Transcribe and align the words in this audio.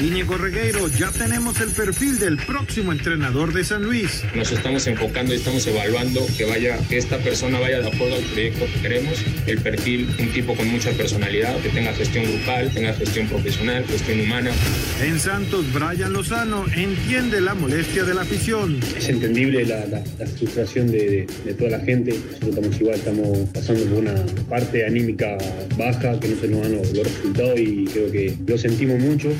Íñigo 0.00 0.36
Regueiro, 0.36 0.88
ya 0.88 1.10
tenemos 1.10 1.60
el 1.60 1.70
perfil 1.70 2.18
del 2.18 2.36
próximo 2.36 2.92
entrenador 2.92 3.52
de 3.52 3.64
San 3.64 3.84
Luis. 3.84 4.24
Nos 4.34 4.50
estamos 4.50 4.86
enfocando 4.86 5.32
y 5.32 5.36
estamos 5.36 5.66
evaluando 5.66 6.26
que 6.36 6.44
vaya, 6.44 6.78
que 6.88 6.98
esta 6.98 7.18
persona 7.18 7.60
vaya 7.60 7.80
de 7.80 7.88
acuerdo 7.88 8.16
al 8.16 8.22
proyecto 8.22 8.66
que 8.66 8.80
queremos. 8.80 9.22
El 9.46 9.58
perfil, 9.58 10.08
un 10.18 10.28
tipo 10.32 10.54
con 10.56 10.68
mucha 10.68 10.90
personalidad, 10.92 11.56
que 11.58 11.68
tenga 11.68 11.92
gestión 11.92 12.24
grupal, 12.24 12.70
tenga 12.74 12.92
gestión 12.94 13.28
profesional, 13.28 13.84
gestión 13.86 14.20
humana. 14.20 14.50
En 15.00 15.18
Santos, 15.20 15.64
Brian 15.72 16.12
Lozano 16.12 16.64
entiende 16.74 17.40
la 17.40 17.54
molestia 17.54 18.04
de 18.04 18.14
la 18.14 18.22
afición. 18.22 18.80
Es 18.96 19.08
entendible 19.08 19.64
la, 19.64 20.02
frustración 20.36 20.90
de, 20.90 21.26
toda 21.56 21.70
la 21.70 21.80
gente. 21.80 22.12
Nosotros 22.12 22.48
estamos 22.50 22.80
igual, 22.80 22.94
estamos 22.96 23.48
pasando 23.50 23.84
por 23.84 23.98
una 23.98 24.14
parte 24.48 24.84
anímica 24.84 25.38
baja 25.78 26.18
que 26.18 26.28
no 26.28 26.40
se 26.40 26.48
nos 26.48 26.62
dan 26.62 26.72
los, 26.76 26.92
resultados 26.94 27.60
y 27.60 27.84
creo 27.84 28.10
que 28.10 28.36
lo 28.46 28.58
sentimos 28.58 28.98
mucho. 28.98 29.30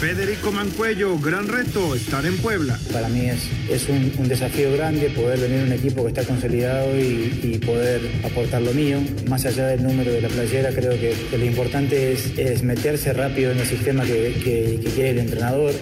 Federico 0.00 0.52
Mancuello, 0.52 1.18
gran 1.18 1.48
reto, 1.48 1.94
estar 1.94 2.26
en 2.26 2.36
Puebla. 2.38 2.78
Para 2.92 3.08
mí 3.08 3.26
es, 3.28 3.48
es 3.70 3.88
un, 3.88 4.28
desafío 4.28 4.72
grande 4.72 5.10
poder 5.10 5.38
venir 5.38 5.60
a 5.60 5.64
un 5.64 5.72
equipo 5.72 6.02
que 6.02 6.08
está 6.08 6.24
consolidado 6.24 6.98
y, 6.98 7.60
poder 7.64 8.00
aportar 8.24 8.62
lo 8.62 8.72
mío. 8.72 9.00
Más 9.28 9.46
allá 9.46 9.68
del 9.68 9.82
número 9.82 10.12
de 10.12 10.20
la 10.20 10.28
playera, 10.28 10.70
creo 10.70 10.92
que, 10.92 11.14
lo 11.36 11.44
importante 11.44 12.12
es, 12.12 12.36
es, 12.36 12.62
meterse 12.62 13.12
rápido 13.12 13.52
en 13.52 13.60
el 13.60 13.66
sistema 13.66 14.04
que, 14.04 14.34
que 14.44 14.90
quiere 14.94 15.10
el 15.10 15.18
entrenador. 15.18 15.72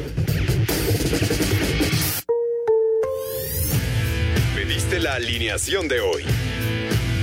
Pediste 4.54 5.00
la 5.00 5.14
alineación 5.14 5.88
de 5.88 6.00
hoy. 6.00 6.22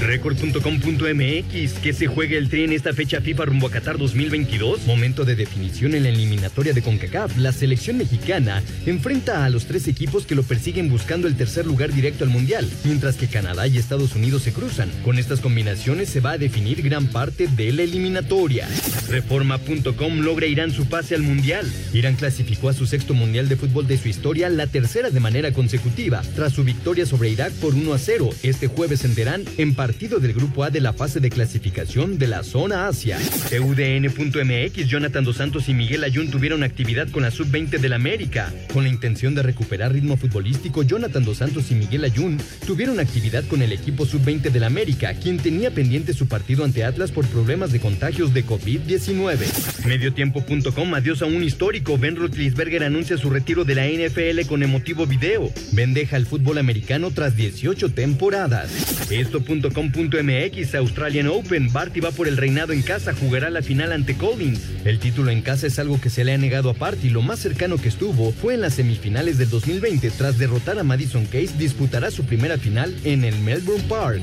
Record.com.mx, 0.00 1.72
que 1.74 1.92
se 1.92 2.06
juegue 2.06 2.38
el 2.38 2.48
tren 2.48 2.64
en 2.64 2.72
esta 2.72 2.94
fecha 2.94 3.20
FIFA 3.20 3.44
rumbo 3.44 3.66
a 3.66 3.70
Qatar 3.70 3.98
2022. 3.98 4.86
Momento 4.86 5.26
de 5.26 5.36
definición 5.36 5.94
en 5.94 6.04
la 6.04 6.08
eliminatoria 6.08 6.72
de 6.72 6.80
CONCACAF. 6.80 7.36
La 7.36 7.52
selección 7.52 7.98
mexicana 7.98 8.62
enfrenta 8.86 9.44
a 9.44 9.50
los 9.50 9.66
tres 9.66 9.88
equipos 9.88 10.24
que 10.24 10.34
lo 10.34 10.42
persiguen 10.42 10.88
buscando 10.88 11.28
el 11.28 11.36
tercer 11.36 11.66
lugar 11.66 11.92
directo 11.92 12.24
al 12.24 12.30
Mundial, 12.30 12.68
mientras 12.84 13.16
que 13.16 13.28
Canadá 13.28 13.66
y 13.66 13.76
Estados 13.76 14.16
Unidos 14.16 14.42
se 14.42 14.52
cruzan. 14.52 14.90
Con 15.04 15.18
estas 15.18 15.40
combinaciones 15.40 16.08
se 16.08 16.20
va 16.20 16.32
a 16.32 16.38
definir 16.38 16.82
gran 16.82 17.06
parte 17.06 17.46
de 17.46 17.72
la 17.72 17.82
eliminatoria. 17.82 18.66
Reforma.com 19.08 20.20
logra 20.20 20.46
Irán 20.46 20.70
su 20.70 20.86
pase 20.86 21.14
al 21.14 21.22
Mundial. 21.22 21.70
Irán 21.92 22.16
clasificó 22.16 22.70
a 22.70 22.74
su 22.74 22.86
sexto 22.86 23.12
Mundial 23.12 23.48
de 23.48 23.56
Fútbol 23.56 23.86
de 23.86 23.98
su 23.98 24.08
historia, 24.08 24.48
la 24.48 24.66
tercera 24.66 25.10
de 25.10 25.20
manera 25.20 25.52
consecutiva, 25.52 26.22
tras 26.34 26.54
su 26.54 26.64
victoria 26.64 27.04
sobre 27.04 27.28
Irak 27.28 27.52
por 27.54 27.74
1 27.74 27.92
a 27.92 27.98
0 27.98 28.30
este 28.42 28.66
jueves 28.66 29.04
en 29.04 29.14
Teherán 29.14 29.44
en 29.58 29.74
partido 29.74 29.89
del 29.98 30.32
Grupo 30.32 30.62
A 30.62 30.70
de 30.70 30.80
la 30.80 30.92
fase 30.92 31.18
de 31.18 31.30
clasificación 31.30 32.16
de 32.16 32.28
la 32.28 32.44
zona 32.44 32.86
Asia. 32.86 33.18
TUDN.mx, 33.50 34.86
Jonathan 34.86 35.24
Dos 35.24 35.36
Santos 35.36 35.68
y 35.68 35.74
Miguel 35.74 36.04
Ayun 36.04 36.30
tuvieron 36.30 36.62
actividad 36.62 37.08
con 37.10 37.22
la 37.22 37.30
Sub-20 37.30 37.78
del 37.78 37.92
América. 37.92 38.52
Con 38.72 38.84
la 38.84 38.88
intención 38.88 39.34
de 39.34 39.42
recuperar 39.42 39.92
ritmo 39.92 40.16
futbolístico, 40.16 40.84
Jonathan 40.84 41.24
Dos 41.24 41.38
Santos 41.38 41.70
y 41.70 41.74
Miguel 41.74 42.04
Ayun 42.04 42.38
tuvieron 42.66 43.00
actividad 43.00 43.44
con 43.46 43.62
el 43.62 43.72
equipo 43.72 44.06
Sub-20 44.06 44.50
del 44.50 44.64
América, 44.64 45.12
quien 45.14 45.38
tenía 45.38 45.72
pendiente 45.72 46.14
su 46.14 46.28
partido 46.28 46.64
ante 46.64 46.84
Atlas 46.84 47.10
por 47.10 47.26
problemas 47.26 47.72
de 47.72 47.80
contagios 47.80 48.32
de 48.32 48.46
COVID-19. 48.46 49.86
Mediotiempo.com, 49.86 50.94
adiós 50.94 51.22
a 51.22 51.26
un 51.26 51.42
histórico. 51.42 51.98
Ben 51.98 52.16
Roethlisberger 52.16 52.84
anuncia 52.84 53.18
su 53.18 53.28
retiro 53.28 53.64
de 53.64 53.74
la 53.74 53.86
NFL 53.86 54.46
con 54.48 54.62
emotivo 54.62 55.06
video. 55.06 55.52
Ben 55.72 55.94
deja 55.94 56.16
el 56.16 56.26
fútbol 56.26 56.58
americano 56.58 57.10
tras 57.10 57.36
18 57.36 57.90
temporadas. 57.90 59.10
Esto.com 59.10 59.79
.mx 59.88 60.74
Australian 60.74 61.28
Open. 61.28 61.72
Barty 61.72 62.00
va 62.00 62.10
por 62.10 62.28
el 62.28 62.36
reinado 62.36 62.72
en 62.72 62.82
casa, 62.82 63.14
jugará 63.14 63.50
la 63.50 63.62
final 63.62 63.92
ante 63.92 64.16
Collins. 64.16 64.60
El 64.84 64.98
título 64.98 65.30
en 65.30 65.42
casa 65.42 65.66
es 65.66 65.78
algo 65.78 66.00
que 66.00 66.10
se 66.10 66.24
le 66.24 66.34
ha 66.34 66.38
negado 66.38 66.70
a 66.70 66.74
Party. 66.74 67.08
Lo 67.10 67.22
más 67.22 67.38
cercano 67.38 67.78
que 67.78 67.88
estuvo 67.88 68.32
fue 68.32 68.54
en 68.54 68.60
las 68.60 68.74
semifinales 68.74 69.38
del 69.38 69.50
2020. 69.50 70.10
Tras 70.10 70.38
derrotar 70.38 70.78
a 70.78 70.84
Madison 70.84 71.24
Case, 71.24 71.54
disputará 71.58 72.10
su 72.10 72.24
primera 72.24 72.58
final 72.58 72.94
en 73.04 73.24
el 73.24 73.38
Melbourne 73.38 73.84
Park. 73.88 74.22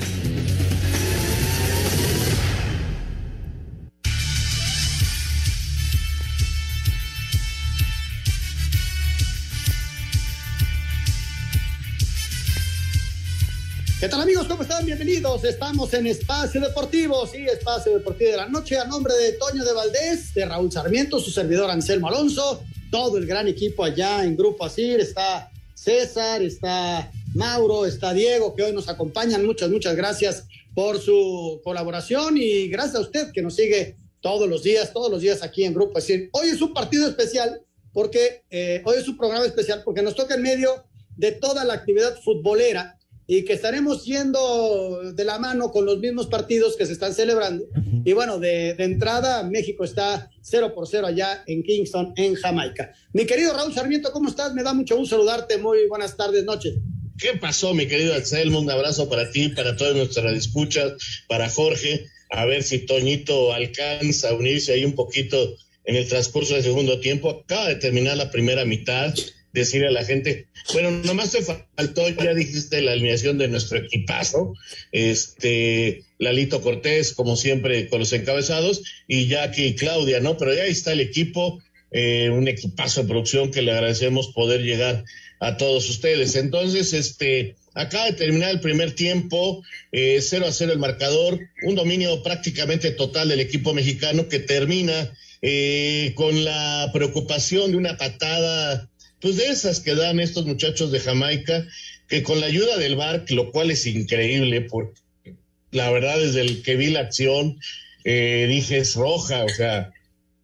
¿Qué 14.00 14.08
tal 14.08 14.22
amigos? 14.22 14.46
¿Cómo 14.48 14.62
están? 14.62 14.86
Bienvenidos. 14.86 15.44
Estamos 15.44 15.92
en 15.96 16.06
Espacio 16.06 16.62
Deportivo, 16.62 17.26
sí, 17.26 17.48
Espacio 17.48 17.98
Deportivo 17.98 18.30
de 18.30 18.38
la 18.38 18.48
Noche, 18.48 18.78
a 18.78 18.86
nombre 18.86 19.12
de 19.16 19.32
Toño 19.34 19.66
de 19.66 19.74
Valdés, 19.74 20.36
de 20.36 20.46
Raúl 20.46 20.72
Sarmiento, 20.72 21.20
su 21.20 21.32
servidor 21.32 21.72
Anselmo 21.72 22.08
Alonso, 22.08 22.64
todo 22.92 23.18
el 23.18 23.26
gran 23.26 23.48
equipo 23.48 23.84
allá 23.84 24.24
en 24.24 24.38
Grupo 24.38 24.66
Asir, 24.66 25.00
está 25.00 25.50
César, 25.74 26.44
está 26.44 27.12
Mauro, 27.34 27.88
está 27.88 28.14
Diego, 28.14 28.54
que 28.54 28.62
hoy 28.62 28.72
nos 28.72 28.88
acompañan. 28.88 29.44
Muchas, 29.44 29.72
muchas 29.72 29.96
gracias 29.96 30.46
por 30.76 31.00
su 31.00 31.60
colaboración 31.64 32.38
y 32.38 32.68
gracias 32.68 32.98
a 32.98 33.02
usted 33.02 33.32
que 33.32 33.42
nos 33.42 33.56
sigue 33.56 33.98
todos 34.22 34.48
los 34.48 34.62
días, 34.62 34.94
todos 34.94 35.10
los 35.10 35.22
días 35.22 35.42
aquí 35.42 35.64
en 35.64 35.74
Grupo 35.74 35.98
Asir. 35.98 36.30
Hoy 36.34 36.50
es 36.50 36.62
un 36.62 36.72
partido 36.72 37.08
especial 37.08 37.64
porque, 37.94 38.44
eh, 38.52 38.84
hoy 38.86 38.98
es 39.00 39.08
un 39.08 39.18
programa 39.18 39.48
especial 39.48 39.82
porque 39.84 40.04
nos 40.04 40.14
toca 40.14 40.36
en 40.36 40.44
medio 40.44 40.84
de 41.16 41.32
toda 41.32 41.66
la 41.66 41.74
actividad 41.74 42.16
futbolera 42.24 42.97
y 43.28 43.44
que 43.44 43.54
estaremos 43.54 44.06
yendo 44.06 45.14
de 45.14 45.26
la 45.26 45.38
mano 45.38 45.70
con 45.70 45.86
los 45.86 46.00
mismos 46.00 46.28
partidos 46.28 46.78
que 46.78 46.86
se 46.86 46.94
están 46.94 47.14
celebrando. 47.14 47.66
Y 48.06 48.14
bueno, 48.14 48.40
de, 48.40 48.70
entrada, 48.80 49.44
México 49.44 49.84
está 49.84 50.32
0 50.42 50.74
por 50.74 50.88
0 50.88 51.08
allá 51.08 51.44
en 51.46 51.62
Kingston, 51.62 52.14
en 52.16 52.36
Jamaica. 52.36 52.94
Mi 53.12 53.26
querido 53.26 53.54
Raúl 53.54 53.74
Sarmiento, 53.74 54.14
¿cómo 54.14 54.30
estás? 54.30 54.54
Me 54.54 54.64
da 54.64 54.74
mucho 54.74 54.96
gusto 54.96 55.18
saludarte. 55.18 55.58
Muy 55.58 55.88
buenas 55.90 56.16
tardes, 56.16 56.46
noches. 56.46 56.76
¿Qué 57.18 57.34
pasó, 57.34 57.74
mi 57.74 57.86
querido 57.86 58.14
Anselmo? 58.14 58.60
Un 58.60 58.72
abrazo 58.72 59.10
para 59.10 59.30
ti, 59.30 59.50
para 59.50 59.76
todas 59.76 59.96
nuestras 59.96 60.34
escuchas, 60.34 60.94
para 61.28 61.50
Jorge. 61.50 62.06
A 62.30 62.46
ver 62.46 62.64
si 62.64 62.80
Toñito 62.80 63.52
alcanza 63.52 64.30
a 64.30 64.34
unirse 64.36 64.72
ahí 64.72 64.86
un 64.86 64.94
poquito 64.94 65.58
en 65.84 65.96
el 65.96 66.08
transcurso 66.08 66.54
del 66.54 66.64
segundo 66.64 67.02
tiempo. 67.02 67.30
Acaba 67.30 67.68
de 67.68 67.76
terminar 67.76 68.16
la 68.16 68.32
primera 68.32 68.64
mitad 68.64 69.14
decirle 69.60 69.88
a 69.88 69.92
la 69.92 70.06
gente, 70.06 70.48
bueno, 70.74 70.92
nomás 70.92 71.32
te 71.32 71.42
faltó, 71.42 72.10
ya 72.10 72.34
dijiste 72.34 72.82
la 72.82 72.94
alineación 72.94 73.38
de 73.38 73.48
nuestro 73.48 73.80
equipazo, 73.80 74.54
este, 74.92 76.04
Lalito 76.20 76.62
Cortés, 76.62 77.14
como 77.14 77.36
siempre, 77.36 77.90
con 77.90 78.00
los 78.00 78.14
encabezados, 78.14 78.84
y 79.08 79.28
Jackie 79.28 79.68
y 79.68 79.76
Claudia, 79.76 80.20
¿no? 80.20 80.38
Pero 80.38 80.54
ya 80.54 80.66
está 80.66 80.94
el 80.94 81.00
equipo, 81.00 81.62
eh, 81.92 82.30
un 82.32 82.48
equipazo 82.48 83.02
de 83.02 83.08
producción 83.08 83.52
que 83.52 83.62
le 83.62 83.72
agradecemos 83.72 84.34
poder 84.34 84.62
llegar 84.62 85.04
a 85.40 85.58
todos 85.58 85.90
ustedes. 85.90 86.36
Entonces, 86.36 86.94
este, 86.94 87.56
acaba 87.74 88.06
de 88.06 88.14
terminar 88.14 88.52
el 88.52 88.60
primer 88.60 88.94
tiempo, 88.94 89.64
eh, 89.92 90.20
0 90.22 90.48
a 90.48 90.52
0 90.52 90.74
el 90.74 90.80
marcador, 90.80 91.40
un 91.64 91.76
dominio 91.76 92.24
prácticamente 92.24 92.92
total 92.92 93.30
del 93.30 93.40
equipo 93.40 93.74
mexicano 93.74 94.28
que 94.28 94.40
termina 94.40 95.14
eh, 95.42 96.14
con 96.16 96.44
la 96.44 96.90
preocupación 96.94 97.72
de 97.72 97.78
una 97.78 97.98
patada 97.98 98.90
pues 99.22 99.38
de 99.38 99.48
esas 99.48 99.80
que 99.80 99.96
dan 99.96 100.20
estos 100.20 100.46
muchachos 100.46 100.92
de 100.92 101.00
Jamaica, 101.00 101.66
que 102.08 102.24
con 102.24 102.40
la 102.40 102.48
ayuda 102.48 102.78
del 102.78 102.96
VAR, 102.96 103.26
lo 103.30 103.52
cual 103.52 103.72
es 103.72 103.86
increíble, 103.86 104.62
porque 104.62 105.02
la 105.72 105.92
verdad 105.92 106.20
desde 106.20 106.42
el 106.42 106.62
que 106.62 106.76
vi 106.76 106.90
la 106.90 107.02
acción, 107.02 107.60
eh, 108.04 108.46
dije 108.48 108.78
es 108.78 108.96
roja, 108.96 109.44
o 109.44 109.50
sea, 109.50 109.92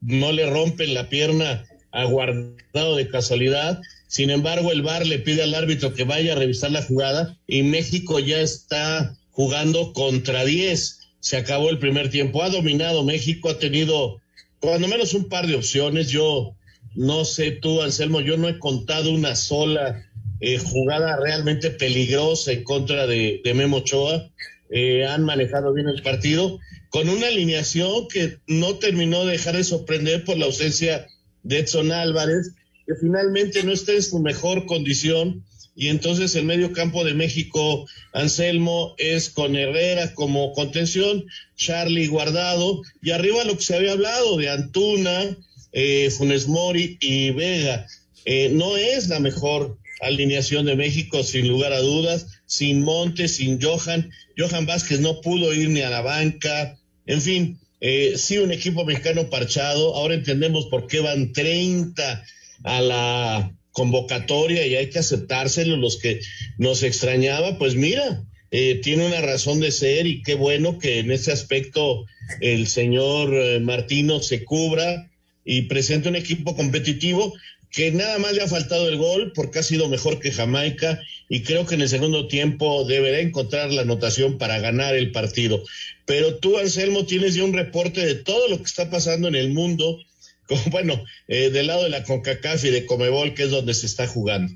no 0.02 0.32
le 0.32 0.50
rompen 0.50 0.94
la 0.94 1.10
pierna 1.10 1.66
a 1.92 2.06
guardado 2.06 2.96
de 2.96 3.08
casualidad. 3.08 3.80
Sin 4.08 4.30
embargo, 4.30 4.72
el 4.72 4.82
VAR 4.82 5.06
le 5.06 5.20
pide 5.20 5.44
al 5.44 5.56
árbitro 5.56 5.94
que 5.94 6.04
vaya 6.04 6.34
a 6.34 6.36
revisar 6.36 6.72
la 6.72 6.84
jugada 6.84 7.38
y 7.48 7.64
México 7.64 8.20
ya 8.20 8.42
está 8.42 9.16
jugando 9.32 9.94
contra 9.94 10.44
10. 10.44 11.00
Se 11.20 11.38
acabó 11.38 11.70
el 11.70 11.80
primer 11.80 12.10
tiempo. 12.10 12.44
Ha 12.44 12.50
dominado 12.50 13.04
México, 13.04 13.50
ha 13.50 13.60
tenido 13.60 14.20
cuando 14.60 14.88
menos 14.88 15.14
un 15.14 15.30
par 15.30 15.48
de 15.48 15.56
opciones. 15.56 16.10
Yo 16.10 16.56
no 16.96 17.26
sé 17.26 17.52
tú, 17.52 17.82
Anselmo, 17.82 18.22
yo 18.22 18.38
no 18.38 18.48
he 18.48 18.60
contado 18.60 19.12
una 19.12 19.36
sola 19.36 20.06
eh, 20.40 20.58
jugada 20.58 21.18
realmente 21.18 21.70
peligrosa 21.72 22.52
en 22.52 22.64
contra 22.64 23.08
de, 23.08 23.42
Memo 23.56 23.78
Ochoa. 23.78 24.30
eh, 24.70 25.06
han 25.06 25.24
manejado 25.24 25.74
bien 25.74 25.88
el 25.88 26.02
partido, 26.02 26.60
con 26.90 27.10
una 27.10 27.28
alineación 27.28 28.08
que 28.08 28.38
no 28.48 28.76
terminó 28.76 29.26
de 29.26 29.34
dejar 29.34 29.56
de 29.56 29.64
sorprender 29.64 30.24
por 30.26 30.38
la 30.38 30.46
ausencia 30.46 31.08
de 31.44 31.60
Edson 31.60 31.92
Álvarez, 31.92 32.52
que 32.86 32.94
finalmente 32.96 33.64
no 33.64 33.72
está 33.72 33.94
en 33.94 34.04
su 34.04 34.20
mejor 34.20 34.66
condición. 34.66 35.44
Y 35.76 35.88
entonces 35.88 36.36
el 36.36 36.46
medio 36.46 36.72
campo 36.72 37.04
de 37.04 37.16
México, 37.16 37.88
Anselmo, 38.14 38.94
es 39.00 39.30
con 39.30 39.56
Herrera 39.56 40.14
como 40.14 40.54
contención, 40.54 41.26
Charlie 41.56 42.08
Guardado, 42.08 42.82
y 43.02 43.10
arriba 43.10 43.44
lo 43.44 43.58
que 43.58 43.64
se 43.64 43.76
había 43.76 43.94
hablado 43.94 44.38
de 44.38 44.52
Antuna, 44.52 45.36
eh, 45.74 46.10
Funes 46.12 46.48
Mori 46.48 46.98
y 47.02 47.32
Vega. 47.32 47.88
Eh, 48.26 48.50
no 48.54 48.78
es 48.78 49.10
la 49.10 49.20
mejor 49.20 49.78
alineación 50.02 50.66
de 50.66 50.76
México, 50.76 51.24
sin 51.24 51.48
lugar 51.48 51.74
a 51.74 51.80
dudas, 51.80 52.28
sin 52.46 52.82
Montes, 52.82 53.36
sin 53.36 53.62
Johan. 53.62 54.12
Johan 54.38 54.66
Vázquez 54.66 55.00
no 55.00 55.22
pudo 55.22 55.54
ir 55.54 55.70
ni 55.70 55.82
a 55.82 55.90
la 55.90 56.02
banca. 56.02 56.78
En 57.06 57.22
fin, 57.22 57.60
eh, 57.82 58.14
sí 58.16 58.38
un 58.38 58.52
equipo 58.52 58.86
mexicano 58.86 59.30
parchado. 59.30 59.96
Ahora 59.96 60.14
entendemos 60.14 60.68
por 60.68 60.88
qué 60.88 61.00
van 61.00 61.34
30 61.34 62.24
a 62.64 62.82
la 62.82 63.58
convocatoria 63.72 64.66
y 64.66 64.76
hay 64.76 64.90
que 64.90 65.00
aceptárselo. 65.00 65.76
Los 65.76 65.98
que 65.98 66.22
nos 66.58 66.84
extrañaba, 66.84 67.58
pues 67.58 67.76
mira, 67.76 68.24
eh, 68.52 68.80
tiene 68.84 69.08
una 69.08 69.22
razón 69.22 69.60
de 69.60 69.72
ser 69.72 70.06
y 70.06 70.22
qué 70.22 70.36
bueno 70.36 70.78
que 70.78 71.00
en 71.00 71.12
ese 71.12 71.32
aspecto 71.32 72.06
el 72.40 72.68
señor 72.68 73.34
eh, 73.34 73.60
Martino 73.60 74.20
se 74.20 74.44
cubra 74.46 75.10
y 75.46 75.64
presente 75.64 76.10
un 76.10 76.16
equipo 76.16 76.56
competitivo 76.56 77.34
que 77.74 77.92
nada 77.92 78.20
más 78.20 78.34
le 78.34 78.44
ha 78.44 78.48
faltado 78.48 78.88
el 78.88 78.98
gol 78.98 79.34
porque 79.34 79.60
ha 79.60 79.64
sido 79.64 79.90
mejor 79.90 80.20
que 80.20 80.32
Jamaica 80.32 81.02
y 81.28 81.42
creo 81.42 81.66
que 81.66 81.74
en 81.74 81.82
el 81.82 81.90
segundo 81.90 82.28
tiempo 82.28 82.86
deberá 82.86 83.20
encontrar 83.20 83.72
la 83.72 83.82
anotación 83.82 84.38
para 84.38 84.60
ganar 84.60 84.96
el 84.96 85.12
partido. 85.12 85.64
Pero 86.06 86.36
tú, 86.38 86.60
Anselmo, 86.60 87.08
tienes 87.08 87.34
ya 87.34 87.44
un 87.44 87.54
reporte 87.54 88.06
de 88.06 88.16
todo 88.16 88.48
lo 88.48 88.58
que 88.58 88.66
está 88.66 88.92
pasando 88.92 89.28
en 89.28 89.36
el 89.36 89.50
mundo, 89.50 89.98
como, 90.48 90.62
bueno, 90.70 91.04
eh, 91.28 91.50
del 91.50 91.68
lado 91.68 91.84
de 91.84 91.90
la 91.90 92.04
CONCACAF 92.04 92.64
y 92.66 92.70
de 92.70 92.86
Comebol, 92.86 93.34
que 93.34 93.44
es 93.44 93.50
donde 93.50 93.74
se 93.74 93.88
está 93.88 94.06
jugando. 94.06 94.54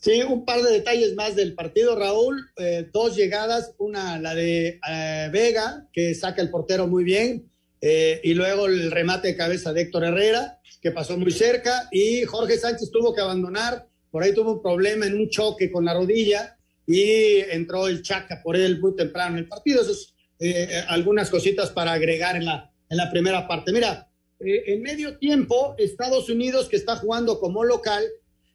Sí, 0.00 0.22
un 0.22 0.44
par 0.44 0.62
de 0.62 0.72
detalles 0.72 1.14
más 1.14 1.36
del 1.36 1.54
partido, 1.54 1.96
Raúl. 1.96 2.50
Eh, 2.56 2.88
dos 2.92 3.16
llegadas, 3.16 3.74
una 3.78 4.18
la 4.20 4.34
de 4.34 4.80
eh, 4.88 5.28
Vega, 5.32 5.86
que 5.92 6.14
saca 6.14 6.42
el 6.42 6.50
portero 6.50 6.88
muy 6.88 7.04
bien, 7.04 7.50
y 7.80 8.34
luego 8.34 8.66
el 8.66 8.90
remate 8.90 9.28
de 9.28 9.36
cabeza 9.36 9.72
de 9.72 9.82
Héctor 9.82 10.04
Herrera 10.04 10.58
que 10.80 10.92
pasó 10.92 11.16
muy 11.16 11.32
cerca 11.32 11.88
y 11.90 12.24
Jorge 12.24 12.56
Sánchez 12.56 12.90
tuvo 12.90 13.14
que 13.14 13.20
abandonar, 13.20 13.86
por 14.10 14.22
ahí 14.22 14.32
tuvo 14.34 14.54
un 14.54 14.62
problema 14.62 15.06
en 15.06 15.14
un 15.14 15.28
choque 15.28 15.70
con 15.70 15.84
la 15.84 15.94
rodilla 15.94 16.56
y 16.86 17.38
entró 17.50 17.88
el 17.88 18.02
Chaca 18.02 18.40
por 18.42 18.56
él 18.56 18.80
muy 18.80 18.94
temprano 18.96 19.32
en 19.32 19.44
el 19.44 19.48
partido. 19.48 19.82
Eso 19.82 19.92
es 19.92 20.14
eh, 20.38 20.84
algunas 20.88 21.30
cositas 21.30 21.70
para 21.70 21.92
agregar 21.92 22.36
en 22.36 22.46
la, 22.46 22.70
en 22.88 22.96
la 22.96 23.10
primera 23.10 23.46
parte. 23.46 23.72
Mira, 23.72 24.08
eh, 24.40 24.62
en 24.66 24.82
medio 24.82 25.18
tiempo, 25.18 25.74
Estados 25.78 26.30
Unidos, 26.30 26.68
que 26.68 26.76
está 26.76 26.96
jugando 26.96 27.40
como 27.40 27.64
local, 27.64 28.04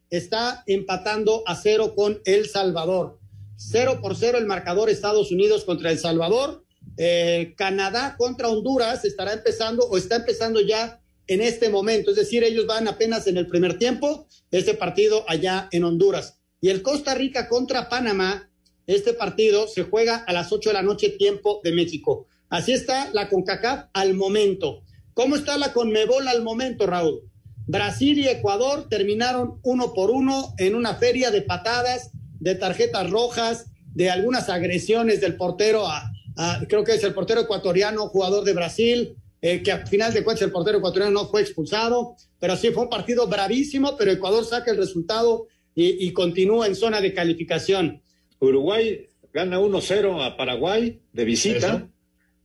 está 0.10 0.64
empatando 0.66 1.44
a 1.46 1.56
cero 1.56 1.94
con 1.96 2.22
El 2.26 2.48
Salvador. 2.50 3.20
Cero 3.56 4.00
por 4.02 4.16
cero 4.16 4.38
el 4.40 4.46
marcador 4.46 4.90
Estados 4.90 5.32
Unidos 5.32 5.64
contra 5.64 5.92
El 5.92 6.00
Salvador. 6.00 6.63
Eh, 6.98 7.54
Canadá 7.58 8.16
contra 8.18 8.50
Honduras 8.50 9.04
estará 9.06 9.34
empezando 9.34 9.86
o 9.88 9.98
está 9.98 10.18
empezando 10.18 10.62
ya 10.62 11.02
en 11.28 11.42
este 11.42 11.70
momento. 11.70 12.12
Es 12.12 12.18
decir, 12.18 12.44
ellos 12.44 12.66
van 12.68 12.88
apenas 12.88 13.28
en 13.28 13.38
el 13.38 13.48
primer 13.48 13.78
tiempo, 13.78 14.28
este 14.52 14.74
partido 14.74 15.26
allá 15.28 15.68
en 15.72 15.84
Honduras. 15.84 16.40
Y 16.62 16.70
el 16.70 16.82
Costa 16.82 17.16
Rica 17.16 17.50
contra 17.50 17.90
Panamá, 17.90 18.50
este 18.88 19.14
partido 19.14 19.68
se 19.68 19.84
juega 19.84 20.18
a 20.28 20.34
las 20.34 20.52
8 20.52 20.70
de 20.70 20.74
la 20.74 20.82
noche, 20.82 21.10
tiempo 21.10 21.62
de 21.64 21.72
México. 21.72 22.28
Así 22.50 22.74
está 22.74 23.10
la 23.14 23.30
CONCACAF 23.30 23.86
al 23.94 24.14
momento. 24.14 24.84
¿Cómo 25.14 25.36
está 25.36 25.58
la 25.58 25.74
CONMEBOL 25.74 26.28
al 26.28 26.44
momento, 26.44 26.86
Raúl? 26.86 27.22
Brasil 27.66 28.20
y 28.20 28.28
Ecuador 28.28 28.88
terminaron 28.90 29.60
uno 29.64 29.94
por 29.94 30.12
uno 30.12 30.54
en 30.58 30.76
una 30.76 30.96
feria 30.96 31.32
de 31.32 31.42
patadas, 31.42 32.12
de 32.40 32.56
tarjetas 32.56 33.10
rojas, 33.10 33.66
de 33.94 34.10
algunas 34.10 34.50
agresiones 34.50 35.22
del 35.22 35.38
portero 35.38 35.88
a, 35.88 36.13
a 36.36 36.62
creo 36.68 36.84
que 36.84 36.96
es 36.96 37.04
el 37.04 37.14
portero 37.14 37.42
ecuatoriano, 37.42 38.08
jugador 38.08 38.44
de 38.44 38.54
Brasil, 38.54 39.16
eh, 39.42 39.62
que 39.62 39.74
al 39.74 39.86
final 39.88 40.14
de 40.14 40.24
cuentas 40.24 40.44
el 40.44 40.54
portero 40.54 40.78
ecuatoriano 40.78 41.12
no 41.12 41.28
fue 41.28 41.42
expulsado, 41.42 42.16
pero 42.40 42.56
sí 42.56 42.72
fue 42.72 42.84
un 42.84 42.90
partido 42.90 43.28
bravísimo, 43.28 43.98
pero 43.98 44.12
Ecuador 44.12 44.46
saca 44.46 44.72
el 44.72 44.78
resultado 44.78 45.48
y, 45.76 46.14
continúa 46.14 46.68
en 46.68 46.76
zona 46.76 47.02
de 47.02 47.14
calificación. 47.14 48.02
Uruguay 48.40 49.08
gana 49.34 49.60
1-0 49.60 50.24
a 50.24 50.38
Paraguay 50.38 51.02
de 51.12 51.26
visita, 51.26 51.90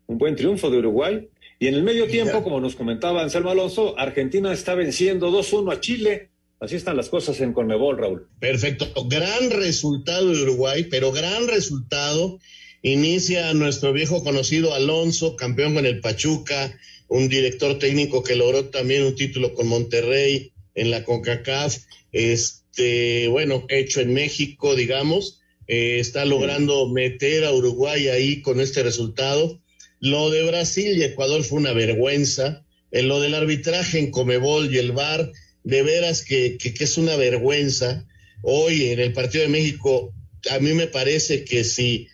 un 0.06 0.18
buen 0.18 0.34
triunfo 0.34 0.70
de 0.70 0.78
Uruguay. 0.78 1.28
Y 1.60 1.66
en 1.66 1.74
el 1.74 1.82
medio 1.82 2.06
tiempo, 2.08 2.42
como 2.42 2.60
nos 2.60 2.74
comentaba 2.74 3.22
Anselmo 3.22 3.50
Alonso, 3.50 3.98
Argentina 3.98 4.52
está 4.52 4.74
venciendo 4.74 5.30
2-1 5.30 5.72
a 5.72 5.80
Chile. 5.80 6.30
Así 6.58 6.74
están 6.76 6.96
las 6.96 7.08
cosas 7.08 7.40
en 7.40 7.52
Conmebol, 7.52 7.98
Raúl. 7.98 8.28
Perfecto. 8.40 8.86
Gran 9.08 9.50
resultado 9.50 10.32
de 10.32 10.42
Uruguay, 10.42 10.86
pero 10.90 11.12
gran 11.12 11.46
resultado 11.46 12.38
Inicia 12.82 13.52
nuestro 13.54 13.92
viejo 13.92 14.22
conocido 14.22 14.72
Alonso, 14.72 15.34
campeón 15.34 15.74
con 15.74 15.84
el 15.84 16.00
Pachuca, 16.00 16.78
un 17.08 17.28
director 17.28 17.78
técnico 17.78 18.22
que 18.22 18.36
logró 18.36 18.66
también 18.66 19.02
un 19.02 19.16
título 19.16 19.52
con 19.54 19.66
Monterrey 19.66 20.52
en 20.74 20.90
la 20.90 21.02
CONCACAF, 21.02 21.76
este, 22.12 23.26
bueno, 23.28 23.66
hecho 23.68 24.00
en 24.00 24.14
México, 24.14 24.76
digamos, 24.76 25.40
eh, 25.66 25.98
está 25.98 26.24
logrando 26.24 26.88
meter 26.88 27.44
a 27.44 27.52
Uruguay 27.52 28.08
ahí 28.08 28.42
con 28.42 28.60
este 28.60 28.82
resultado. 28.84 29.60
Lo 30.00 30.30
de 30.30 30.44
Brasil 30.44 30.96
y 30.96 31.02
Ecuador 31.02 31.42
fue 31.42 31.58
una 31.58 31.72
vergüenza. 31.72 32.64
En 32.90 33.08
lo 33.08 33.20
del 33.20 33.34
arbitraje 33.34 33.98
en 33.98 34.10
Comebol 34.10 34.72
y 34.72 34.78
el 34.78 34.92
VAR, 34.92 35.30
de 35.64 35.82
veras 35.82 36.24
que, 36.24 36.56
que, 36.56 36.72
que 36.72 36.84
es 36.84 36.96
una 36.96 37.16
vergüenza. 37.16 38.06
Hoy 38.42 38.90
en 38.90 39.00
el 39.00 39.12
partido 39.12 39.42
de 39.42 39.50
México, 39.50 40.14
a 40.50 40.58
mí 40.60 40.72
me 40.72 40.86
parece 40.86 41.44
que 41.44 41.64
si 41.64 42.08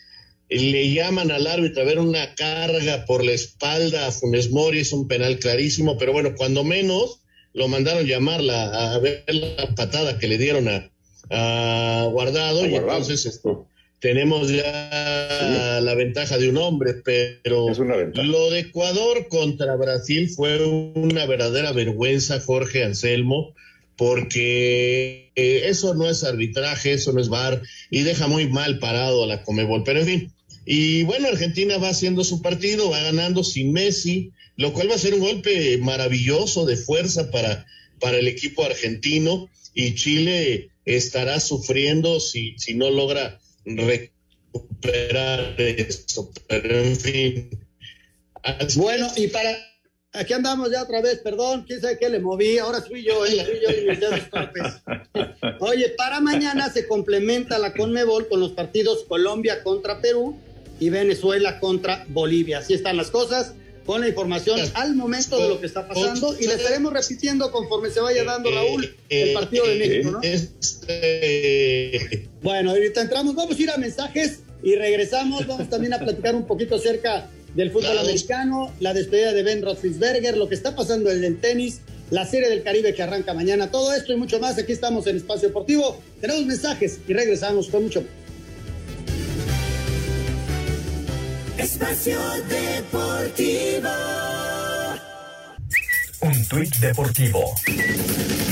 le 0.49 0.93
llaman 0.93 1.31
al 1.31 1.46
árbitro 1.46 1.82
a 1.82 1.87
ver 1.87 1.99
una 1.99 2.35
carga 2.35 3.05
por 3.06 3.25
la 3.25 3.32
espalda 3.32 4.06
a 4.06 4.12
Funes 4.12 4.50
Mori, 4.50 4.81
es 4.81 4.93
un 4.93 5.08
penal 5.08 5.38
clarísimo, 5.38 5.96
pero 5.99 6.12
bueno, 6.12 6.35
cuando 6.37 6.64
menos 6.64 7.20
lo 7.55 7.69
mandaron 7.69 8.06
llamarla 8.06 8.94
a 8.94 8.99
ver 8.99 9.25
la 9.29 9.75
patada 9.75 10.19
que 10.19 10.29
le 10.29 10.38
dieron 10.38 10.69
a, 10.69 10.91
Guardado, 12.11 12.67
y 12.67 12.75
entonces 12.75 13.25
esto, 13.25 13.67
tenemos 13.99 14.50
ya 14.50 15.81
la 15.81 15.94
ventaja 15.94 16.37
de 16.37 16.50
un 16.50 16.58
hombre, 16.58 16.94
pero 17.02 17.69
lo 18.13 18.51
de 18.51 18.58
Ecuador 18.58 19.29
contra 19.29 19.74
Brasil 19.77 20.29
fue 20.29 20.63
una 20.63 21.24
verdadera 21.24 21.72
vergüenza, 21.72 22.41
Jorge 22.41 22.84
Anselmo, 22.84 23.55
porque 23.96 25.32
eh, 25.36 25.63
eso 25.67 25.94
no 25.94 26.08
es 26.08 26.24
arbitraje, 26.24 26.93
eso 26.93 27.13
no 27.13 27.20
es 27.20 27.29
VAR 27.29 27.63
y 27.91 28.03
deja 28.03 28.27
muy 28.27 28.48
mal 28.48 28.79
parado 28.79 29.24
a 29.24 29.27
la 29.27 29.43
Comebol. 29.43 29.84
Pero 29.84 30.01
en 30.01 30.06
fin, 30.06 30.32
y 30.67 31.03
bueno, 31.05 31.29
Argentina 31.29 31.79
va 31.79 31.91
haciendo 31.91 32.24
su 32.24 32.43
partido, 32.43 32.91
va 32.91 33.01
ganando 33.01 33.44
sin 33.44 33.72
Messi, 33.72 34.32
lo 34.56 34.72
cual 34.72 34.91
va 34.91 34.94
a 34.94 34.98
ser 34.98 35.15
un 35.15 35.20
golpe 35.20 35.79
maravilloso 35.79 36.65
de 36.65 36.77
fuerza 36.77 37.31
para, 37.31 37.67
para 38.01 38.19
el 38.19 38.29
equipo 38.29 38.65
argentino 38.65 39.48
y 39.74 39.94
Chile 39.94 40.70
estará 40.84 41.41
sufriendo 41.41 42.20
si, 42.20 42.55
si 42.58 42.74
no 42.74 42.91
logra 42.91 43.41
recuperar 43.65 45.55
esto. 45.58 46.31
Pero 46.48 46.79
en 46.79 46.96
fin. 46.96 47.51
Bueno, 48.77 49.10
y 49.17 49.29
para, 49.29 49.56
Aquí 50.15 50.33
andamos 50.33 50.71
ya 50.71 50.85
otra 50.85 51.03
vez, 51.03 51.19
perdón, 51.19 51.65
quién 51.67 51.81
sabe 51.81 51.99
qué 51.99 52.09
le 52.09 52.21
moví, 52.21 52.56
ahora 52.59 52.81
fui 52.81 53.03
yo, 53.03 53.27
eh, 53.27 53.44
fui 53.44 53.61
yo 53.61 53.69
y 53.77 53.89
mis 53.89 53.99
dedos 53.99 54.21
Oye, 55.59 55.89
para 55.97 56.21
mañana 56.21 56.71
se 56.71 56.87
complementa 56.87 57.59
la 57.59 57.73
Conmebol 57.73 58.29
con 58.29 58.39
los 58.39 58.53
partidos 58.53 59.05
Colombia 59.09 59.65
contra 59.65 60.01
Perú 60.01 60.39
y 60.79 60.89
Venezuela 60.91 61.59
contra 61.59 62.05
Bolivia. 62.09 62.59
Así 62.59 62.75
están 62.75 62.97
las 62.97 63.11
cosas, 63.11 63.55
con 63.85 64.03
la 64.03 64.09
información 64.09 64.61
al 64.75 64.94
momento 64.94 65.37
de 65.37 65.49
lo 65.49 65.61
que 65.61 65.67
está 65.67 65.89
pasando 65.89 66.37
y 66.39 66.47
le 66.47 66.55
estaremos 66.55 66.93
repitiendo 66.93 67.51
conforme 67.51 67.91
se 67.91 67.99
vaya 68.01 68.23
dando 68.23 68.53
Raúl 68.53 68.94
el 69.09 69.33
partido 69.33 69.67
de 69.67 69.79
México, 69.79 70.13
¿no? 70.13 70.21
Bueno, 72.41 72.71
ahorita 72.71 73.01
entramos, 73.01 73.35
vamos 73.35 73.59
a 73.59 73.63
ir 73.63 73.71
a 73.71 73.79
mensajes 73.79 74.43
y 74.63 74.77
regresamos, 74.77 75.44
vamos 75.49 75.69
también 75.69 75.93
a 75.93 75.99
platicar 75.99 76.37
un 76.37 76.47
poquito 76.47 76.77
acerca 76.77 77.29
del 77.55 77.70
fútbol 77.70 77.99
americano, 77.99 78.73
la 78.81 78.93
despedida 78.93 79.32
de 79.32 79.43
Ben 79.43 79.63
Roethlisberger, 79.63 80.37
lo 80.37 80.49
que 80.49 80.55
está 80.55 80.75
pasando 80.75 81.11
en 81.11 81.25
el 81.25 81.41
tenis, 81.41 81.81
la 82.11 82.27
serie 82.27 82.49
del 82.49 82.63
Caribe 82.63 82.94
que 82.94 83.03
arranca 83.03 83.34
mañana, 83.34 83.70
todo 83.70 83.93
esto 83.94 84.13
y 84.13 84.17
mucho 84.17 84.41
más. 84.41 84.58
Aquí 84.58 84.73
estamos 84.73 85.06
en 85.06 85.17
Espacio 85.17 85.49
Deportivo. 85.49 86.01
Tenemos 86.20 86.44
mensajes 86.46 86.99
y 87.06 87.13
regresamos 87.13 87.69
con 87.69 87.84
mucho 87.84 88.03
más. 88.03 88.11
Espacio 91.58 92.19
Deportivo. 92.49 93.89
Un 96.25 96.43
tuit 96.47 96.75
deportivo. 96.79 97.55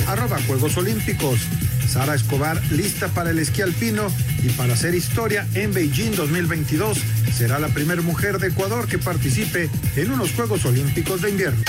Arroba 0.06 0.38
Juegos 0.46 0.76
Olímpicos. 0.76 1.40
Sara 1.88 2.14
Escobar 2.14 2.60
lista 2.70 3.08
para 3.08 3.30
el 3.30 3.38
esquí 3.38 3.62
alpino 3.62 4.08
y 4.42 4.50
para 4.50 4.74
hacer 4.74 4.94
historia 4.94 5.46
en 5.54 5.72
Beijing 5.72 6.14
2022. 6.14 6.98
Será 7.34 7.58
la 7.58 7.68
primera 7.68 8.02
mujer 8.02 8.38
de 8.38 8.48
Ecuador 8.48 8.86
que 8.88 8.98
participe 8.98 9.70
en 9.96 10.10
unos 10.10 10.32
Juegos 10.32 10.66
Olímpicos 10.66 11.22
de 11.22 11.30
invierno. 11.30 11.62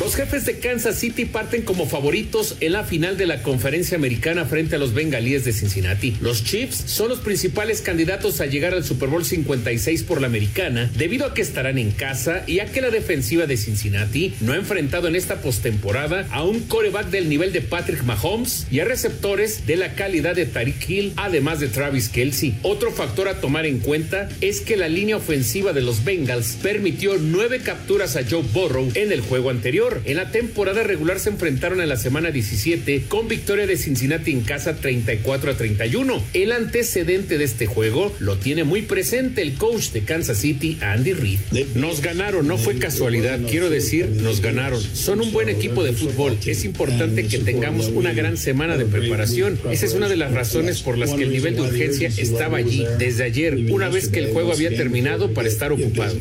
Los 0.00 0.16
jefes 0.16 0.46
de 0.46 0.58
Kansas 0.58 0.98
City 0.98 1.26
parten 1.26 1.60
como 1.60 1.86
favoritos 1.86 2.56
en 2.60 2.72
la 2.72 2.84
final 2.84 3.18
de 3.18 3.26
la 3.26 3.42
conferencia 3.42 3.98
americana 3.98 4.46
frente 4.46 4.76
a 4.76 4.78
los 4.78 4.94
bengalíes 4.94 5.44
de 5.44 5.52
Cincinnati. 5.52 6.16
Los 6.22 6.42
Chiefs 6.42 6.84
son 6.86 7.10
los 7.10 7.18
principales 7.18 7.82
candidatos 7.82 8.40
a 8.40 8.46
llegar 8.46 8.72
al 8.72 8.82
Super 8.82 9.10
Bowl 9.10 9.26
56 9.26 10.04
por 10.04 10.22
la 10.22 10.28
americana 10.28 10.90
debido 10.96 11.26
a 11.26 11.34
que 11.34 11.42
estarán 11.42 11.76
en 11.76 11.90
casa 11.90 12.44
y 12.46 12.60
a 12.60 12.64
que 12.64 12.80
la 12.80 12.88
defensiva 12.88 13.44
de 13.44 13.58
Cincinnati 13.58 14.32
no 14.40 14.54
ha 14.54 14.56
enfrentado 14.56 15.06
en 15.06 15.16
esta 15.16 15.42
postemporada 15.42 16.26
a 16.30 16.44
un 16.44 16.60
coreback 16.60 17.10
del 17.10 17.28
nivel 17.28 17.52
de 17.52 17.60
Patrick 17.60 18.02
Mahomes 18.02 18.68
y 18.70 18.80
a 18.80 18.86
receptores 18.86 19.66
de 19.66 19.76
la 19.76 19.92
calidad 19.96 20.34
de 20.34 20.46
Tariq 20.46 20.88
Hill, 20.88 21.12
además 21.16 21.60
de 21.60 21.68
Travis 21.68 22.08
Kelsey. 22.08 22.54
Otro 22.62 22.90
factor 22.90 23.28
a 23.28 23.42
tomar 23.42 23.66
en 23.66 23.80
cuenta 23.80 24.30
es 24.40 24.62
que 24.62 24.78
la 24.78 24.88
línea 24.88 25.18
ofensiva 25.18 25.74
de 25.74 25.82
los 25.82 26.04
Bengals 26.04 26.56
permitió 26.62 27.18
nueve 27.18 27.60
capturas 27.62 28.16
a 28.16 28.22
Joe 28.28 28.44
Burrow 28.54 28.90
en 28.94 29.12
el 29.12 29.20
juego 29.20 29.50
anterior. 29.50 29.89
En 30.04 30.16
la 30.16 30.30
temporada 30.30 30.82
regular 30.82 31.20
se 31.20 31.30
enfrentaron 31.30 31.80
en 31.80 31.88
la 31.88 31.96
semana 31.96 32.30
17 32.30 33.04
con 33.08 33.28
victoria 33.28 33.66
de 33.66 33.76
Cincinnati 33.76 34.32
en 34.32 34.42
casa 34.42 34.76
34 34.76 35.52
a 35.52 35.54
31. 35.54 36.22
El 36.32 36.52
antecedente 36.52 37.38
de 37.38 37.44
este 37.44 37.66
juego 37.66 38.14
lo 38.18 38.36
tiene 38.38 38.64
muy 38.64 38.82
presente 38.82 39.42
el 39.42 39.54
coach 39.54 39.90
de 39.90 40.02
Kansas 40.02 40.38
City, 40.38 40.78
Andy 40.80 41.12
Reid. 41.12 41.40
Nos 41.74 42.00
ganaron, 42.00 42.46
no 42.46 42.58
fue 42.58 42.78
casualidad, 42.78 43.40
quiero 43.48 43.70
decir, 43.70 44.08
nos 44.08 44.40
ganaron. 44.40 44.80
Son 44.80 45.20
un 45.20 45.32
buen 45.32 45.48
equipo 45.48 45.82
de 45.84 45.92
fútbol. 45.92 46.36
Es 46.46 46.64
importante 46.64 47.26
que 47.26 47.38
tengamos 47.38 47.88
una 47.88 48.12
gran 48.12 48.36
semana 48.36 48.76
de 48.76 48.84
preparación. 48.84 49.58
Esa 49.70 49.86
es 49.86 49.94
una 49.94 50.08
de 50.08 50.16
las 50.16 50.32
razones 50.32 50.82
por 50.82 50.98
las 50.98 51.12
que 51.12 51.22
el 51.22 51.32
nivel 51.32 51.56
de 51.56 51.62
urgencia 51.62 52.08
estaba 52.16 52.58
allí 52.58 52.84
desde 52.98 53.24
ayer, 53.24 53.56
una 53.70 53.88
vez 53.88 54.08
que 54.08 54.20
el 54.20 54.32
juego 54.32 54.52
había 54.52 54.70
terminado 54.70 55.32
para 55.34 55.48
estar 55.48 55.72
ocupado. 55.72 56.14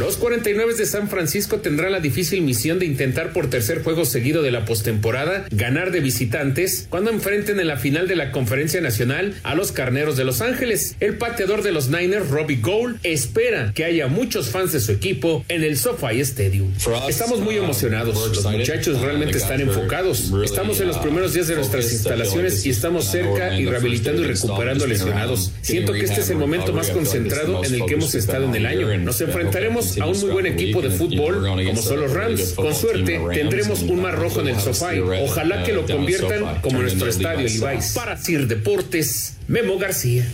Los 0.00 0.16
49 0.16 0.72
de 0.76 0.86
San 0.86 1.10
Francisco 1.10 1.58
tendrán 1.58 1.92
la 1.92 2.00
difícil 2.00 2.40
misión 2.40 2.78
de 2.78 2.86
intentar 2.86 3.34
por 3.34 3.50
tercer 3.50 3.82
juego 3.82 4.06
seguido 4.06 4.40
de 4.40 4.50
la 4.50 4.64
postemporada 4.64 5.44
ganar 5.50 5.90
de 5.90 6.00
visitantes 6.00 6.86
cuando 6.88 7.10
enfrenten 7.10 7.60
en 7.60 7.66
la 7.66 7.76
final 7.76 8.08
de 8.08 8.16
la 8.16 8.32
Conferencia 8.32 8.80
Nacional 8.80 9.34
a 9.42 9.54
los 9.54 9.72
Carneros 9.72 10.16
de 10.16 10.24
Los 10.24 10.40
Ángeles. 10.40 10.96
El 11.00 11.18
pateador 11.18 11.62
de 11.62 11.72
los 11.72 11.90
Niners, 11.90 12.30
Robbie 12.30 12.60
Gould, 12.62 12.96
espera 13.02 13.72
que 13.74 13.84
haya 13.84 14.06
muchos 14.06 14.48
fans 14.48 14.72
de 14.72 14.80
su 14.80 14.90
equipo 14.90 15.44
en 15.48 15.64
el 15.64 15.76
SoFi 15.76 16.18
Stadium. 16.20 16.72
Estamos 17.06 17.40
muy 17.40 17.56
emocionados. 17.58 18.14
Los 18.34 18.50
muchachos 18.50 19.02
realmente 19.02 19.36
están 19.36 19.60
enfocados. 19.60 20.32
Estamos 20.42 20.80
en 20.80 20.88
los 20.88 20.96
primeros 20.96 21.34
días 21.34 21.48
de 21.48 21.56
nuestras 21.56 21.92
instalaciones 21.92 22.64
y 22.64 22.70
estamos 22.70 23.04
cerca 23.04 23.54
y 23.54 23.66
rehabilitando 23.66 24.22
y 24.22 24.28
recuperando 24.28 24.86
lesionados. 24.86 25.52
Siento 25.60 25.92
que 25.92 26.06
este 26.06 26.22
es 26.22 26.30
el 26.30 26.38
momento 26.38 26.72
más 26.72 26.88
concentrado 26.88 27.62
en 27.62 27.74
el 27.74 27.84
que 27.84 27.92
hemos 27.92 28.14
estado 28.14 28.46
en 28.46 28.54
el 28.54 28.64
año. 28.64 28.96
Nos 28.96 29.20
enfrentaremos 29.20 29.89
a 29.98 30.06
un 30.06 30.20
muy 30.20 30.30
buen 30.30 30.46
equipo 30.46 30.82
de 30.82 30.90
fútbol 30.90 31.46
como 31.46 31.82
son 31.82 32.00
los 32.00 32.12
Rams. 32.12 32.52
Con 32.52 32.74
suerte 32.74 33.20
tendremos 33.32 33.82
un 33.82 34.02
mar 34.02 34.16
rojo 34.18 34.40
en 34.40 34.48
el 34.48 34.60
sofá. 34.60 34.92
Ojalá 35.22 35.62
que 35.62 35.72
lo 35.72 35.86
conviertan 35.86 36.60
como 36.60 36.80
nuestro 36.80 37.08
estadio 37.08 37.48
Levi's. 37.48 37.92
Para 37.94 38.16
Sir 38.16 38.46
Deportes, 38.46 39.36
Memo 39.48 39.78
García. 39.78 40.26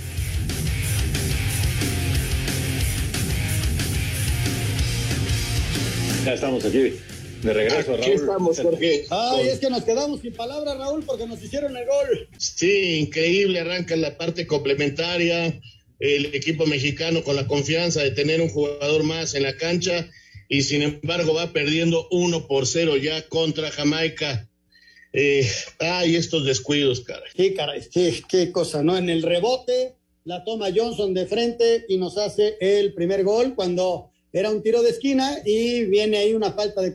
Ya 6.24 6.34
estamos 6.34 6.64
aquí. 6.64 6.94
De 7.42 7.52
regreso, 7.52 7.94
Aquí 7.94 8.10
Raúl. 8.10 8.20
estamos, 8.20 8.60
Jorge. 8.60 9.04
Ay, 9.10 9.48
es 9.48 9.58
que 9.60 9.70
nos 9.70 9.84
quedamos 9.84 10.20
sin 10.20 10.32
palabras, 10.32 10.76
Raúl, 10.78 11.04
porque 11.04 11.26
nos 11.26 11.40
hicieron 11.42 11.76
el 11.76 11.86
gol. 11.86 12.28
Sí, 12.38 12.96
increíble, 12.98 13.60
arranca 13.60 13.94
la 13.94 14.16
parte 14.16 14.46
complementaria, 14.46 15.60
el 15.98 16.34
equipo 16.34 16.66
mexicano 16.66 17.22
con 17.22 17.36
la 17.36 17.46
confianza 17.46 18.02
de 18.02 18.10
tener 18.10 18.40
un 18.40 18.48
jugador 18.48 19.02
más 19.02 19.34
en 19.34 19.42
la 19.42 19.56
cancha 19.56 20.08
y 20.48 20.62
sin 20.62 20.82
embargo 20.82 21.34
va 21.34 21.52
perdiendo 21.52 22.06
uno 22.10 22.46
por 22.46 22.66
cero 22.66 22.96
ya 22.96 23.26
contra 23.28 23.70
Jamaica. 23.70 24.48
Eh, 25.12 25.48
ay, 25.78 26.16
estos 26.16 26.44
descuidos, 26.44 27.00
caray. 27.00 27.30
Sí, 27.34 27.54
caray, 27.54 27.82
sí, 27.82 28.22
qué 28.28 28.52
cosa, 28.52 28.82
¿no? 28.82 28.96
En 28.96 29.08
el 29.08 29.22
rebote 29.22 29.94
la 30.24 30.44
toma 30.44 30.68
Johnson 30.74 31.14
de 31.14 31.26
frente 31.26 31.84
y 31.88 31.98
nos 31.98 32.18
hace 32.18 32.56
el 32.60 32.92
primer 32.94 33.22
gol 33.22 33.54
cuando 33.54 34.10
era 34.32 34.50
un 34.50 34.60
tiro 34.60 34.82
de 34.82 34.90
esquina 34.90 35.38
y 35.44 35.84
viene 35.84 36.18
ahí 36.18 36.34
una 36.34 36.52
falta 36.52 36.82
de 36.82 36.92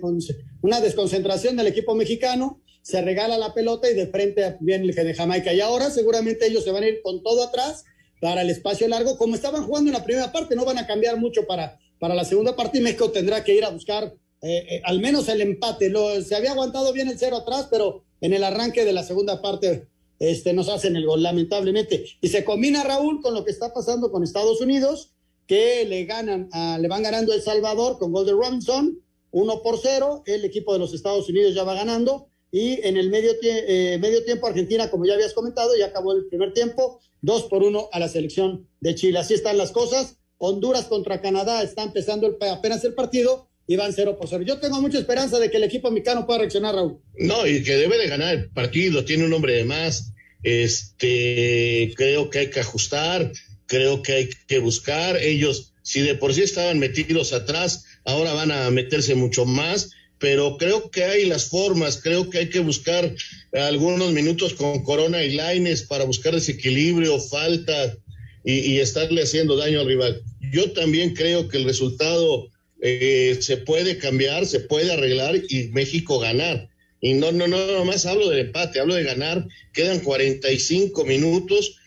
una 0.62 0.82
desconcentración 0.82 1.56
del 1.56 1.68
equipo 1.68 1.96
mexicano, 1.96 2.62
se 2.82 3.02
regala 3.02 3.38
la 3.38 3.54
pelota 3.54 3.90
y 3.90 3.96
de 3.96 4.08
frente 4.08 4.58
viene 4.60 4.86
el 4.86 4.94
de 4.94 5.14
Jamaica. 5.14 5.54
Y 5.54 5.62
ahora 5.62 5.90
seguramente 5.90 6.46
ellos 6.46 6.64
se 6.64 6.72
van 6.72 6.84
a 6.84 6.88
ir 6.90 7.02
con 7.02 7.24
todo 7.24 7.44
atrás 7.44 7.86
para 8.22 8.44
el 8.44 8.50
espacio 8.52 8.88
largo, 8.88 9.18
como 9.18 9.36
estaban 9.36 9.66
jugando 9.66 9.90
en 9.90 9.98
la 9.98 10.04
primera 10.04 10.32
parte, 10.32 10.56
no 10.56 10.64
van 10.64 10.78
a 10.78 10.88
cambiar 10.88 11.18
mucho 11.18 11.46
para, 11.48 11.80
para 12.00 12.16
la 12.16 12.24
segunda 12.24 12.56
parte 12.56 12.80
México 12.80 13.10
tendrá 13.12 13.44
que 13.44 13.56
ir 13.56 13.66
a 13.66 13.70
buscar 13.70 14.14
eh, 14.42 14.66
eh, 14.70 14.82
al 14.86 15.00
menos 15.00 15.28
el 15.28 15.42
empate. 15.42 15.90
Lo, 15.90 16.22
se 16.22 16.36
había 16.36 16.52
aguantado 16.52 16.94
bien 16.94 17.10
el 17.10 17.18
cero 17.18 17.38
atrás, 17.38 17.68
pero 17.70 18.04
en 18.22 18.34
el 18.34 18.44
arranque 18.44 18.86
de 18.86 18.94
la 18.94 19.04
segunda 19.04 19.42
parte 19.42 19.88
este, 20.20 20.54
nos 20.54 20.70
hacen 20.70 20.96
el 20.96 21.06
gol, 21.06 21.24
lamentablemente. 21.24 22.06
Y 22.22 22.28
se 22.30 22.46
combina 22.46 22.84
Raúl 22.84 23.22
con 23.22 23.34
lo 23.34 23.44
que 23.44 23.52
está 23.52 23.74
pasando 23.74 24.12
con 24.12 24.24
Estados 24.24 24.62
Unidos, 24.62 25.14
que 25.48 25.84
le 25.86 26.06
ganan, 26.06 26.50
le 26.80 26.88
van 26.88 27.04
ganando 27.04 27.34
El 27.34 27.42
Salvador 27.42 27.98
con 27.98 28.12
gol 28.12 28.26
de 28.26 28.34
Robinson, 28.34 29.00
uno 29.32 29.62
por 29.64 29.80
cero. 29.80 30.22
El 30.26 30.46
equipo 30.46 30.74
de 30.74 30.80
los 30.80 30.94
Estados 30.94 31.28
Unidos 31.28 31.56
ya 31.56 31.64
va 31.64 31.74
ganando. 31.74 32.28
Y 32.52 32.86
en 32.86 32.98
el 32.98 33.10
medio, 33.10 33.32
tie- 33.40 33.64
eh, 33.68 33.98
medio 34.02 34.24
tiempo, 34.26 34.46
Argentina, 34.48 34.90
como 34.92 35.06
ya 35.06 35.14
habías 35.14 35.34
comentado, 35.34 35.72
ya 35.78 35.86
acabó 35.88 36.12
el 36.14 36.26
primer 36.28 36.54
tiempo, 36.54 37.00
dos 37.22 37.44
por 37.44 37.64
uno 37.64 37.88
a 37.94 38.00
la 38.00 38.10
selección 38.10 38.68
de 38.82 38.96
Chile. 38.96 39.20
Así 39.20 39.34
están 39.34 39.58
las 39.58 39.72
cosas. 39.72 40.18
Honduras 40.38 40.86
contra 40.86 41.22
Canadá 41.22 41.62
está 41.64 41.84
empezando 41.84 42.38
apenas 42.42 42.84
el 42.84 42.94
partido 42.94 43.48
y 43.68 43.76
van 43.78 43.94
cero 43.94 44.18
por 44.18 44.28
cero. 44.28 44.44
Yo 44.46 44.60
tengo 44.60 44.82
mucha 44.82 44.98
esperanza 44.98 45.40
de 45.40 45.50
que 45.50 45.58
el 45.58 45.64
equipo 45.64 45.92
mexicano 45.92 46.26
pueda 46.26 46.40
reaccionar, 46.40 46.76
Raúl. 46.76 47.00
No, 47.16 47.46
y 47.48 47.64
que 47.64 47.76
debe 47.76 47.98
de 47.98 48.08
ganar 48.08 48.34
el 48.36 48.50
partido, 48.50 49.06
tiene 49.06 49.24
un 49.26 49.34
hombre 49.34 49.54
de 49.54 49.64
más. 49.64 50.12
Este, 50.44 51.94
creo 51.96 52.30
que 52.30 52.40
hay 52.40 52.50
que 52.50 52.60
ajustar, 52.60 53.32
creo 53.68 54.02
que 54.02 54.14
hay 54.14 54.30
que 54.48 54.60
buscar. 54.60 55.18
Ellos, 55.18 55.74
si 55.84 56.02
de 56.02 56.16
por 56.16 56.34
sí 56.34 56.42
estaban 56.42 56.80
metidos 56.80 57.34
atrás, 57.34 57.86
ahora 58.04 58.34
van 58.34 58.52
a 58.52 58.70
meterse 58.72 59.16
mucho 59.16 59.46
más. 59.46 59.92
Pero 60.22 60.56
creo 60.58 60.92
que 60.92 61.04
hay 61.04 61.26
las 61.26 61.46
formas, 61.46 62.00
creo 62.02 62.30
que 62.30 62.38
hay 62.38 62.50
que 62.50 62.60
buscar 62.60 63.14
algunos 63.54 64.14
minutos 64.14 64.54
con 64.54 64.84
Corona 64.84 65.24
y 65.24 65.34
Laines 65.34 65.82
para 65.82 66.06
buscar 66.06 66.36
desequilibrio, 66.36 67.20
falta 67.20 67.98
y, 68.46 68.78
estarle 68.78 69.24
haciendo 69.24 69.58
daño 69.58 69.82
al 69.82 69.88
rival. 69.88 70.22
Yo 70.54 70.72
también 70.74 71.16
creo 71.16 71.48
que 71.48 71.58
el 71.58 71.66
resultado 71.66 72.50
eh, 72.82 73.38
se 73.42 73.58
puede 73.58 73.98
cambiar, 73.98 74.46
se 74.46 74.60
puede 74.60 74.94
arreglar 74.94 75.36
y 75.50 75.70
México 75.70 76.20
ganar. 76.20 76.70
Y 77.02 77.16
no, 77.16 77.32
no, 77.32 77.48
no, 77.48 77.66
nomás 77.72 78.06
hablo 78.06 78.30
del 78.30 78.46
empate, 78.46 78.80
hablo 78.80 78.94
de 78.94 79.04
ganar. 79.04 79.48
Quedan 79.74 80.02
45 80.02 81.04
minutos, 81.04 81.78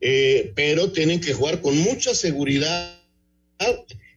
eh, 0.00 0.50
pero 0.54 0.92
tienen 0.92 1.20
que 1.20 1.34
jugar 1.34 1.60
con 1.60 1.76
mucha 1.76 2.14
seguridad 2.14 2.98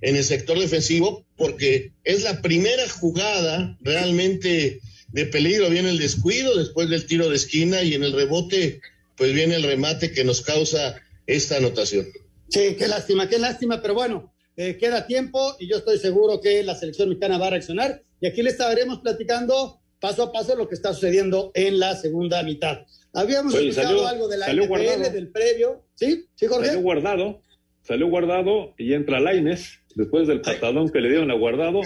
en 0.07 0.15
el 0.15 0.23
sector 0.23 0.59
defensivo 0.59 1.25
porque 1.35 1.91
es 2.03 2.21
la 2.23 2.41
primera 2.43 2.87
jugada 2.87 3.75
realmente 3.81 4.79
de 5.09 5.25
peligro. 5.25 5.69
Viene 5.71 5.89
el 5.89 5.97
descuido 5.97 6.55
después 6.55 6.89
del 6.89 7.07
tiro 7.07 7.27
de 7.29 7.35
esquina 7.35 7.81
y 7.81 7.95
en 7.95 8.03
el 8.03 8.13
rebote 8.13 8.81
pues 9.17 9.33
viene 9.33 9.55
el 9.55 9.63
remate 9.63 10.11
que 10.11 10.23
nos 10.23 10.41
causa 10.41 10.95
esta 11.25 11.57
anotación. 11.57 12.05
Sí, 12.49 12.75
qué 12.77 12.87
lástima, 12.87 13.27
qué 13.27 13.39
lástima, 13.39 13.81
pero 13.81 13.95
bueno, 13.95 14.31
eh, 14.57 14.77
queda 14.79 15.07
tiempo 15.07 15.55
y 15.59 15.67
yo 15.67 15.77
estoy 15.77 15.97
seguro 15.97 16.39
que 16.39 16.61
la 16.63 16.75
selección 16.75 17.09
mexicana 17.09 17.37
va 17.39 17.47
a 17.47 17.51
reaccionar 17.51 18.03
y 18.21 18.27
aquí 18.27 18.43
le 18.43 18.51
estaremos 18.51 18.99
platicando 18.99 19.79
paso 19.99 20.21
a 20.23 20.31
paso 20.31 20.55
lo 20.55 20.67
que 20.69 20.75
está 20.75 20.93
sucediendo 20.93 21.51
en 21.55 21.79
la 21.79 21.95
segunda 21.95 22.43
mitad. 22.43 22.81
Habíamos 23.13 23.55
Oye, 23.55 23.69
escuchado 23.69 23.87
salió- 23.97 24.07
algo 24.07 24.27
de 24.27 24.37
la 24.37 24.45
salió 24.45 24.63
NFL, 24.65 24.69
guardado. 24.69 25.09
del 25.13 25.27
previo, 25.29 25.83
¿sí? 25.95 26.25
¿Sí, 26.35 26.45
Jorge? 26.45 26.67
Salió 26.67 26.81
guardado, 26.81 27.41
salió 27.81 28.07
guardado 28.07 28.75
y 28.77 28.93
entra 28.93 29.19
Laines 29.19 29.79
después 29.95 30.27
del 30.27 30.41
patadón 30.41 30.89
que 30.89 31.01
le 31.01 31.09
dieron 31.09 31.31
a 31.31 31.33
guardado. 31.33 31.81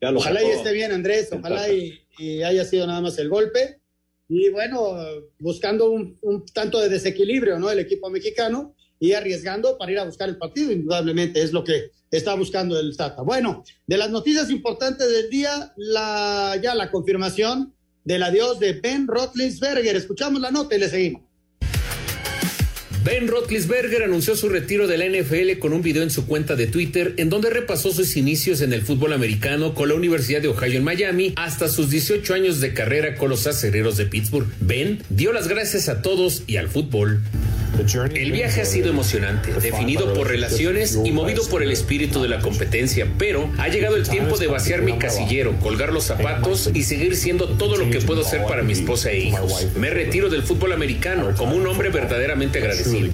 Ya 0.00 0.10
lo 0.10 0.20
Ojalá 0.20 0.42
y 0.42 0.50
esté 0.50 0.72
bien, 0.72 0.92
Andrés, 0.92 1.30
ojalá 1.32 1.72
y, 1.72 1.98
y 2.18 2.42
haya 2.42 2.64
sido 2.64 2.86
nada 2.86 3.00
más 3.00 3.18
el 3.18 3.28
golpe. 3.28 3.80
Y 4.28 4.50
bueno, 4.50 4.96
buscando 5.38 5.90
un, 5.90 6.18
un 6.20 6.44
tanto 6.46 6.80
de 6.80 6.88
desequilibrio, 6.88 7.58
¿no? 7.58 7.70
El 7.70 7.78
equipo 7.78 8.10
mexicano 8.10 8.74
y 8.98 9.12
arriesgando 9.12 9.76
para 9.78 9.92
ir 9.92 9.98
a 9.98 10.04
buscar 10.04 10.28
el 10.28 10.38
partido, 10.38 10.72
indudablemente 10.72 11.42
es 11.42 11.52
lo 11.52 11.64
que 11.64 11.90
está 12.10 12.34
buscando 12.34 12.78
el 12.78 12.96
Tata. 12.96 13.22
Bueno, 13.22 13.64
de 13.86 13.98
las 13.98 14.10
noticias 14.10 14.50
importantes 14.50 15.10
del 15.10 15.30
día, 15.30 15.72
la, 15.76 16.58
ya 16.62 16.74
la 16.74 16.90
confirmación 16.90 17.74
del 18.04 18.22
adiós 18.22 18.58
de 18.58 18.74
Ben 18.74 19.06
Roethlisberger. 19.06 19.96
Escuchamos 19.96 20.40
la 20.40 20.50
nota 20.50 20.76
y 20.76 20.78
le 20.78 20.88
seguimos. 20.88 21.22
Ben 23.06 23.28
Roethlisberger 23.28 24.02
anunció 24.02 24.34
su 24.34 24.48
retiro 24.48 24.88
de 24.88 24.98
la 24.98 25.06
NFL 25.06 25.60
con 25.60 25.72
un 25.72 25.80
video 25.80 26.02
en 26.02 26.10
su 26.10 26.26
cuenta 26.26 26.56
de 26.56 26.66
Twitter 26.66 27.14
en 27.18 27.30
donde 27.30 27.50
repasó 27.50 27.92
sus 27.92 28.16
inicios 28.16 28.62
en 28.62 28.72
el 28.72 28.82
fútbol 28.82 29.12
americano 29.12 29.74
con 29.74 29.88
la 29.88 29.94
Universidad 29.94 30.42
de 30.42 30.48
Ohio 30.48 30.78
en 30.78 30.82
Miami 30.82 31.32
hasta 31.36 31.68
sus 31.68 31.88
18 31.88 32.34
años 32.34 32.60
de 32.60 32.74
carrera 32.74 33.14
con 33.14 33.30
los 33.30 33.46
acereros 33.46 33.96
de 33.96 34.06
Pittsburgh. 34.06 34.48
Ben 34.58 35.04
dio 35.08 35.32
las 35.32 35.46
gracias 35.46 35.88
a 35.88 36.02
todos 36.02 36.42
y 36.48 36.56
al 36.56 36.68
fútbol. 36.68 37.22
El 38.14 38.32
viaje 38.32 38.62
ha 38.62 38.64
sido 38.64 38.90
emocionante, 38.90 39.52
definido 39.52 40.12
por 40.14 40.28
relaciones 40.28 40.98
y 41.04 41.12
movido 41.12 41.46
por 41.48 41.62
el 41.62 41.70
espíritu 41.70 42.22
de 42.22 42.28
la 42.28 42.40
competencia, 42.40 43.06
pero 43.18 43.50
ha 43.58 43.68
llegado 43.68 43.96
el 43.96 44.08
tiempo 44.08 44.38
de 44.38 44.46
vaciar 44.46 44.82
mi 44.82 44.98
casillero, 44.98 45.56
colgar 45.60 45.92
los 45.92 46.04
zapatos 46.04 46.70
y 46.72 46.82
seguir 46.82 47.16
siendo 47.16 47.48
todo 47.48 47.76
lo 47.76 47.90
que 47.90 48.00
puedo 48.00 48.24
ser 48.24 48.44
para 48.44 48.62
mi 48.62 48.72
esposa 48.72 49.10
e 49.10 49.18
hijos. 49.18 49.66
Me 49.76 49.90
retiro 49.90 50.28
del 50.28 50.42
fútbol 50.42 50.72
americano 50.72 51.34
como 51.36 51.56
un 51.56 51.66
hombre 51.66 51.90
verdaderamente 51.90 52.58
agradecido. 52.58 53.12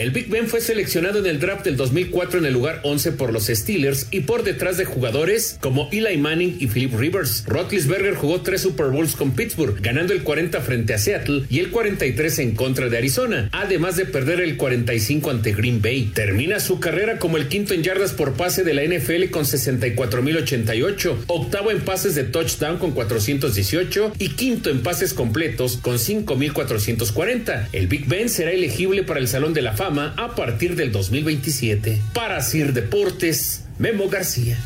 El 0.00 0.12
Big 0.12 0.30
Ben 0.30 0.48
fue 0.48 0.62
seleccionado 0.62 1.18
en 1.18 1.26
el 1.26 1.40
draft 1.40 1.62
del 1.62 1.76
2004 1.76 2.38
en 2.38 2.46
el 2.46 2.54
lugar 2.54 2.80
11 2.84 3.12
por 3.12 3.34
los 3.34 3.48
Steelers 3.48 4.06
y 4.10 4.20
por 4.20 4.44
detrás 4.44 4.78
de 4.78 4.86
jugadores 4.86 5.58
como 5.60 5.90
Eli 5.92 6.16
Manning 6.16 6.56
y 6.58 6.68
Philip 6.68 6.98
Rivers. 6.98 7.44
Roethlisberger 7.46 8.14
jugó 8.14 8.40
tres 8.40 8.62
Super 8.62 8.86
Bowls 8.86 9.14
con 9.14 9.32
Pittsburgh, 9.32 9.78
ganando 9.82 10.14
el 10.14 10.22
40 10.22 10.58
frente 10.62 10.94
a 10.94 10.98
Seattle 10.98 11.44
y 11.50 11.58
el 11.58 11.70
43 11.70 12.38
en 12.38 12.54
contra 12.54 12.88
de 12.88 12.96
Arizona, 12.96 13.50
además 13.52 13.96
de 13.96 14.06
perder 14.06 14.40
el 14.40 14.56
45 14.56 15.30
ante 15.30 15.52
Green 15.52 15.82
Bay. 15.82 16.10
Termina 16.14 16.60
su 16.60 16.80
carrera 16.80 17.18
como 17.18 17.36
el 17.36 17.48
quinto 17.48 17.74
en 17.74 17.82
yardas 17.82 18.14
por 18.14 18.32
pase 18.32 18.64
de 18.64 18.72
la 18.72 18.84
NFL 18.84 19.28
con 19.30 19.44
64.088, 19.44 21.24
octavo 21.26 21.72
en 21.72 21.80
pases 21.80 22.14
de 22.14 22.24
touchdown 22.24 22.78
con 22.78 22.92
418 22.92 24.14
y 24.18 24.30
quinto 24.30 24.70
en 24.70 24.82
pases 24.82 25.12
completos 25.12 25.76
con 25.76 25.96
5.440. 25.96 27.68
El 27.72 27.86
Big 27.86 28.06
Ben 28.06 28.30
será 28.30 28.52
elegible 28.52 29.02
para 29.02 29.20
el 29.20 29.28
Salón 29.28 29.52
de 29.52 29.60
la 29.60 29.74
Fama 29.74 29.89
a 29.98 30.34
partir 30.36 30.76
del 30.76 30.92
2027. 30.92 32.00
Para 32.14 32.40
Sir 32.42 32.72
Deportes, 32.72 33.64
Memo 33.78 34.08
García. 34.08 34.56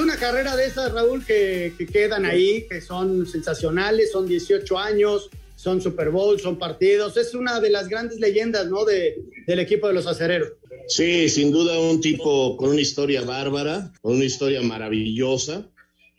Una 0.00 0.16
carrera 0.16 0.54
de 0.54 0.66
esas, 0.66 0.92
Raúl, 0.92 1.24
que, 1.24 1.74
que, 1.76 1.86
quedan 1.86 2.26
ahí, 2.26 2.64
que 2.70 2.80
son 2.80 3.26
sensacionales, 3.26 4.12
son 4.12 4.28
18 4.28 4.78
años, 4.78 5.30
son 5.56 5.80
Super 5.80 6.10
Bowl, 6.10 6.38
son 6.38 6.58
partidos. 6.58 7.16
Es 7.16 7.34
una 7.34 7.60
de 7.60 7.70
las 7.70 7.88
grandes 7.88 8.20
leyendas, 8.20 8.68
¿no? 8.68 8.84
De, 8.84 9.16
del 9.48 9.58
equipo 9.58 9.88
de 9.88 9.94
los 9.94 10.06
acereros. 10.06 10.52
Sí, 10.86 11.28
sin 11.28 11.50
duda 11.50 11.78
un 11.80 12.00
tipo 12.00 12.56
con 12.56 12.70
una 12.70 12.80
historia 12.80 13.22
bárbara, 13.22 13.92
con 14.00 14.14
una 14.14 14.24
historia 14.24 14.62
maravillosa. 14.62 15.68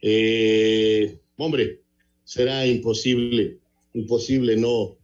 Eh, 0.01 1.17
hombre, 1.37 1.79
será 2.25 2.65
imposible, 2.65 3.57
imposible 3.93 4.57
no, 4.57 4.97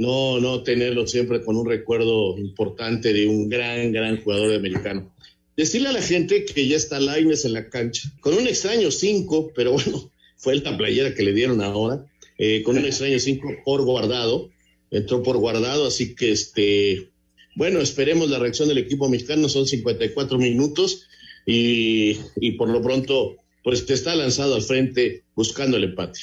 no, 0.00 0.40
no 0.40 0.62
tenerlo 0.62 1.06
siempre 1.06 1.42
con 1.42 1.56
un 1.56 1.68
recuerdo 1.68 2.38
importante 2.38 3.12
de 3.12 3.28
un 3.28 3.50
gran, 3.50 3.92
gran 3.92 4.18
jugador 4.22 4.54
americano. 4.54 5.14
Decirle 5.58 5.90
a 5.90 5.92
la 5.92 6.00
gente 6.00 6.46
que 6.46 6.66
ya 6.66 6.78
está 6.78 6.98
Laines 6.98 7.44
en 7.44 7.52
la 7.52 7.68
cancha, 7.68 8.10
con 8.20 8.32
un 8.32 8.46
extraño 8.46 8.90
5, 8.90 9.52
pero 9.54 9.72
bueno, 9.72 10.10
fue 10.38 10.56
esta 10.56 10.74
playera 10.78 11.14
que 11.14 11.22
le 11.22 11.34
dieron 11.34 11.60
ahora, 11.60 12.06
eh, 12.38 12.62
con 12.62 12.78
un 12.78 12.86
extraño 12.86 13.18
5 13.18 13.56
por 13.62 13.84
guardado, 13.84 14.48
entró 14.90 15.22
por 15.22 15.36
guardado, 15.36 15.86
así 15.86 16.14
que 16.14 16.32
este, 16.32 17.10
bueno, 17.54 17.80
esperemos 17.80 18.30
la 18.30 18.38
reacción 18.38 18.68
del 18.68 18.78
equipo 18.78 19.06
mexicano, 19.06 19.50
son 19.50 19.66
54 19.66 20.38
minutos 20.38 21.08
y, 21.44 22.16
y 22.36 22.52
por 22.52 22.70
lo 22.70 22.80
pronto, 22.80 23.36
pues 23.62 23.84
te 23.84 23.92
está 23.92 24.16
lanzado 24.16 24.54
al 24.54 24.62
frente 24.62 25.24
buscando 25.34 25.76
el 25.76 25.84
empate. 25.84 26.20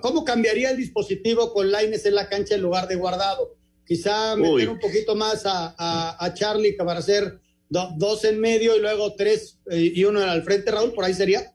¿Cómo 0.00 0.24
cambiaría 0.24 0.70
el 0.70 0.76
dispositivo 0.76 1.52
con 1.52 1.70
Laines 1.70 2.04
en 2.06 2.14
la 2.14 2.28
cancha 2.28 2.54
en 2.54 2.62
lugar 2.62 2.88
de 2.88 2.96
guardado? 2.96 3.56
Quizá 3.86 4.36
meter 4.36 4.52
Uy. 4.52 4.66
un 4.66 4.78
poquito 4.78 5.14
más 5.14 5.44
a, 5.46 5.74
a, 5.76 6.24
a 6.24 6.34
Charlie 6.34 6.72
para 6.72 6.98
hacer 7.00 7.38
do, 7.68 7.90
dos 7.96 8.24
en 8.24 8.40
medio 8.40 8.76
y 8.76 8.80
luego 8.80 9.14
tres 9.14 9.58
eh, 9.70 9.92
y 9.94 10.04
uno 10.04 10.20
al 10.20 10.42
frente, 10.42 10.70
Raúl, 10.70 10.92
por 10.92 11.04
ahí 11.04 11.14
sería. 11.14 11.52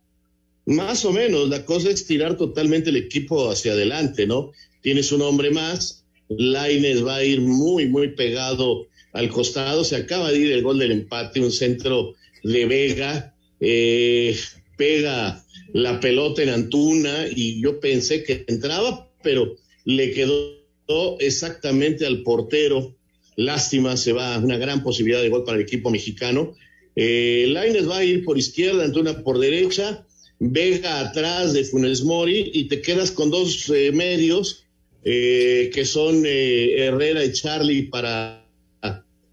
Más 0.66 1.06
o 1.06 1.14
menos, 1.14 1.48
la 1.48 1.64
cosa 1.64 1.90
es 1.90 2.06
tirar 2.06 2.36
totalmente 2.36 2.90
el 2.90 2.98
equipo 2.98 3.50
hacia 3.50 3.72
adelante, 3.72 4.28
¿no? 4.28 4.52
Tienes 4.82 5.12
un 5.12 5.22
hombre 5.22 5.52
más, 5.52 6.04
Laines 6.30 7.06
va 7.06 7.18
a 7.18 7.24
ir 7.24 7.42
muy, 7.42 7.88
muy 7.88 8.10
pegado 8.16 8.88
al 9.14 9.30
costado, 9.30 9.84
se 9.84 9.96
acaba 9.96 10.32
de 10.32 10.40
ir 10.40 10.52
el 10.52 10.64
gol 10.64 10.80
del 10.80 10.92
empate, 10.92 11.40
un 11.40 11.52
centro 11.52 12.16
de 12.44 12.66
Vega, 12.66 13.34
eh, 13.60 14.38
pega 14.78 15.44
la 15.74 16.00
pelota 16.00 16.44
en 16.44 16.50
Antuna 16.50 17.28
y 17.36 17.62
yo 17.62 17.80
pensé 17.80 18.24
que 18.24 18.46
entraba, 18.48 19.12
pero 19.24 19.56
le 19.86 20.12
quedó 20.12 21.18
exactamente 21.20 22.06
al 22.06 22.24
portero. 22.24 22.96
Lástima, 23.36 23.98
se 23.98 24.14
va 24.14 24.38
una 24.40 24.58
gran 24.58 24.84
posibilidad 24.84 25.22
de 25.22 25.30
gol 25.30 25.44
para 25.44 25.58
el 25.58 25.64
equipo 25.64 25.90
mexicano. 25.90 26.56
Eh, 26.96 27.54
va 27.54 27.98
a 27.98 28.04
ir 28.04 28.24
por 28.24 28.38
izquierda, 28.38 28.86
Antuna 28.86 29.24
por 29.24 29.40
derecha, 29.40 30.06
Vega 30.40 31.00
atrás 31.00 31.54
de 31.54 31.64
Funes 31.64 32.04
Mori 32.04 32.52
y 32.54 32.66
te 32.66 32.82
quedas 32.82 33.12
con 33.12 33.32
dos 33.32 33.70
eh, 33.70 33.92
medios 33.92 34.66
eh, 35.04 35.72
que 35.74 35.84
son 35.84 36.24
eh, 36.26 36.86
Herrera 36.86 37.24
y 37.24 37.32
Charlie 37.32 37.84
para, 37.84 38.46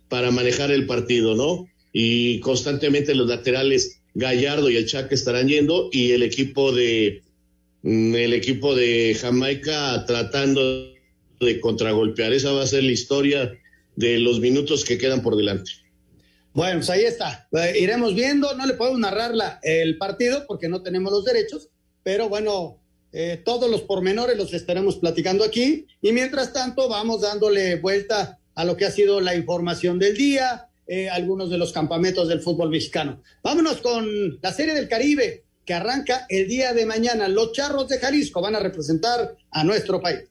para 0.08 0.30
manejar 0.30 0.70
el 0.70 0.86
partido, 0.86 1.34
¿no? 1.34 1.68
Y 1.92 2.40
constantemente 2.40 3.14
los 3.14 3.28
laterales 3.28 4.00
Gallardo 4.14 4.70
y 4.70 4.76
el 4.76 4.86
Chaque 4.86 5.14
estarán 5.14 5.48
yendo 5.48 5.88
y 5.92 6.12
el 6.12 6.22
equipo 6.22 6.72
de 6.72 7.22
el 7.82 8.32
equipo 8.32 8.74
de 8.74 9.14
Jamaica 9.20 10.04
tratando 10.06 10.94
de 11.40 11.60
contragolpear. 11.60 12.32
Esa 12.32 12.52
va 12.52 12.62
a 12.62 12.66
ser 12.66 12.82
la 12.82 12.92
historia 12.92 13.52
de 13.96 14.18
los 14.18 14.40
minutos 14.40 14.84
que 14.84 14.96
quedan 14.96 15.22
por 15.22 15.36
delante. 15.36 15.70
Bueno, 16.54 16.78
pues 16.78 16.90
ahí 16.90 17.04
está. 17.04 17.48
Iremos 17.78 18.14
viendo, 18.14 18.54
no 18.54 18.64
le 18.64 18.74
podemos 18.74 19.00
narrar 19.00 19.34
la, 19.34 19.58
el 19.62 19.98
partido 19.98 20.46
porque 20.46 20.68
no 20.68 20.82
tenemos 20.82 21.12
los 21.12 21.24
derechos, 21.24 21.68
pero 22.02 22.28
bueno, 22.28 22.80
eh, 23.12 23.42
todos 23.44 23.70
los 23.70 23.82
pormenores 23.82 24.36
los 24.36 24.54
estaremos 24.54 24.96
platicando 24.96 25.44
aquí 25.44 25.86
y 26.00 26.12
mientras 26.12 26.52
tanto 26.52 26.88
vamos 26.88 27.20
dándole 27.20 27.76
vuelta 27.76 28.38
a 28.54 28.64
lo 28.64 28.76
que 28.76 28.86
ha 28.86 28.90
sido 28.90 29.20
la 29.20 29.34
información 29.34 29.98
del 29.98 30.16
día, 30.16 30.68
eh, 30.86 31.08
algunos 31.08 31.50
de 31.50 31.58
los 31.58 31.72
campamentos 31.72 32.28
del 32.28 32.40
fútbol 32.40 32.70
mexicano. 32.70 33.22
Vámonos 33.42 33.78
con 33.78 34.38
la 34.40 34.52
Serie 34.52 34.74
del 34.74 34.88
Caribe 34.88 35.44
que 35.64 35.74
arranca 35.74 36.26
el 36.28 36.46
día 36.46 36.72
de 36.72 36.86
mañana. 36.86 37.28
Los 37.28 37.52
Charros 37.52 37.88
de 37.88 37.98
Jalisco 37.98 38.40
van 38.40 38.54
a 38.54 38.60
representar 38.60 39.36
a 39.50 39.64
nuestro 39.64 40.00
país. 40.00 40.24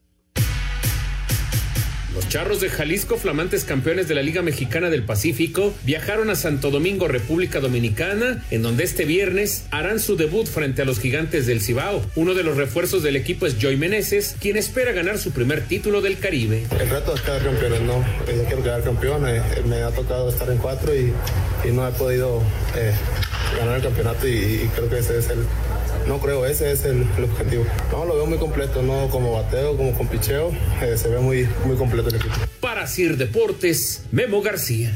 Los 2.14 2.30
Charros 2.30 2.62
de 2.62 2.70
Jalisco, 2.70 3.18
flamantes 3.18 3.64
campeones 3.64 4.08
de 4.08 4.14
la 4.14 4.22
Liga 4.22 4.44
Mexicana 4.44 4.92
del 4.92 5.04
Pacífico, 5.04 5.74
viajaron 5.84 6.30
a 6.30 6.36
Santo 6.36 6.70
Domingo, 6.70 7.08
República 7.08 7.60
Dominicana, 7.60 8.44
en 8.52 8.62
donde 8.62 8.84
este 8.84 9.06
viernes 9.06 9.66
harán 9.72 10.00
su 10.00 10.16
debut 10.16 10.46
frente 10.46 10.84
a 10.84 10.86
los 10.86 11.00
gigantes 11.00 11.48
del 11.48 11.62
Cibao. 11.62 12.06
Uno 12.16 12.36
de 12.36 12.44
los 12.44 12.56
refuerzos 12.56 13.02
del 13.02 13.16
equipo 13.16 13.48
es 13.48 13.58
Joy 13.60 13.78
Meneses, 13.78 14.36
quien 14.40 14.58
espera 14.58 14.92
ganar 14.92 15.18
su 15.18 15.32
primer 15.32 15.62
título 15.62 16.02
del 16.02 16.20
Caribe. 16.20 16.68
El 16.80 16.90
reto 16.90 17.16
es 17.16 17.22
quedar 17.22 17.44
campeones, 17.44 17.82
¿no? 17.82 18.06
Yo 18.28 18.44
quiero 18.46 18.64
quedar 18.64 18.84
campeón, 18.84 19.28
eh, 19.28 19.42
me 19.66 19.82
ha 19.82 19.90
tocado 19.90 20.30
estar 20.30 20.50
en 20.52 20.60
cuatro 20.60 20.94
y, 20.96 21.12
no 21.72 21.88
he 21.88 21.92
podido 21.94 22.44
eh, 22.76 22.94
ganar 23.58 23.78
el 23.78 23.84
campeonato 23.84 24.28
y 24.28 24.70
creo 24.76 24.90
que 24.90 25.00
ese 25.00 25.18
es 25.18 25.30
el, 25.30 25.40
no 26.08 26.20
creo, 26.20 26.46
ese 26.46 26.72
es 26.72 26.86
el, 26.86 27.06
el, 27.18 27.24
objetivo. 27.24 27.66
No, 27.92 28.06
lo 28.06 28.16
veo 28.16 28.26
muy 28.26 28.38
completo, 28.38 28.82
no 28.82 29.10
como 29.10 29.34
bateo, 29.34 29.78
como 29.78 29.94
con 29.94 30.08
picheo, 30.08 30.52
eh, 30.82 30.98
se 30.98 31.10
ve 31.10 31.20
muy, 31.20 31.48
muy 31.66 31.78
completo 31.78 32.10
el 32.10 32.16
equipo. 32.16 32.36
Para 32.60 32.88
Sir 32.88 33.18
Deportes, 33.18 34.04
Memo 34.12 34.42
García. 34.42 34.92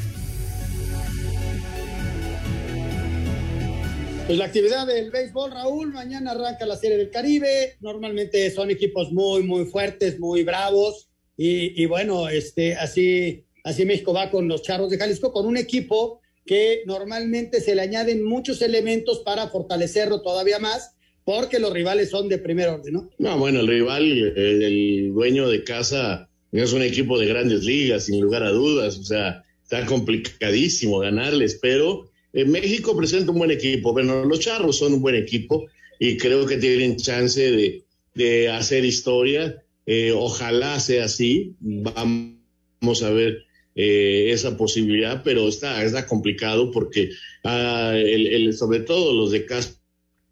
Pues 4.25 4.37
la 4.37 4.45
actividad 4.45 4.85
del 4.85 5.09
béisbol, 5.09 5.51
Raúl, 5.51 5.93
mañana 5.93 6.31
arranca 6.31 6.65
la 6.65 6.75
Serie 6.75 6.97
del 6.97 7.09
Caribe. 7.09 7.77
Normalmente 7.79 8.51
son 8.51 8.69
equipos 8.69 9.13
muy, 9.13 9.43
muy 9.43 9.65
fuertes, 9.65 10.19
muy 10.19 10.43
bravos. 10.43 11.09
Y, 11.37 11.81
y 11.81 11.85
bueno, 11.85 12.27
este, 12.27 12.75
así, 12.75 13.45
así 13.63 13.85
México 13.85 14.11
va 14.11 14.29
con 14.29 14.49
los 14.49 14.63
Charros 14.63 14.89
de 14.89 14.97
Jalisco, 14.97 15.31
con 15.31 15.45
un 15.45 15.55
equipo 15.55 16.19
que 16.45 16.83
normalmente 16.85 17.61
se 17.61 17.75
le 17.75 17.83
añaden 17.83 18.25
muchos 18.25 18.61
elementos 18.61 19.19
para 19.19 19.47
fortalecerlo 19.47 20.21
todavía 20.21 20.59
más 20.59 20.96
porque 21.27 21.59
los 21.59 21.73
rivales 21.73 22.09
son 22.09 22.29
de 22.29 22.37
primer 22.37 22.69
orden, 22.69 22.93
¿no? 22.93 23.09
No, 23.17 23.37
bueno, 23.37 23.59
el 23.59 23.67
rival, 23.67 24.05
el, 24.05 24.63
el, 24.63 25.11
dueño 25.13 25.49
de 25.49 25.61
casa, 25.65 26.29
es 26.53 26.71
un 26.71 26.81
equipo 26.81 27.19
de 27.19 27.25
grandes 27.25 27.65
ligas, 27.65 28.05
sin 28.05 28.21
lugar 28.21 28.43
a 28.43 28.51
dudas, 28.51 28.97
o 28.97 29.03
sea, 29.03 29.43
está 29.61 29.85
complicadísimo 29.85 30.99
ganarles, 30.99 31.59
pero 31.61 32.09
en 32.31 32.49
México 32.49 32.95
presenta 32.95 33.33
un 33.33 33.39
buen 33.39 33.51
equipo, 33.51 33.91
bueno, 33.91 34.23
los 34.23 34.39
Charros 34.39 34.77
son 34.77 34.93
un 34.93 35.01
buen 35.01 35.15
equipo 35.15 35.65
y 35.99 36.15
creo 36.15 36.45
que 36.45 36.55
tienen 36.55 36.95
chance 36.95 37.51
de, 37.51 37.83
de 38.15 38.47
hacer 38.47 38.85
historia, 38.85 39.61
eh, 39.85 40.13
ojalá 40.15 40.79
sea 40.79 41.03
así, 41.03 41.55
vamos 41.59 43.03
a 43.03 43.09
ver 43.09 43.43
eh, 43.75 44.29
esa 44.31 44.55
posibilidad, 44.55 45.23
pero 45.25 45.49
está, 45.49 45.83
está 45.83 46.05
complicado 46.05 46.71
porque 46.71 47.09
ah, 47.43 47.91
el, 47.97 48.27
el, 48.27 48.53
sobre 48.53 48.79
todo 48.79 49.13
los 49.13 49.31
de 49.31 49.45
casa 49.45 49.77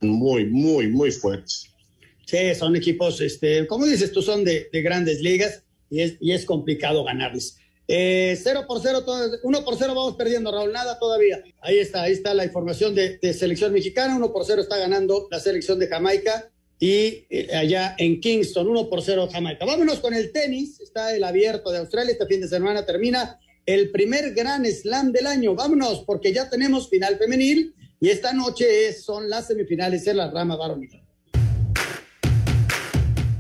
muy, 0.02 0.46
muy, 0.46 0.88
muy 0.88 1.12
fuertes. 1.12 1.70
Sí, 2.26 2.38
son 2.56 2.76
equipos, 2.76 3.22
este, 3.22 3.68
como 3.68 3.86
dices 3.86 4.12
tú, 4.12 4.22
son 4.22 4.44
de, 4.44 4.68
de 4.72 4.82
grandes 4.82 5.22
ligas 5.22 5.64
y 5.90 6.02
es, 6.02 6.18
y 6.20 6.32
es 6.32 6.46
complicado 6.46 7.04
ganarles. 7.04 7.58
Eh, 7.88 8.36
0 8.42 8.66
por 8.68 8.82
0, 8.82 9.06
1 9.44 9.64
por 9.64 9.78
0 9.78 9.94
vamos 9.94 10.16
perdiendo, 10.16 10.52
Raúl, 10.52 10.72
nada 10.72 10.98
todavía. 10.98 11.44
Ahí 11.62 11.78
está, 11.78 12.02
ahí 12.02 12.14
está 12.14 12.34
la 12.34 12.46
información 12.46 12.96
de, 12.96 13.20
de 13.20 13.34
selección 13.34 13.72
mexicana, 13.72 14.16
1 14.16 14.34
por 14.34 14.44
0 14.44 14.62
está 14.62 14.78
ganando 14.78 15.28
la 15.30 15.40
selección 15.40 15.78
de 15.78 15.88
Jamaica 15.88 16.50
y 16.80 17.26
eh, 17.30 17.50
allá 17.54 17.96
en 18.00 18.20
Kingston, 18.20 18.68
1 18.68 18.90
por 18.90 19.04
0 19.04 19.30
Jamaica. 19.32 19.66
Vámonos 19.66 20.00
con 20.00 20.16
el 20.16 20.32
tenis, 20.32 20.80
está 20.80 21.16
el 21.16 21.24
abierto 21.24 21.72
de 21.72 21.78
Australia, 21.78 22.14
este 22.14 22.26
fin 22.26 22.42
de 22.42 22.48
semana 22.48 22.86
termina 22.86 23.40
el 23.68 23.92
primer 23.92 24.34
gran 24.34 24.66
slam 24.66 25.12
del 25.12 25.28
año. 25.28 25.54
Vámonos, 25.54 26.04
porque 26.06 26.34
ya 26.34 26.50
tenemos 26.50 26.90
final 26.90 27.18
femenil 27.18 27.75
y 28.00 28.10
esta 28.10 28.34
noche 28.34 28.94
son 28.94 29.30
las 29.30 29.48
semifinales 29.48 30.06
en 30.08 30.18
la 30.18 30.32
rama 30.32 30.56
varonil. 30.56 31.06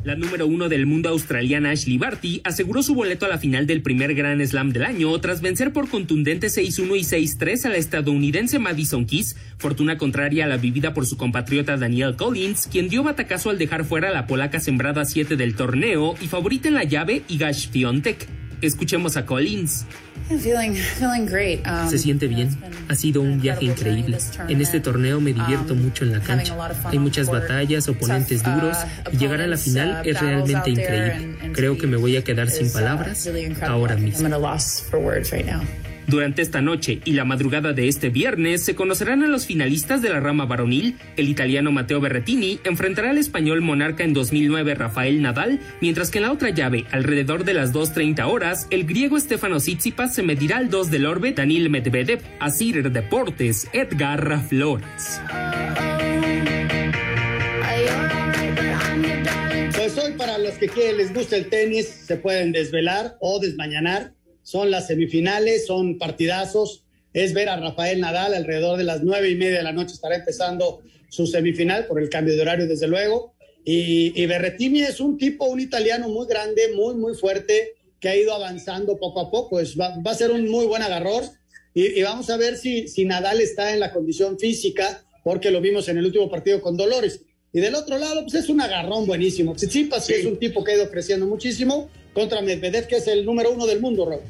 La 0.05 0.15
número 0.15 0.45
uno 0.45 0.69
del 0.69 0.85
mundo 0.85 1.09
australiana 1.09 1.71
Ashley 1.71 1.97
Barty 1.97 2.39
aseguró 2.43 2.83
su 2.83 2.93
boleto 2.93 3.25
a 3.25 3.27
la 3.27 3.39
final 3.39 3.65
del 3.65 3.81
primer 3.81 4.13
Grand 4.13 4.39
Slam 4.45 4.71
del 4.71 4.83
año 4.83 5.19
tras 5.19 5.41
vencer 5.41 5.73
por 5.73 5.89
contundente 5.89 6.45
6-1 6.45 6.95
y 6.95 7.25
6-3 7.25 7.65
a 7.65 7.69
la 7.69 7.77
estadounidense 7.77 8.59
Madison 8.59 9.07
Keys, 9.07 9.35
fortuna 9.57 9.97
contraria 9.97 10.45
a 10.45 10.47
la 10.47 10.57
vivida 10.57 10.93
por 10.93 11.07
su 11.07 11.17
compatriota 11.17 11.75
Daniel 11.77 12.15
Collins, 12.15 12.67
quien 12.67 12.87
dio 12.87 13.01
batacazo 13.01 13.49
al 13.49 13.57
dejar 13.57 13.83
fuera 13.83 14.09
a 14.09 14.13
la 14.13 14.27
polaca 14.27 14.59
sembrada 14.59 15.05
7 15.05 15.37
del 15.37 15.55
torneo 15.55 16.13
y 16.21 16.27
favorita 16.27 16.67
en 16.67 16.75
la 16.75 16.83
llave 16.83 17.23
Igash 17.27 17.71
Fiontek. 17.71 18.44
Escuchemos 18.61 19.17
a 19.17 19.25
Collins. 19.25 19.85
Se 21.89 21.97
siente 21.97 22.27
bien. 22.27 22.49
Ha 22.87 22.95
sido 22.95 23.21
un 23.21 23.39
viaje 23.39 23.65
increíble. 23.65 24.17
En 24.47 24.61
este 24.61 24.79
torneo 24.79 25.19
me 25.19 25.33
divierto 25.33 25.75
mucho 25.75 26.03
en 26.03 26.13
la 26.13 26.19
cancha. 26.21 26.55
Hay 26.85 26.99
muchas 26.99 27.27
batallas, 27.29 27.87
oponentes 27.87 28.43
duros 28.43 28.77
y 29.11 29.17
llegar 29.17 29.41
a 29.41 29.47
la 29.47 29.57
final 29.57 30.01
es 30.05 30.19
realmente 30.19 30.69
increíble. 30.69 31.37
Creo 31.53 31.77
que 31.77 31.87
me 31.87 31.97
voy 31.97 32.17
a 32.17 32.23
quedar 32.23 32.49
sin 32.49 32.71
palabras 32.71 33.29
ahora 33.61 33.95
mismo. 33.95 34.27
Durante 36.07 36.41
esta 36.41 36.61
noche 36.61 37.01
y 37.03 37.13
la 37.13 37.25
madrugada 37.25 37.73
de 37.73 37.87
este 37.87 38.09
viernes 38.09 38.63
se 38.63 38.75
conocerán 38.75 39.23
a 39.23 39.27
los 39.27 39.45
finalistas 39.45 40.01
de 40.01 40.09
la 40.09 40.19
rama 40.19 40.45
varonil. 40.45 40.97
El 41.17 41.29
italiano 41.29 41.71
Matteo 41.71 41.99
Berrettini 41.99 42.59
enfrentará 42.63 43.09
al 43.09 43.17
español 43.17 43.61
monarca 43.61 44.03
en 44.03 44.13
2009 44.13 44.75
Rafael 44.75 45.21
Nadal, 45.21 45.59
mientras 45.81 46.11
que 46.11 46.19
en 46.19 46.23
la 46.23 46.31
otra 46.31 46.51
llave, 46.51 46.85
alrededor 46.91 47.43
de 47.43 47.55
las 47.55 47.73
2.30 47.73 48.27
horas, 48.27 48.67
el 48.69 48.85
griego 48.85 49.19
Stefano 49.19 49.57
Tsitsipas 49.57 50.13
se 50.13 50.23
medirá 50.23 50.57
al 50.57 50.69
2 50.69 50.91
del 50.91 51.05
orbe 51.05 51.33
Daniel 51.33 51.69
Medvedev, 51.69 52.21
a 52.39 52.51
Cider 52.51 52.91
Deportes, 52.91 53.67
Edgar 53.73 54.47
Flores. 54.47 55.21
Pues 59.75 59.97
hoy 59.97 60.13
para 60.13 60.37
los 60.37 60.53
que 60.55 60.67
quieren, 60.67 60.97
les 60.97 61.13
gusta 61.13 61.35
el 61.35 61.47
tenis, 61.47 61.87
se 61.87 62.15
pueden 62.17 62.51
desvelar 62.51 63.17
o 63.19 63.39
desmañanar 63.39 64.14
son 64.45 64.69
las 64.69 64.86
semifinales, 64.86 65.65
son 65.65 65.97
partidazos. 65.97 66.84
Es 67.13 67.34
ver 67.34 67.49
a 67.49 67.58
Rafael 67.58 67.99
Nadal 67.99 68.36
alrededor 68.36 68.77
de 68.77 68.84
las 68.84 69.01
nueve 69.01 69.31
y 69.31 69.36
media 69.36 69.58
de 69.58 69.63
la 69.63 69.71
noche 69.73 69.95
estará 69.95 70.17
empezando 70.17 70.84
su 71.10 71.25
semifinal 71.25 71.88
por 71.88 71.99
el 71.99 72.10
cambio 72.10 72.36
de 72.36 72.41
horario, 72.43 72.67
desde 72.67 72.88
luego. 72.88 73.34
Y, 73.65 74.13
y 74.21 74.25
Berretini 74.27 74.84
es 74.84 74.99
un 74.99 75.17
tipo, 75.17 75.45
un 75.45 75.60
italiano 75.60 76.10
muy 76.10 76.27
grande, 76.27 76.62
muy, 76.75 76.93
muy 76.93 77.15
fuerte, 77.15 77.73
que 77.99 78.10
ha 78.10 78.15
ido 78.15 78.36
avanzando 78.36 78.99
poco 78.99 79.19
a 79.19 79.31
poco. 79.31 79.60
Es, 79.60 79.79
va, 79.79 79.97
va, 80.05 80.12
a 80.12 80.15
ser 80.15 80.29
un 80.29 80.47
muy 80.47 80.67
buen 80.67 80.84
agarror. 80.84 81.23
Y, 81.73 81.99
y, 81.99 82.03
vamos 82.03 82.29
a 82.29 82.38
ver 82.38 82.55
si, 82.55 82.88
si 82.88 83.03
Nadal 83.03 83.41
está 83.41 83.73
en 83.73 83.79
la 83.79 83.91
condición 83.91 84.38
física, 84.38 85.03
porque 85.23 85.49
lo 85.49 85.60
vimos 85.60 85.88
en 85.88 85.97
el 85.97 86.05
último 86.05 86.29
partido 86.29 86.62
con 86.62 86.77
Dolores. 86.77 87.21
Y 87.51 87.62
del 87.62 87.73
otro 87.73 87.97
lado, 87.97 88.21
pues 88.21 88.36
es 88.36 88.49
un 88.49 88.62
agarrón 88.62 89.08
buenísimo. 89.08 89.55
Tsitsipas, 89.55 90.05
sí. 90.05 90.13
que 90.13 90.19
es 90.19 90.25
un 90.27 90.38
tipo 90.38 90.63
que 90.63 90.73
ha 90.73 90.75
ido 90.75 90.91
creciendo 90.91 91.25
muchísimo, 91.25 91.89
contra 92.15 92.41
Medvedev, 92.41 92.88
que 92.88 92.95
es 92.95 93.08
el 93.08 93.25
número 93.25 93.51
uno 93.51 93.67
del 93.67 93.82
mundo, 93.82 94.10
Raúl. 94.10 94.21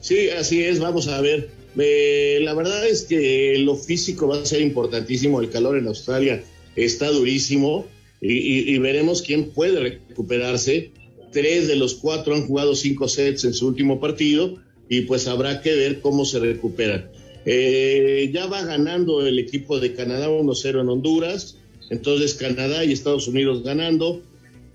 Sí, 0.00 0.30
así 0.30 0.64
es, 0.64 0.80
vamos 0.80 1.06
a 1.06 1.20
ver. 1.20 1.50
Eh, 1.78 2.40
la 2.42 2.54
verdad 2.54 2.86
es 2.86 3.02
que 3.02 3.56
lo 3.58 3.76
físico 3.76 4.26
va 4.26 4.40
a 4.40 4.46
ser 4.46 4.60
importantísimo, 4.60 5.40
el 5.40 5.50
calor 5.50 5.76
en 5.76 5.86
Australia 5.86 6.42
está 6.74 7.10
durísimo 7.10 7.86
y, 8.20 8.78
veremos 8.78 9.22
quién 9.22 9.50
puede 9.50 9.78
recuperarse. 9.80 10.90
Tres 11.30 11.68
de 11.68 11.76
los 11.76 11.94
cuatro 11.94 12.34
han 12.34 12.46
jugado 12.46 12.74
cinco 12.74 13.08
sets 13.08 13.44
en 13.44 13.52
su 13.52 13.66
último 13.66 14.00
partido 14.00 14.56
y 14.88 15.02
pues 15.02 15.28
habrá 15.28 15.60
que 15.60 15.74
ver 15.74 16.00
cómo 16.00 16.24
se 16.24 16.38
recuperan. 16.38 17.10
Eh, 17.44 18.30
ya 18.32 18.46
va 18.46 18.64
ganando 18.64 19.26
el 19.26 19.38
equipo 19.38 19.78
de 19.78 19.92
Canadá 19.92 20.30
1-0 20.30 20.80
en 20.80 20.88
Honduras, 20.88 21.58
entonces 21.90 22.34
Canadá 22.34 22.84
y 22.84 22.92
Estados 22.92 23.28
Unidos 23.28 23.62
ganando, 23.62 24.22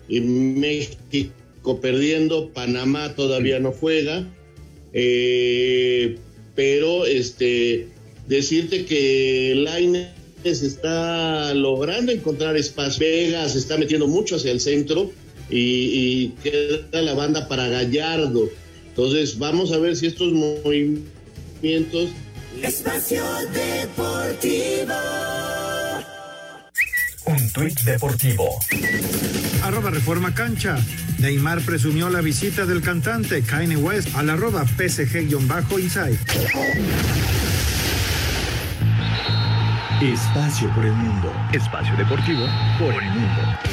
y 0.08 0.20
México 0.22 1.34
perdiendo, 1.82 2.50
Panamá 2.50 3.15
todavía 3.15 3.60
no 3.60 3.72
juega 3.72 4.26
eh, 4.93 6.17
pero 6.56 7.06
este 7.06 7.88
decirte 8.28 8.86
que 8.86 9.54
Laines 9.56 10.10
está 10.43 11.54
logrando 11.54 12.12
encontrar 12.12 12.58
espacio. 12.58 13.06
Vega 13.06 13.48
se 13.50 13.60
está 13.60 13.78
metiendo 13.78 14.08
mucho 14.08 14.36
hacia 14.36 14.52
el 14.52 14.60
centro 14.60 15.12
y, 15.50 15.58
y, 15.58 16.36
queda 16.43 17.02
la 17.02 17.13
banda 17.13 17.48
para 17.48 17.67
Gallardo. 17.67 18.50
Entonces 18.89 19.38
vamos 19.38 19.72
a 19.72 19.78
ver 19.78 19.95
si 19.95 20.08
estos 20.08 20.32
movimientos. 20.34 22.10
Espacio 22.62 23.24
Deportivo. 23.54 25.29
Un 27.50 27.54
tuit 27.54 27.82
deportivo. 27.82 28.60
Arroba 29.64 29.90
Reforma 29.90 30.36
Cancha. 30.36 30.78
Neymar 31.18 31.62
presumió 31.62 32.08
la 32.10 32.22
visita 32.22 32.68
del 32.68 32.82
cantante 32.82 33.42
Kanye 33.42 33.76
West 33.76 34.16
al 34.16 34.30
arroba 34.30 34.66
PSG-Inside. 34.66 36.20
Espacio 40.00 40.70
por 40.76 40.86
el 40.86 40.94
mundo. 40.94 41.34
Espacio 41.52 41.96
deportivo 41.98 42.46
por 42.78 42.94
el 43.02 43.10
mundo. 43.10 43.69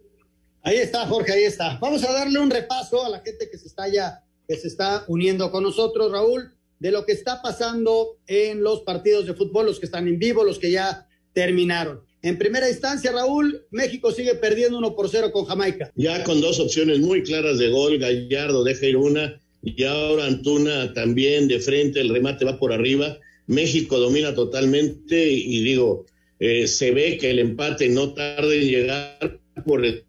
Ahí 0.66 0.78
está, 0.78 1.06
Jorge, 1.06 1.30
ahí 1.30 1.44
está. 1.44 1.78
Vamos 1.78 2.02
a 2.04 2.12
darle 2.12 2.38
un 2.38 2.50
repaso 2.50 3.04
a 3.04 3.10
la 3.10 3.20
gente 3.20 3.50
que 3.50 3.58
se 3.58 3.66
está 3.66 3.86
ya, 3.86 4.24
que 4.48 4.56
se 4.56 4.68
está 4.68 5.04
uniendo 5.08 5.50
con 5.50 5.62
nosotros, 5.62 6.10
Raúl, 6.10 6.54
de 6.78 6.90
lo 6.90 7.04
que 7.04 7.12
está 7.12 7.42
pasando 7.42 8.16
en 8.26 8.62
los 8.62 8.80
partidos 8.80 9.26
de 9.26 9.34
fútbol, 9.34 9.66
los 9.66 9.78
que 9.78 9.84
están 9.84 10.08
en 10.08 10.18
vivo, 10.18 10.42
los 10.42 10.58
que 10.58 10.70
ya 10.70 11.06
terminaron. 11.34 12.00
En 12.22 12.38
primera 12.38 12.66
instancia, 12.70 13.12
Raúl, 13.12 13.66
México 13.70 14.10
sigue 14.10 14.36
perdiendo 14.36 14.78
uno 14.78 14.96
por 14.96 15.10
cero 15.10 15.30
con 15.32 15.44
Jamaica. 15.44 15.92
Ya 15.96 16.24
con 16.24 16.40
dos 16.40 16.58
opciones 16.58 16.98
muy 17.00 17.22
claras 17.22 17.58
de 17.58 17.68
gol, 17.68 17.98
Gallardo 17.98 18.64
deja 18.64 18.86
ir 18.86 18.96
una 18.96 19.38
y 19.62 19.84
ahora 19.84 20.24
Antuna 20.24 20.94
también 20.94 21.46
de 21.46 21.60
frente, 21.60 22.00
el 22.00 22.08
remate 22.08 22.46
va 22.46 22.58
por 22.58 22.72
arriba. 22.72 23.18
México 23.46 23.98
domina 23.98 24.34
totalmente 24.34 25.30
y 25.30 25.60
digo, 25.60 26.06
eh, 26.38 26.66
se 26.66 26.90
ve 26.92 27.18
que 27.18 27.32
el 27.32 27.38
empate 27.38 27.90
no 27.90 28.14
tarde 28.14 28.62
en 28.62 28.68
llegar 28.68 29.40
por 29.66 29.84
el 29.84 30.04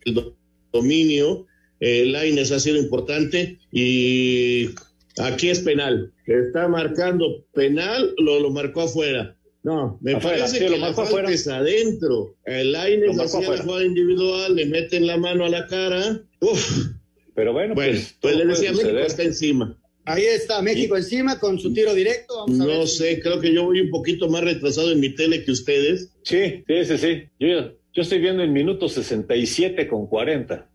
dominio. 0.75 1.47
Eh, 1.79 2.05
Laines 2.05 2.51
ha 2.51 2.59
sido 2.59 2.77
importante 2.77 3.59
y 3.71 4.69
aquí 5.17 5.49
es 5.49 5.59
penal. 5.59 6.13
Está 6.25 6.67
marcando 6.67 7.45
penal, 7.53 8.13
lo, 8.17 8.39
lo 8.39 8.49
marcó 8.49 8.81
afuera. 8.81 9.35
No, 9.63 9.97
me 9.99 10.15
parece 10.17 10.59
que 10.59 10.69
lo 10.69 10.77
la 10.77 10.93
falta 10.93 11.31
es 11.31 11.47
adentro. 11.47 12.35
El 12.45 12.71
Laines 12.71 13.19
hacía 13.19 13.49
la 13.49 13.63
jugada 13.63 13.83
individual, 13.83 14.55
le 14.55 14.67
meten 14.67 15.07
la 15.07 15.17
mano 15.17 15.45
a 15.45 15.49
la 15.49 15.65
cara. 15.65 16.21
Uf. 16.39 16.85
Pero 17.33 17.51
bueno, 17.51 17.73
pues, 17.73 18.15
pues 18.21 18.35
le 18.35 18.45
decía 18.45 18.71
México 18.71 18.97
está 18.99 19.23
encima. 19.23 19.77
Ahí 20.05 20.23
está 20.23 20.61
México 20.61 20.95
encima 20.95 21.39
con 21.39 21.59
su 21.59 21.73
tiro 21.73 21.95
directo. 21.95 22.45
Vamos 22.45 22.59
a 22.59 22.63
no 22.63 22.79
ver 22.79 22.87
sé, 22.87 23.19
creo 23.19 23.39
que 23.39 23.51
yo 23.53 23.63
voy 23.63 23.81
un 23.81 23.89
poquito 23.89 24.29
más 24.29 24.43
retrasado 24.43 24.91
en 24.91 24.99
mi 24.99 25.15
tele 25.15 25.43
que 25.43 25.51
ustedes. 25.51 26.11
Sí, 26.23 26.63
sí, 26.67 26.85
sí, 26.85 26.97
sí. 26.99 27.23
Yo, 27.39 27.71
yo 27.95 28.01
estoy 28.01 28.19
viendo 28.19 28.43
el 28.43 28.51
minuto 28.51 28.89
67 28.89 29.87
con 29.87 30.07
40. 30.07 30.67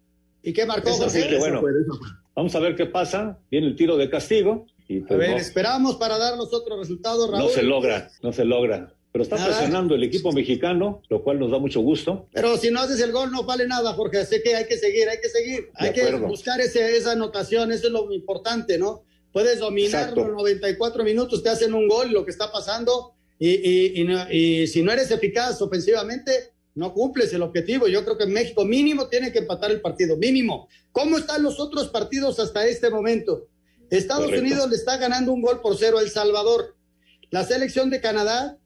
¿Y 0.43 0.53
qué 0.55 0.65
marcó 0.67 0.89
Así 0.91 1.03
José? 1.03 1.29
que 1.29 1.37
bueno, 1.39 1.63
vamos 2.35 2.55
a 2.55 2.61
ver 2.61 2.75
qué 2.75 2.87
pasa. 2.87 3.39
Viene 3.51 3.67
el 3.67 3.77
tiro 3.77 3.97
de 3.99 4.09
castigo. 4.09 4.67
Y 4.89 5.03
A 5.03 5.07
pues 5.07 5.19
ver, 5.21 5.31
no, 5.33 5.37
esperamos 5.37 5.97
para 5.97 6.19
dar 6.19 6.37
los 6.37 6.53
otros 6.53 6.79
resultados, 6.79 7.31
Raúl. 7.31 7.45
no 7.45 7.49
se 7.51 7.63
logra, 7.63 8.11
no 8.23 8.33
se 8.33 8.45
logra. 8.45 8.93
Pero 9.13 9.23
está 9.23 9.37
Nada. 9.37 9.49
presionando 9.49 9.95
el 9.95 10.03
equipo 10.05 10.33
mexicano, 10.33 11.03
lo 11.09 11.23
cual 11.23 11.39
nos 11.39 11.51
da 11.51 11.59
mucho 11.59 11.81
gusto. 11.81 12.29
Pero 12.33 12.57
si 12.57 12.71
no 12.71 12.81
haces 12.81 13.01
el 13.01 13.13
gol 13.13 13.31
no 13.31 13.43
vale 13.45 13.67
nada, 13.67 13.93
Jorge. 13.93 14.19
Así 14.19 14.41
que 14.43 14.55
hay 14.57 14.67
que 14.67 14.79
seguir, 14.79 15.09
hay 15.09 15.19
que 15.21 15.29
seguir. 15.29 15.69
hay 15.75 15.93
que 15.93 16.11
buscar 16.17 16.61
ese, 16.61 16.97
esa 16.97 17.13
anotación, 17.13 17.71
eso 17.71 17.89
es 17.89 17.93
lo 17.93 18.11
importante, 18.13 18.79
¿no? 18.79 19.03
Puedes 19.33 19.59
dominar 19.61 20.01
Exacto. 20.11 20.25
los 20.25 20.33
94 20.37 21.05
minutos, 21.05 21.43
te 21.43 21.51
hacen 21.51 21.75
un 21.75 21.87
gol, 21.87 22.11
lo 22.13 22.25
que 22.25 22.31
está 22.31 22.51
pasando, 22.51 23.13
y, 23.39 23.49
y- 23.51 24.01
y 24.01 24.05
no- 24.05 24.31
y 24.33 24.67
si 24.69 24.83
no 24.83 24.91
eres 24.93 25.11
eficaz 25.11 25.61
ofensivamente, 25.63 26.33
no 26.75 26.93
cumples 26.93 27.33
el 27.33 27.43
objetivo. 27.43 27.89
Yo 27.89 28.05
creo 28.05 28.17
que 28.17 28.27
México 28.27 28.65
mínimo 28.65 29.09
tiene 29.09 29.33
que 29.33 29.41
empatar 29.41 29.71
el 29.71 29.81
partido, 29.81 30.17
mínimo. 30.17 30.69
¿Cómo 30.93 31.19
están 31.19 31.43
los 31.43 31.59
otros 31.61 31.89
partidos 31.89 32.39
hasta 32.39 32.67
este 32.67 32.91
momento? 32.91 33.49
Estados 33.91 34.27
Correcto. 34.27 34.47
Unidos 34.47 34.71
le 34.71 34.77
está 34.77 34.97
ganando 34.97 35.33
un 35.33 35.43
gol 35.43 35.61
por 35.61 35.77
cero 35.77 35.99
a 35.99 36.03
El 36.03 36.11
Salvador. 36.11 36.77
La 37.31 37.45
selección 37.45 37.91
de 37.91 38.01
Canadá 38.01 38.57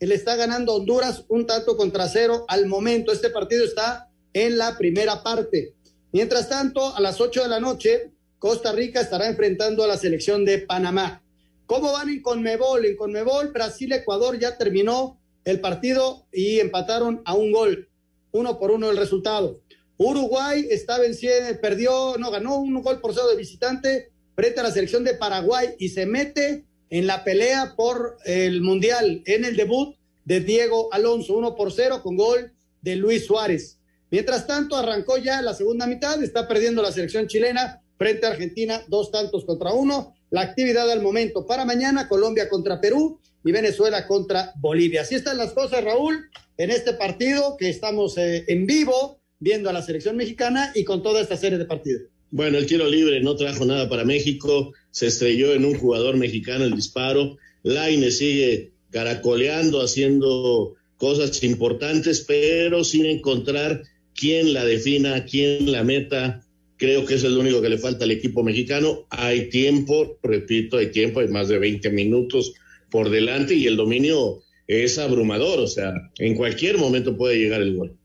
le 0.00 0.14
está 0.14 0.36
ganando 0.36 0.72
a 0.72 0.76
Honduras 0.76 1.24
un 1.28 1.46
tanto 1.46 1.76
contra 1.76 2.08
cero 2.08 2.44
al 2.48 2.66
momento. 2.66 3.12
Este 3.12 3.30
partido 3.30 3.64
está 3.64 4.08
en 4.32 4.56
la 4.56 4.78
primera 4.78 5.22
parte. 5.22 5.74
Mientras 6.12 6.48
tanto, 6.48 6.96
a 6.96 7.00
las 7.00 7.20
8 7.20 7.42
de 7.42 7.48
la 7.48 7.60
noche, 7.60 8.10
Costa 8.38 8.72
Rica 8.72 9.00
estará 9.00 9.28
enfrentando 9.28 9.84
a 9.84 9.86
la 9.86 9.98
selección 9.98 10.44
de 10.44 10.58
Panamá. 10.58 11.22
¿Cómo 11.66 11.92
van 11.92 12.08
en 12.08 12.22
Conmebol? 12.22 12.84
En 12.84 12.96
Conmebol, 12.96 13.52
Brasil-Ecuador 13.52 14.38
ya 14.38 14.56
terminó 14.56 15.19
el 15.44 15.60
partido 15.60 16.26
y 16.32 16.60
empataron 16.60 17.22
a 17.24 17.34
un 17.34 17.52
gol. 17.52 17.88
Uno 18.32 18.58
por 18.58 18.70
uno 18.70 18.90
el 18.90 18.96
resultado. 18.96 19.60
Uruguay 19.96 20.66
está 20.70 20.98
venciendo, 20.98 21.60
perdió, 21.60 22.16
no 22.18 22.30
ganó 22.30 22.58
un 22.58 22.80
gol 22.82 23.00
por 23.00 23.12
cero 23.12 23.28
de 23.28 23.36
visitante 23.36 24.10
frente 24.34 24.60
a 24.60 24.62
la 24.62 24.70
selección 24.70 25.04
de 25.04 25.14
Paraguay 25.14 25.74
y 25.78 25.90
se 25.90 26.06
mete 26.06 26.64
en 26.88 27.06
la 27.06 27.24
pelea 27.24 27.74
por 27.76 28.16
el 28.24 28.62
Mundial 28.62 29.22
en 29.26 29.44
el 29.44 29.56
debut 29.56 29.96
de 30.24 30.40
Diego 30.40 30.92
Alonso, 30.92 31.36
uno 31.36 31.54
por 31.54 31.72
cero 31.72 32.00
con 32.02 32.16
gol 32.16 32.52
de 32.82 32.96
Luis 32.96 33.26
Suárez. 33.26 33.78
Mientras 34.10 34.46
tanto, 34.46 34.76
arrancó 34.76 35.18
ya 35.18 35.40
la 35.42 35.54
segunda 35.54 35.86
mitad, 35.86 36.22
está 36.22 36.48
perdiendo 36.48 36.82
la 36.82 36.92
selección 36.92 37.26
chilena 37.28 37.82
frente 37.96 38.26
a 38.26 38.30
Argentina, 38.30 38.82
dos 38.88 39.10
tantos 39.10 39.44
contra 39.44 39.72
uno. 39.72 40.14
La 40.30 40.42
actividad 40.42 40.90
al 40.90 41.02
momento 41.02 41.46
para 41.46 41.64
mañana, 41.64 42.08
Colombia 42.08 42.48
contra 42.48 42.80
Perú 42.80 43.18
y 43.44 43.52
Venezuela 43.52 44.06
contra 44.06 44.52
Bolivia. 44.56 45.02
Así 45.02 45.14
están 45.14 45.38
las 45.38 45.52
cosas, 45.52 45.82
Raúl, 45.82 46.30
en 46.56 46.70
este 46.70 46.92
partido 46.92 47.56
que 47.58 47.68
estamos 47.68 48.16
eh, 48.18 48.44
en 48.48 48.66
vivo 48.66 49.20
viendo 49.38 49.70
a 49.70 49.72
la 49.72 49.82
selección 49.82 50.16
mexicana 50.16 50.72
y 50.74 50.84
con 50.84 51.02
toda 51.02 51.20
esta 51.20 51.36
serie 51.36 51.58
de 51.58 51.64
partidos. 51.64 52.02
Bueno, 52.30 52.58
el 52.58 52.66
tiro 52.66 52.86
libre 52.86 53.20
no 53.20 53.34
trajo 53.34 53.64
nada 53.64 53.88
para 53.88 54.04
México, 54.04 54.72
se 54.90 55.08
estrelló 55.08 55.52
en 55.52 55.64
un 55.64 55.76
jugador 55.76 56.16
mexicano 56.16 56.64
el 56.64 56.76
disparo, 56.76 57.38
Laine 57.62 58.10
sigue 58.10 58.70
caracoleando, 58.90 59.82
haciendo 59.82 60.76
cosas 60.96 61.42
importantes, 61.42 62.20
pero 62.20 62.84
sin 62.84 63.06
encontrar 63.06 63.82
quién 64.14 64.52
la 64.52 64.64
defina, 64.64 65.24
quién 65.24 65.72
la 65.72 65.82
meta. 65.82 66.44
Creo 66.80 67.04
que 67.04 67.12
es 67.12 67.22
lo 67.24 67.38
único 67.38 67.60
que 67.60 67.68
le 67.68 67.76
falta 67.76 68.06
al 68.06 68.10
equipo 68.10 68.42
mexicano. 68.42 69.06
Hay 69.10 69.50
tiempo, 69.50 70.18
repito, 70.22 70.78
hay 70.78 70.90
tiempo, 70.90 71.20
hay 71.20 71.28
más 71.28 71.48
de 71.48 71.58
20 71.58 71.90
minutos 71.90 72.54
por 72.90 73.10
delante 73.10 73.52
y 73.54 73.66
el 73.66 73.76
dominio 73.76 74.42
es 74.66 74.98
abrumador, 74.98 75.60
o 75.60 75.66
sea, 75.66 75.92
en 76.16 76.34
cualquier 76.34 76.78
momento 76.78 77.18
puede 77.18 77.36
llegar 77.36 77.60
el 77.60 77.76
gol. 77.76 77.98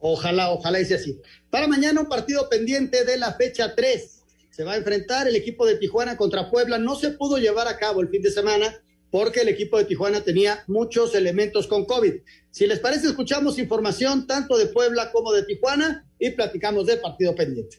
Ojalá, 0.00 0.50
ojalá 0.50 0.80
hice 0.80 0.96
así. 0.96 1.16
Para 1.50 1.68
mañana 1.68 2.00
un 2.00 2.08
partido 2.08 2.48
pendiente 2.48 3.04
de 3.04 3.16
la 3.16 3.32
fecha 3.34 3.76
3. 3.76 4.22
Se 4.50 4.64
va 4.64 4.72
a 4.72 4.76
enfrentar 4.76 5.28
el 5.28 5.36
equipo 5.36 5.64
de 5.64 5.76
Tijuana 5.76 6.16
contra 6.16 6.50
Puebla. 6.50 6.78
No 6.78 6.96
se 6.96 7.12
pudo 7.12 7.38
llevar 7.38 7.68
a 7.68 7.78
cabo 7.78 8.00
el 8.00 8.08
fin 8.08 8.22
de 8.22 8.32
semana 8.32 8.74
porque 9.12 9.42
el 9.42 9.48
equipo 9.50 9.78
de 9.78 9.84
Tijuana 9.84 10.24
tenía 10.24 10.64
muchos 10.66 11.14
elementos 11.14 11.68
con 11.68 11.84
COVID. 11.84 12.14
Si 12.50 12.66
les 12.66 12.80
parece, 12.80 13.06
escuchamos 13.06 13.60
información 13.60 14.26
tanto 14.26 14.58
de 14.58 14.66
Puebla 14.66 15.12
como 15.12 15.32
de 15.32 15.44
Tijuana 15.44 16.04
y 16.18 16.30
platicamos 16.30 16.86
del 16.86 16.98
partido 17.00 17.32
pendiente. 17.32 17.78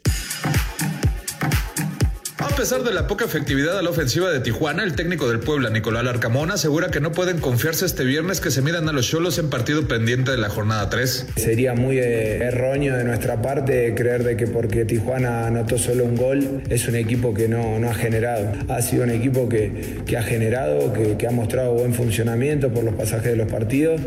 A 2.58 2.60
pesar 2.60 2.82
de 2.82 2.92
la 2.92 3.06
poca 3.06 3.24
efectividad 3.24 3.78
a 3.78 3.84
la 3.84 3.92
ofensiva 3.92 4.32
de 4.32 4.40
Tijuana, 4.40 4.84
el 4.84 4.96
técnico 4.96 5.30
del 5.30 5.40
Puebla, 5.40 5.70
Nicolás 5.70 6.04
Larcamón, 6.04 6.50
asegura 6.50 6.90
que 6.90 7.00
no 7.00 7.12
pueden 7.12 7.38
confiarse 7.38 7.86
este 7.86 8.04
viernes 8.04 8.42
que 8.42 8.50
se 8.50 8.64
midan 8.64 8.90
a 8.90 8.94
los 8.94 9.08
Cholos 9.08 9.38
en 9.38 9.52
partido 9.52 9.88
pendiente 9.88 10.32
de 10.32 10.38
la 10.38 10.50
jornada 10.50 10.90
3. 10.90 11.28
Sería 11.36 11.76
muy 11.76 12.00
eh, 12.00 12.38
erróneo 12.38 12.98
de 12.98 13.04
nuestra 13.04 13.44
parte 13.44 13.94
creer 13.94 14.24
de 14.24 14.38
que 14.38 14.48
porque 14.48 14.86
Tijuana 14.86 15.46
anotó 15.46 15.78
solo 15.78 16.04
un 16.06 16.16
gol 16.16 16.64
es 16.68 16.88
un 16.88 16.96
equipo 16.96 17.32
que 17.32 17.48
no, 17.48 17.78
no 17.78 17.92
ha 17.92 17.94
generado. 17.94 18.52
Ha 18.70 18.82
sido 18.82 19.04
un 19.04 19.12
equipo 19.12 19.48
que, 19.48 20.00
que 20.08 20.18
ha 20.18 20.24
generado, 20.24 20.94
que, 20.94 21.28
ha 21.28 21.32
mostrado 21.32 21.74
buen 21.74 21.94
funcionamiento 21.94 22.74
por 22.74 22.84
los 22.84 22.96
pasajes 22.96 23.34
de 23.34 23.36
los 23.36 23.52
partidos 23.52 24.02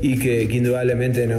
y 0.00 0.18
que, 0.18 0.42
indudablemente 0.42 1.28
no, 1.28 1.38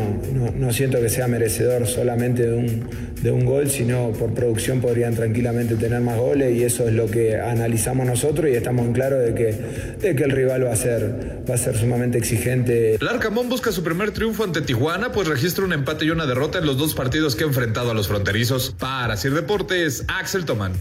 no 0.58 0.72
siento 0.72 1.02
que 1.02 1.10
sea 1.10 1.28
merecedor 1.28 1.88
solamente 1.88 2.44
de 2.44 2.54
un, 2.54 2.88
de 3.24 3.32
un 3.32 3.46
gol, 3.46 3.70
sino 3.70 4.12
por 4.12 4.34
producción 4.34 4.82
podrían 4.82 5.16
tranquilamente 5.16 5.76
tener 5.76 6.02
más 6.02 6.18
goles 6.18 6.56
y 6.56 6.64
eso 6.64 6.88
es 6.88 6.94
lo 6.94 7.08
que 7.08 7.38
analizamos 7.38 8.06
nosotros 8.06 8.50
y 8.52 8.56
estamos 8.56 8.86
en 8.86 8.92
claro 8.92 9.18
de 9.18 9.34
que, 9.34 9.54
de 10.00 10.16
que 10.16 10.24
el 10.24 10.32
rival 10.32 10.66
va 10.66 10.74
a 10.74 10.76
ser, 10.76 11.42
va 11.50 11.56
a 11.56 11.58
ser 11.58 11.78
sumamente 11.78 12.18
exigente. 12.18 12.98
Larcamón 13.00 13.48
busca 13.48 13.72
su 13.72 13.82
primer 13.82 14.12
triunfo 14.12 14.44
ante 14.44 14.62
Tijuana, 14.62 15.14
pues 15.14 15.30
registra 15.30 15.64
un 15.64 15.72
empate 15.72 16.04
y 16.04 16.10
una 16.10 16.26
derrota 16.26 16.60
en 16.60 16.66
los 16.66 16.78
dos 16.78 16.94
partidos 16.94 17.38
que 17.38 17.46
ha 17.46 17.48
enfrentado 17.48 17.92
a 17.92 17.94
los 17.94 18.10
fronterizos. 18.10 18.76
Para 18.78 19.16
Sir 19.16 19.34
Deportes, 19.34 20.04
Axel 20.10 20.44
Tomán. 20.44 20.74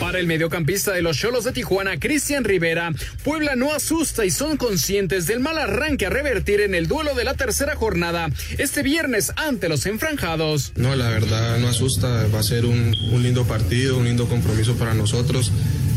Para 0.00 0.20
el 0.20 0.26
mediocampista 0.26 0.92
de 0.92 1.02
los 1.02 1.16
Cholos 1.16 1.44
de 1.44 1.52
Tijuana, 1.52 1.98
Cristian 1.98 2.44
Rivera, 2.44 2.92
Puebla 3.24 3.56
no 3.56 3.72
asusta 3.72 4.24
y 4.24 4.30
son 4.30 4.56
conscientes 4.56 5.26
del 5.26 5.40
mal 5.40 5.58
arranque 5.58 6.06
a 6.06 6.10
revertir 6.10 6.60
en 6.60 6.74
el 6.74 6.86
duelo 6.86 7.14
de 7.14 7.24
la 7.24 7.34
tercera 7.34 7.74
jornada 7.74 8.30
este 8.58 8.82
viernes 8.82 9.32
ante 9.36 9.68
los 9.68 9.86
enfranjados. 9.86 10.72
No, 10.76 10.94
la 10.94 11.08
verdad 11.08 11.58
no 11.58 11.68
asusta, 11.68 12.26
va 12.32 12.38
a 12.38 12.44
ser 12.44 12.64
un, 12.64 12.94
un 13.12 13.22
lindo 13.22 13.44
partido, 13.44 13.98
un 13.98 14.04
lindo 14.04 14.28
compromiso 14.28 14.76
para 14.76 14.94
nosotros, 14.94 15.50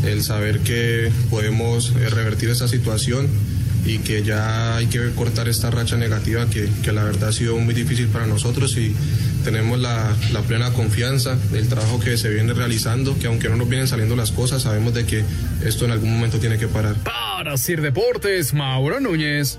el 0.04 0.22
saber 0.24 0.60
que 0.60 1.12
podemos 1.30 1.92
eh, 2.00 2.10
revertir 2.10 2.50
esa 2.50 2.66
situación 2.66 3.28
y 3.84 3.98
que 3.98 4.22
ya 4.22 4.76
hay 4.76 4.86
que 4.86 5.10
cortar 5.14 5.48
esta 5.48 5.70
racha 5.70 5.96
negativa 5.96 6.46
que, 6.48 6.68
que 6.82 6.92
la 6.92 7.04
verdad 7.04 7.30
ha 7.30 7.32
sido 7.32 7.56
muy 7.56 7.74
difícil 7.74 8.08
para 8.08 8.26
nosotros 8.26 8.76
y 8.76 8.94
tenemos 9.44 9.78
la, 9.80 10.14
la, 10.32 10.40
plena 10.42 10.72
confianza 10.72 11.36
del 11.50 11.68
trabajo 11.68 11.98
que 11.98 12.16
se 12.16 12.28
viene 12.28 12.52
realizando, 12.52 13.18
que 13.18 13.26
aunque 13.26 13.48
no 13.48 13.56
nos 13.56 13.68
vienen 13.68 13.88
saliendo 13.88 14.14
las 14.14 14.30
cosas, 14.30 14.62
sabemos 14.62 14.94
de 14.94 15.04
que 15.04 15.24
esto 15.64 15.84
en 15.84 15.90
algún 15.90 16.12
momento 16.12 16.38
tiene 16.38 16.58
que 16.58 16.68
parar. 16.68 16.94
Para 17.02 17.56
Sir 17.56 17.80
Deportes, 17.80 18.54
Mauro 18.54 19.00
Núñez. 19.00 19.58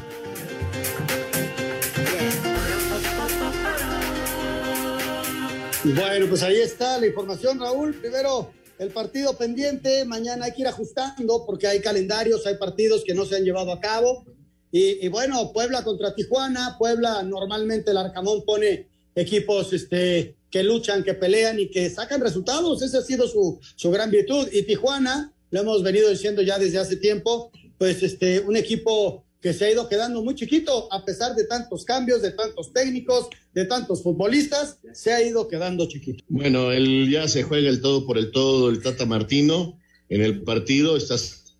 Bueno, 5.84 6.28
pues 6.28 6.44
ahí 6.44 6.62
está 6.62 6.98
la 6.98 7.08
información, 7.08 7.60
Raúl. 7.60 7.94
Primero, 7.94 8.52
el 8.80 8.90
partido 8.90 9.38
pendiente, 9.38 10.06
mañana 10.06 10.46
hay 10.46 10.54
que 10.54 10.62
ir 10.62 10.68
ajustando 10.68 11.46
porque 11.46 11.68
hay 11.68 11.80
calendarios, 11.80 12.46
hay 12.46 12.56
partidos 12.56 13.04
que 13.04 13.14
no 13.14 13.26
se 13.26 13.36
han 13.36 13.44
llevado 13.44 13.72
a 13.72 13.80
cabo. 13.80 14.26
Y, 14.72 15.08
bueno, 15.10 15.54
Puebla 15.54 15.84
contra 15.84 16.16
Tijuana, 16.16 16.78
Puebla 16.80 17.22
normalmente 17.22 17.92
el 17.92 17.98
Arcamón 17.98 18.44
pone 18.44 18.88
equipos 19.14 19.72
este, 19.72 20.36
que 20.50 20.64
luchan, 20.64 21.04
que 21.04 21.14
pelean 21.14 21.60
y 21.60 21.70
que 21.70 21.92
sacan 21.92 22.22
resultados. 22.22 22.82
Esa 22.82 22.98
ha 22.98 23.02
sido 23.04 23.28
su, 23.28 23.60
su 23.76 23.92
gran 23.92 24.10
virtud. 24.10 24.48
Y 24.52 24.64
Tijuana, 24.64 25.32
lo 25.52 25.60
hemos 25.60 25.84
venido 25.84 26.10
diciendo 26.10 26.42
ya 26.42 26.58
desde 26.58 26.80
hace 26.80 26.96
tiempo, 26.96 27.52
pues 27.78 28.02
este, 28.02 28.40
un 28.40 28.56
equipo 28.56 29.23
que 29.44 29.54
se 29.54 29.66
ha 29.66 29.72
ido 29.72 29.90
quedando 29.90 30.24
muy 30.24 30.36
chiquito, 30.36 30.88
a 30.90 31.04
pesar 31.04 31.36
de 31.36 31.44
tantos 31.44 31.84
cambios, 31.84 32.22
de 32.22 32.32
tantos 32.32 32.72
técnicos, 32.72 33.28
de 33.54 33.66
tantos 33.66 34.02
futbolistas, 34.02 34.78
se 34.94 35.12
ha 35.12 35.22
ido 35.22 35.50
quedando 35.50 35.86
chiquito. 35.86 36.24
Bueno, 36.30 36.72
él 36.72 37.10
ya 37.12 37.28
se 37.28 37.44
juega 37.44 37.68
el 37.68 37.82
todo 37.82 38.06
por 38.06 38.18
el 38.18 38.32
todo, 38.32 38.70
el 38.70 38.82
Tata 38.82 39.06
Martino, 39.06 39.78
en 40.08 40.22
el 40.22 40.44
partido, 40.44 40.96
estás 40.96 41.58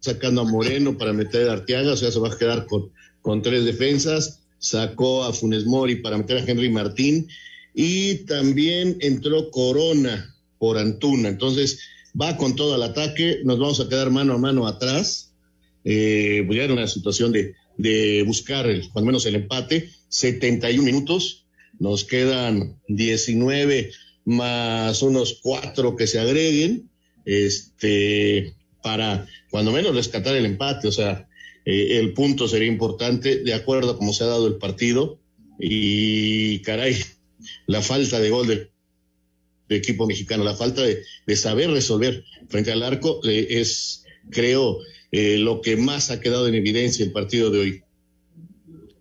sacando 0.00 0.40
a 0.40 0.44
Moreno 0.44 0.96
para 0.96 1.12
meter 1.12 1.50
a 1.50 1.52
Arteaga, 1.52 1.92
o 1.92 1.96
sea, 1.98 2.10
se 2.10 2.18
va 2.18 2.32
a 2.32 2.38
quedar 2.38 2.64
con, 2.64 2.92
con 3.20 3.42
tres 3.42 3.66
defensas, 3.66 4.40
sacó 4.58 5.24
a 5.24 5.34
Funes 5.34 5.66
Mori 5.66 5.96
para 5.96 6.16
meter 6.16 6.38
a 6.38 6.44
Henry 6.50 6.70
Martín, 6.70 7.28
y 7.74 8.24
también 8.24 8.96
entró 9.00 9.50
Corona 9.50 10.34
por 10.58 10.78
Antuna, 10.78 11.28
entonces 11.28 11.78
va 12.18 12.38
con 12.38 12.56
todo 12.56 12.74
el 12.74 12.82
ataque, 12.82 13.40
nos 13.44 13.58
vamos 13.58 13.80
a 13.80 13.88
quedar 13.90 14.10
mano 14.10 14.32
a 14.32 14.38
mano 14.38 14.66
atrás, 14.66 15.27
eh, 15.90 16.44
pues 16.46 16.58
ya 16.58 16.70
una 16.70 16.86
situación 16.86 17.32
de, 17.32 17.54
de 17.78 18.22
buscar 18.26 18.66
el, 18.66 18.90
al 18.94 19.04
menos 19.04 19.24
el 19.24 19.36
empate, 19.36 19.88
71 20.10 20.84
minutos, 20.84 21.46
nos 21.78 22.04
quedan 22.04 22.76
19 22.88 23.90
más 24.26 25.00
unos 25.00 25.38
cuatro 25.42 25.96
que 25.96 26.06
se 26.06 26.20
agreguen, 26.20 26.90
este, 27.24 28.52
para 28.82 29.26
cuando 29.50 29.72
menos 29.72 29.94
rescatar 29.94 30.36
el 30.36 30.44
empate, 30.44 30.88
o 30.88 30.92
sea, 30.92 31.26
eh, 31.64 31.98
el 31.98 32.12
punto 32.12 32.48
sería 32.48 32.68
importante 32.68 33.36
de 33.42 33.54
acuerdo 33.54 33.92
a 33.92 33.96
cómo 33.96 34.12
se 34.12 34.24
ha 34.24 34.26
dado 34.26 34.46
el 34.46 34.56
partido. 34.56 35.18
Y 35.58 36.58
caray, 36.60 36.96
la 37.66 37.80
falta 37.80 38.20
de 38.20 38.28
gol 38.28 38.46
del 38.46 38.70
equipo 39.70 40.06
mexicano, 40.06 40.44
la 40.44 40.54
falta 40.54 40.82
de, 40.82 41.02
de 41.26 41.36
saber 41.36 41.70
resolver 41.70 42.24
frente 42.50 42.72
al 42.72 42.82
arco 42.82 43.20
eh, 43.26 43.46
es, 43.48 44.04
creo, 44.30 44.80
eh, 45.12 45.38
lo 45.38 45.60
que 45.60 45.76
más 45.76 46.10
ha 46.10 46.20
quedado 46.20 46.48
en 46.48 46.54
evidencia 46.54 47.04
el 47.04 47.12
partido 47.12 47.50
de 47.50 47.58
hoy. 47.58 47.82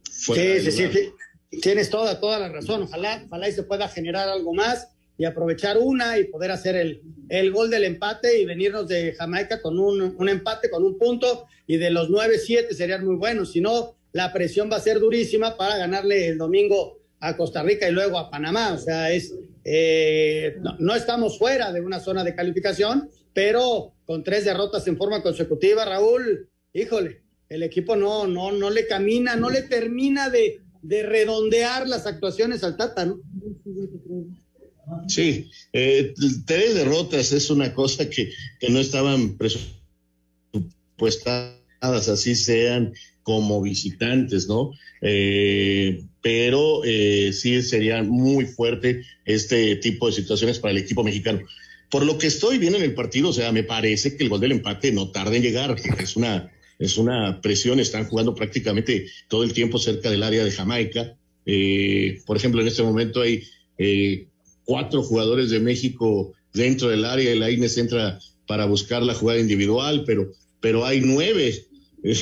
Sí, 0.09 0.59
sí, 0.61 0.71
sí, 0.71 1.59
tienes 1.61 1.89
toda, 1.89 2.19
toda 2.19 2.39
la 2.39 2.49
razón. 2.49 2.83
Ojalá, 2.83 3.23
ojalá 3.27 3.49
y 3.49 3.51
se 3.51 3.63
pueda 3.63 3.87
generar 3.87 4.27
algo 4.29 4.53
más 4.53 4.89
y 5.17 5.25
aprovechar 5.25 5.77
una 5.77 6.19
y 6.19 6.25
poder 6.25 6.51
hacer 6.51 6.75
el, 6.75 7.01
el 7.29 7.51
gol 7.51 7.69
del 7.69 7.85
empate 7.85 8.39
y 8.39 8.45
venirnos 8.45 8.87
de 8.87 9.13
Jamaica 9.13 9.61
con 9.61 9.79
un, 9.79 10.15
un 10.17 10.29
empate, 10.29 10.69
con 10.69 10.83
un 10.83 10.97
punto 10.97 11.45
y 11.65 11.77
de 11.77 11.89
los 11.89 12.09
9-7 12.09 12.71
serían 12.71 13.05
muy 13.05 13.15
buenos. 13.15 13.51
Si 13.51 13.61
no, 13.61 13.95
la 14.13 14.31
presión 14.31 14.69
va 14.71 14.77
a 14.77 14.81
ser 14.81 14.99
durísima 14.99 15.57
para 15.57 15.77
ganarle 15.77 16.27
el 16.27 16.37
domingo 16.37 16.99
a 17.19 17.35
Costa 17.35 17.63
Rica 17.63 17.87
y 17.87 17.91
luego 17.91 18.17
a 18.17 18.29
Panamá. 18.29 18.73
O 18.73 18.77
sea, 18.77 19.11
es, 19.11 19.33
eh, 19.63 20.57
no, 20.79 20.95
estamos 20.95 21.37
fuera 21.37 21.71
de 21.71 21.81
una 21.81 21.99
zona 21.99 22.23
de 22.23 22.35
calificación, 22.35 23.09
pero 23.37 23.93
con 24.07 24.23
tres 24.23 24.45
derrotas 24.45 24.87
en 24.87 24.97
forma 24.97 25.21
consecutiva, 25.21 25.85
Raúl, 25.85 26.49
híjole, 26.73 27.21
el 27.49 27.61
equipo 27.61 27.95
no, 27.95 28.25
no, 28.25 28.51
no 28.51 28.71
le 28.71 28.87
camina, 28.87 29.35
no 29.35 29.51
le 29.51 29.61
termina 29.61 30.31
de, 30.31 30.61
de 30.81 31.03
redondear 31.03 31.87
las 31.87 32.07
actuaciones 32.07 32.63
al 32.63 32.77
Tata, 32.77 33.05
¿no? 33.05 33.19
Sí, 35.07 35.51
eh, 35.71 36.15
tres 36.47 36.73
derrotas 36.73 37.31
es 37.31 37.51
una 37.51 37.75
cosa 37.75 38.09
que, 38.09 38.31
que 38.59 38.71
no 38.71 38.79
estaban 38.79 39.37
presupuestadas, 39.37 42.09
así 42.09 42.33
sean 42.33 42.91
como 43.21 43.61
visitantes, 43.61 44.47
¿no? 44.47 44.71
Eh, 45.01 46.03
pero 46.23 46.83
eh, 46.85 47.31
sí 47.33 47.61
sería 47.61 48.01
muy 48.01 48.47
fuerte 48.47 49.03
este 49.25 49.75
tipo 49.75 50.07
de 50.07 50.13
situaciones 50.13 50.57
para 50.57 50.71
el 50.71 50.79
equipo 50.79 51.03
mexicano. 51.03 51.41
Por 51.89 52.05
lo 52.05 52.17
que 52.17 52.27
estoy 52.27 52.57
viendo 52.57 52.77
en 52.77 52.83
el 52.83 52.93
partido, 52.93 53.29
o 53.29 53.33
sea, 53.33 53.51
me 53.51 53.63
parece 53.63 54.17
que 54.17 54.23
el 54.23 54.29
gol 54.29 54.41
del 54.41 54.51
empate 54.51 54.91
no 54.91 55.11
tarda 55.11 55.35
en 55.35 55.41
llegar, 55.41 55.75
es 55.99 56.15
una, 56.15 56.51
es 56.79 56.97
una 56.97 57.41
presión, 57.41 57.79
están 57.79 58.07
jugando 58.07 58.35
prácticamente 58.35 59.07
todo 59.27 59.43
el 59.43 59.53
tiempo 59.53 59.79
cerca 59.79 60.09
del 60.09 60.23
área 60.23 60.43
de 60.43 60.51
Jamaica. 60.51 61.15
Eh, 61.45 62.21
por 62.25 62.37
ejemplo, 62.37 62.61
en 62.61 62.67
este 62.67 62.83
momento 62.83 63.21
hay 63.21 63.43
eh, 63.77 64.27
cuatro 64.65 65.01
jugadores 65.01 65.49
de 65.49 65.59
México 65.59 66.33
dentro 66.53 66.89
del 66.89 67.05
área, 67.05 67.31
el 67.31 67.43
Aines 67.43 67.77
entra 67.77 68.19
para 68.47 68.65
buscar 68.65 69.01
la 69.03 69.13
jugada 69.13 69.39
individual, 69.39 70.03
pero, 70.05 70.31
pero 70.59 70.85
hay 70.85 71.01
nueve 71.01 71.67
eh, 72.03 72.15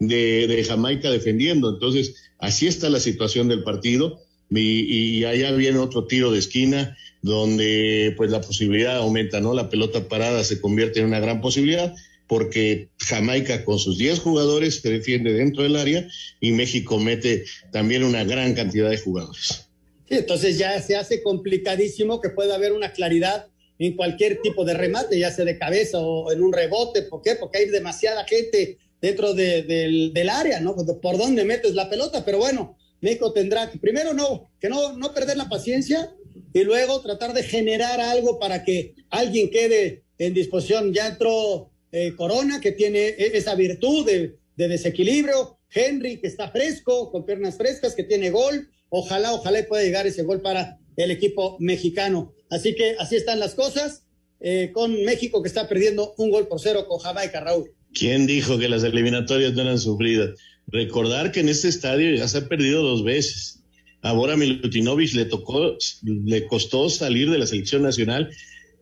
de, 0.00 0.46
de 0.46 0.64
Jamaica 0.64 1.10
defendiendo. 1.10 1.70
Entonces, 1.70 2.16
así 2.38 2.66
está 2.66 2.90
la 2.90 3.00
situación 3.00 3.48
del 3.48 3.62
partido. 3.62 4.20
Y, 4.48 5.18
y, 5.18 5.24
allá 5.24 5.50
viene 5.52 5.78
otro 5.78 6.06
tiro 6.06 6.30
de 6.30 6.38
esquina 6.38 6.96
donde 7.26 8.14
pues 8.16 8.30
la 8.30 8.40
posibilidad 8.40 8.96
aumenta, 8.96 9.40
¿no? 9.40 9.52
La 9.52 9.68
pelota 9.68 10.08
parada 10.08 10.44
se 10.44 10.60
convierte 10.60 11.00
en 11.00 11.06
una 11.06 11.18
gran 11.18 11.40
posibilidad 11.40 11.92
porque 12.28 12.88
Jamaica 12.98 13.64
con 13.64 13.78
sus 13.78 13.98
10 13.98 14.20
jugadores 14.20 14.80
se 14.80 14.90
defiende 14.90 15.32
dentro 15.32 15.64
del 15.64 15.76
área 15.76 16.06
y 16.40 16.52
México 16.52 16.98
mete 16.98 17.44
también 17.72 18.04
una 18.04 18.24
gran 18.24 18.54
cantidad 18.54 18.88
de 18.88 18.98
jugadores. 18.98 19.68
Sí, 20.08 20.14
entonces 20.14 20.56
ya 20.56 20.80
se 20.80 20.96
hace 20.96 21.22
complicadísimo 21.22 22.20
que 22.20 22.30
pueda 22.30 22.54
haber 22.54 22.72
una 22.72 22.92
claridad 22.92 23.48
en 23.78 23.96
cualquier 23.96 24.40
tipo 24.40 24.64
de 24.64 24.74
remate, 24.74 25.18
ya 25.18 25.32
sea 25.32 25.44
de 25.44 25.58
cabeza 25.58 25.98
o 25.98 26.30
en 26.32 26.42
un 26.42 26.52
rebote. 26.52 27.02
¿Por 27.02 27.22
qué? 27.22 27.34
Porque 27.34 27.58
hay 27.58 27.66
demasiada 27.66 28.24
gente 28.24 28.78
dentro 29.00 29.34
del, 29.34 30.12
del, 30.14 30.28
área, 30.28 30.60
¿no? 30.60 30.76
¿Por 30.76 31.18
dónde 31.18 31.44
metes 31.44 31.74
la 31.74 31.90
pelota? 31.90 32.24
Pero 32.24 32.38
bueno, 32.38 32.76
México 33.00 33.32
tendrá 33.32 33.70
que, 33.70 33.78
primero 33.78 34.14
no, 34.14 34.48
que 34.60 34.68
no, 34.68 34.96
no 34.96 35.12
perder 35.12 35.36
la 35.36 35.48
paciencia 35.48 36.14
y 36.52 36.64
luego 36.64 37.00
tratar 37.00 37.32
de 37.32 37.42
generar 37.42 38.00
algo 38.00 38.38
para 38.38 38.64
que 38.64 38.94
alguien 39.10 39.50
quede 39.50 40.04
en 40.18 40.34
disposición. 40.34 40.92
Ya 40.92 41.08
entró 41.08 41.70
eh, 41.92 42.14
Corona, 42.16 42.60
que 42.60 42.72
tiene 42.72 43.08
e, 43.08 43.36
esa 43.36 43.54
virtud 43.54 44.06
de, 44.06 44.36
desequilibrio, 44.56 45.58
Henry, 45.70 46.18
que 46.18 46.26
está 46.26 46.50
fresco, 46.50 47.10
con 47.10 47.24
piernas 47.24 47.56
frescas, 47.56 47.94
que 47.94 48.04
tiene 48.04 48.30
gol. 48.30 48.68
Ojalá, 48.88 49.32
ojalá 49.34 49.64
pueda 49.66 49.82
llegar 49.82 50.06
ese 50.06 50.22
gol 50.22 50.40
para 50.40 50.78
el 50.96 51.10
equipo 51.10 51.56
mexicano. 51.60 52.32
Así 52.50 52.74
que 52.74 52.96
así 52.98 53.16
están 53.16 53.38
las 53.38 53.54
cosas, 53.54 54.04
eh, 54.40 54.70
con 54.72 55.04
México 55.04 55.42
que 55.42 55.48
está 55.48 55.68
perdiendo 55.68 56.14
un 56.18 56.30
gol 56.30 56.48
por 56.48 56.60
cero 56.60 56.86
con 56.88 56.98
Jamaica, 56.98 57.40
Raúl. 57.40 57.72
¿Quién 57.92 58.26
dijo 58.26 58.58
que 58.58 58.68
las 58.68 58.84
eliminatorias 58.84 59.54
no 59.54 59.62
eran 59.62 59.78
sufridas? 59.78 60.38
Recordar 60.66 61.32
que 61.32 61.40
en 61.40 61.48
este 61.48 61.68
estadio 61.68 62.14
ya 62.14 62.28
se 62.28 62.38
ha 62.38 62.48
perdido 62.48 62.82
dos 62.82 63.04
veces. 63.04 63.62
Ahora 64.06 64.36
Milutinovic 64.36 65.14
le 65.14 65.24
tocó, 65.24 65.76
le 66.02 66.46
costó 66.46 66.88
salir 66.88 67.28
de 67.28 67.38
la 67.38 67.46
selección 67.46 67.82
nacional, 67.82 68.30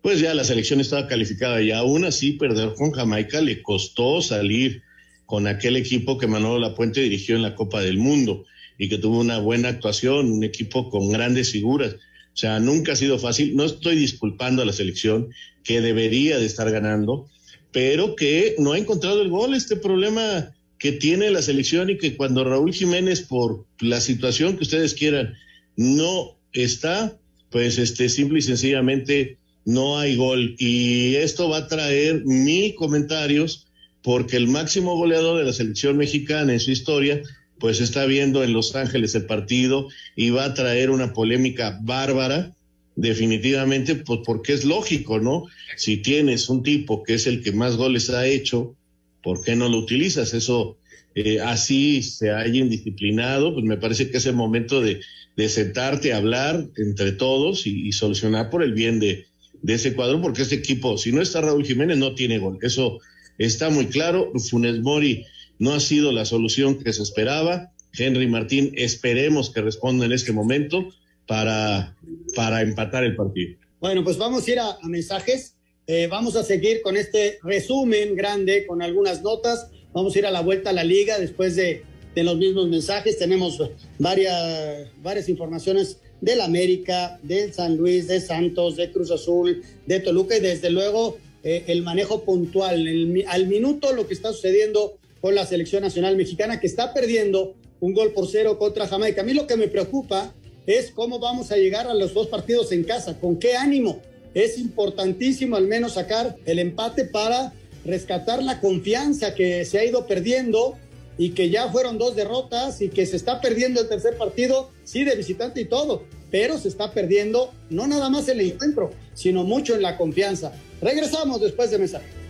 pues 0.02 0.20
ya 0.20 0.34
la 0.34 0.44
selección 0.44 0.80
estaba 0.80 1.06
calificada 1.08 1.62
y 1.62 1.70
aún 1.70 2.04
así 2.04 2.32
perder 2.32 2.74
con 2.74 2.90
Jamaica 2.92 3.40
le 3.40 3.62
costó 3.62 4.20
salir 4.20 4.82
con 5.24 5.46
aquel 5.46 5.76
equipo 5.76 6.18
que 6.18 6.26
Manolo 6.26 6.58
Lapuente 6.58 7.00
dirigió 7.00 7.36
en 7.36 7.42
la 7.42 7.54
Copa 7.54 7.80
del 7.80 7.96
Mundo 7.96 8.44
y 8.76 8.90
que 8.90 8.98
tuvo 8.98 9.20
una 9.20 9.38
buena 9.38 9.70
actuación, 9.70 10.30
un 10.30 10.44
equipo 10.44 10.90
con 10.90 11.10
grandes 11.10 11.52
figuras. 11.52 11.94
O 11.94 12.36
sea, 12.36 12.60
nunca 12.60 12.92
ha 12.92 12.96
sido 12.96 13.18
fácil. 13.18 13.56
No 13.56 13.64
estoy 13.64 13.96
disculpando 13.96 14.60
a 14.60 14.66
la 14.66 14.74
selección 14.74 15.30
que 15.62 15.80
debería 15.80 16.38
de 16.38 16.44
estar 16.44 16.70
ganando, 16.70 17.30
pero 17.72 18.14
que 18.14 18.56
no 18.58 18.72
ha 18.72 18.78
encontrado 18.78 19.22
el 19.22 19.30
gol. 19.30 19.54
Este 19.54 19.76
problema 19.76 20.53
que 20.84 20.92
tiene 20.92 21.30
la 21.30 21.40
selección 21.40 21.88
y 21.88 21.96
que 21.96 22.14
cuando 22.14 22.44
Raúl 22.44 22.74
Jiménez, 22.74 23.22
por 23.22 23.64
la 23.80 24.02
situación 24.02 24.58
que 24.58 24.64
ustedes 24.64 24.92
quieran, 24.92 25.32
no 25.78 26.36
está, 26.52 27.16
pues 27.48 27.78
este, 27.78 28.10
simple 28.10 28.40
y 28.40 28.42
sencillamente 28.42 29.38
no 29.64 29.98
hay 29.98 30.14
gol. 30.16 30.56
Y 30.58 31.14
esto 31.14 31.48
va 31.48 31.56
a 31.56 31.68
traer 31.68 32.26
mil 32.26 32.74
comentarios 32.74 33.66
porque 34.02 34.36
el 34.36 34.46
máximo 34.46 34.94
goleador 34.94 35.38
de 35.38 35.44
la 35.44 35.54
selección 35.54 35.96
mexicana 35.96 36.52
en 36.52 36.60
su 36.60 36.70
historia, 36.70 37.22
pues 37.58 37.80
está 37.80 38.04
viendo 38.04 38.44
en 38.44 38.52
Los 38.52 38.76
Ángeles 38.76 39.14
el 39.14 39.24
partido 39.24 39.88
y 40.16 40.28
va 40.28 40.44
a 40.44 40.52
traer 40.52 40.90
una 40.90 41.14
polémica 41.14 41.78
bárbara, 41.82 42.54
definitivamente, 42.94 43.94
pues 43.94 44.20
porque 44.26 44.52
es 44.52 44.66
lógico, 44.66 45.18
¿no? 45.18 45.44
Si 45.78 45.96
tienes 45.96 46.50
un 46.50 46.62
tipo 46.62 47.02
que 47.02 47.14
es 47.14 47.26
el 47.26 47.42
que 47.42 47.52
más 47.52 47.78
goles 47.78 48.10
ha 48.10 48.26
hecho, 48.26 48.76
¿por 49.24 49.42
qué 49.42 49.56
no 49.56 49.68
lo 49.68 49.78
utilizas? 49.78 50.34
Eso 50.34 50.76
eh, 51.14 51.40
así 51.40 52.02
se 52.02 52.30
haya 52.30 52.60
indisciplinado, 52.60 53.54
pues 53.54 53.64
me 53.64 53.78
parece 53.78 54.10
que 54.10 54.18
es 54.18 54.26
el 54.26 54.36
momento 54.36 54.80
de, 54.80 55.00
sentarte 55.48 56.12
hablar 56.12 56.68
entre 56.76 57.10
todos 57.10 57.66
y, 57.66 57.90
solucionar 57.90 58.50
por 58.50 58.62
el 58.62 58.72
bien 58.72 59.00
de, 59.00 59.26
de, 59.62 59.74
ese 59.74 59.94
cuadro, 59.94 60.20
porque 60.20 60.42
este 60.42 60.54
equipo, 60.54 60.96
si 60.98 61.10
no 61.10 61.20
está 61.20 61.40
Raúl 61.40 61.64
Jiménez, 61.64 61.98
no 61.98 62.14
tiene 62.14 62.38
gol. 62.38 62.58
Eso 62.62 63.00
está 63.38 63.70
muy 63.70 63.86
claro. 63.86 64.30
Funes 64.48 64.80
Mori 64.80 65.24
no 65.58 65.72
ha 65.72 65.80
sido 65.80 66.12
la 66.12 66.24
solución 66.24 66.78
que 66.78 66.92
se 66.92 67.02
esperaba. 67.02 67.72
Henry 67.96 68.28
Martín, 68.28 68.72
esperemos 68.76 69.50
que 69.50 69.62
responda 69.62 70.04
en 70.06 70.12
este 70.12 70.32
momento 70.32 70.88
para, 71.26 71.96
para 72.36 72.62
empatar 72.62 73.04
el 73.04 73.16
partido. 73.16 73.56
Bueno, 73.80 74.02
pues 74.04 74.18
vamos 74.18 74.46
a 74.46 74.50
ir 74.50 74.58
a 74.58 74.78
mensajes. 74.82 75.56
Eh, 75.86 76.06
vamos 76.10 76.34
a 76.36 76.42
seguir 76.42 76.80
con 76.80 76.96
este 76.96 77.38
resumen 77.42 78.16
grande, 78.16 78.66
con 78.66 78.80
algunas 78.80 79.22
notas. 79.22 79.68
Vamos 79.92 80.14
a 80.14 80.18
ir 80.18 80.26
a 80.26 80.30
la 80.30 80.40
vuelta 80.40 80.70
a 80.70 80.72
la 80.72 80.84
liga 80.84 81.18
después 81.18 81.56
de, 81.56 81.82
los 82.16 82.36
mismos 82.36 82.68
mensajes. 82.68 83.18
Tenemos 83.18 83.60
varias, 83.98 84.88
varias 85.02 85.28
informaciones 85.28 85.98
del 86.20 86.40
América, 86.40 87.18
del 87.22 87.52
San 87.52 87.76
Luis, 87.76 88.06
de 88.06 88.20
Santos, 88.20 88.76
de 88.76 88.90
Cruz 88.92 89.10
Azul, 89.10 89.62
de 89.84 90.00
Toluca 90.00 90.36
y 90.36 90.40
desde 90.40 90.70
luego 90.70 91.18
eh, 91.42 91.64
el 91.66 91.82
manejo 91.82 92.22
puntual, 92.22 92.86
al 93.26 93.46
minuto 93.46 93.92
lo 93.92 94.06
que 94.06 94.14
está 94.14 94.32
sucediendo 94.32 94.96
con 95.20 95.34
la 95.34 95.44
selección 95.44 95.82
nacional 95.82 96.16
mexicana 96.16 96.60
que 96.60 96.66
está 96.66 96.94
perdiendo 96.94 97.54
un 97.80 97.92
gol 97.92 98.12
por 98.12 98.28
cero 98.28 98.58
contra 98.58 98.86
Jamaica. 98.86 99.20
A 99.20 99.24
mí 99.24 99.34
lo 99.34 99.46
que 99.46 99.56
me 99.56 99.68
preocupa 99.68 100.32
es 100.66 100.90
cómo 100.92 101.18
vamos 101.18 101.50
a 101.52 101.56
llegar 101.56 101.86
a 101.86 101.94
los 101.94 102.14
dos 102.14 102.28
partidos 102.28 102.72
en 102.72 102.84
casa, 102.84 103.18
con 103.20 103.38
qué 103.38 103.56
ánimo. 103.56 104.00
Es 104.34 104.58
importantísimo 104.58 105.56
al 105.56 105.66
menos 105.66 105.94
sacar 105.94 106.36
el 106.44 106.58
empate 106.58 107.04
para 107.04 107.52
rescatar 107.84 108.42
la 108.42 108.60
confianza 108.60 109.34
que 109.34 109.64
se 109.64 109.78
ha 109.78 109.84
ido 109.84 110.06
perdiendo 110.06 110.76
y 111.16 111.30
que 111.30 111.50
ya 111.50 111.70
fueron 111.70 111.98
dos 111.98 112.16
derrotas 112.16 112.82
y 112.82 112.88
que 112.88 113.06
se 113.06 113.16
está 113.16 113.40
perdiendo 113.40 113.80
el 113.80 113.88
tercer 113.88 114.16
partido, 114.16 114.70
sí, 114.82 115.04
de 115.04 115.14
visitante 115.14 115.60
y 115.60 115.66
todo, 115.66 116.02
pero 116.30 116.58
se 116.58 116.68
está 116.68 116.92
perdiendo 116.92 117.52
no 117.70 117.86
nada 117.86 118.10
más 118.10 118.28
el 118.28 118.40
encuentro, 118.40 118.90
sino 119.14 119.44
mucho 119.44 119.76
en 119.76 119.82
la 119.82 119.96
confianza. 119.96 120.52
Regresamos 120.80 121.40
después 121.40 121.70
de 121.70 121.78
mensaje. 121.78 122.23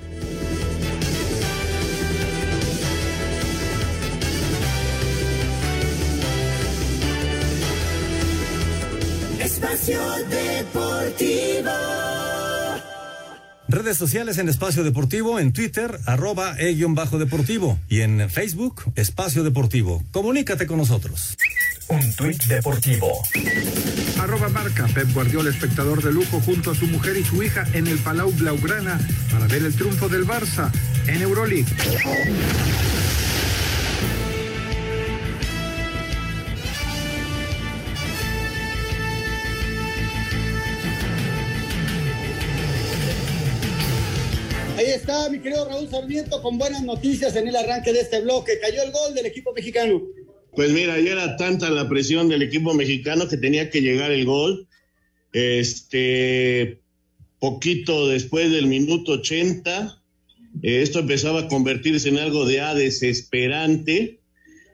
Espacio 9.64 9.98
Deportivo. 10.28 11.70
Redes 13.66 13.96
sociales 13.96 14.36
en 14.36 14.50
Espacio 14.50 14.84
Deportivo, 14.84 15.38
en 15.40 15.54
Twitter, 15.54 16.00
arroba 16.04 16.54
e-deportivo 16.58 17.78
y 17.88 18.02
en 18.02 18.28
Facebook, 18.28 18.82
Espacio 18.94 19.42
Deportivo. 19.42 20.04
Comunícate 20.12 20.66
con 20.66 20.76
nosotros. 20.76 21.34
Un 21.88 22.12
tuit 22.14 22.44
deportivo. 22.44 23.08
Arroba 24.20 24.50
marca 24.50 24.86
Pep 24.88 25.10
Guardiola, 25.14 25.48
espectador 25.48 26.02
de 26.02 26.12
lujo 26.12 26.42
junto 26.42 26.72
a 26.72 26.74
su 26.74 26.86
mujer 26.86 27.16
y 27.16 27.24
su 27.24 27.42
hija 27.42 27.66
en 27.72 27.86
el 27.86 27.98
Palau 27.98 28.32
Blaugrana 28.32 29.00
para 29.32 29.46
ver 29.46 29.62
el 29.62 29.74
triunfo 29.74 30.10
del 30.10 30.26
Barça 30.26 30.70
en 31.06 31.22
Euroleague. 31.22 31.64
Está 44.94 45.28
mi 45.28 45.40
querido 45.40 45.68
Raúl 45.68 45.88
Sarmiento 45.88 46.40
con 46.40 46.58
buenas 46.58 46.82
noticias 46.82 47.34
en 47.36 47.48
el 47.48 47.56
arranque 47.56 47.92
de 47.92 48.00
este 48.00 48.20
bloque. 48.20 48.58
Cayó 48.60 48.82
el 48.82 48.92
gol 48.92 49.14
del 49.14 49.26
equipo 49.26 49.52
mexicano. 49.52 50.02
Pues 50.54 50.70
mira, 50.70 50.98
ya 51.00 51.12
era 51.12 51.36
tanta 51.36 51.68
la 51.70 51.88
presión 51.88 52.28
del 52.28 52.42
equipo 52.42 52.74
mexicano 52.74 53.28
que 53.28 53.36
tenía 53.36 53.70
que 53.70 53.82
llegar 53.82 54.12
el 54.12 54.24
gol. 54.24 54.68
Este, 55.32 56.80
poquito 57.40 58.08
después 58.08 58.52
del 58.52 58.66
minuto 58.68 59.12
80, 59.12 60.00
eh, 60.62 60.82
esto 60.82 61.00
empezaba 61.00 61.40
a 61.40 61.48
convertirse 61.48 62.08
en 62.08 62.18
algo 62.18 62.46
de 62.46 62.60
A 62.60 62.74
desesperante, 62.74 64.20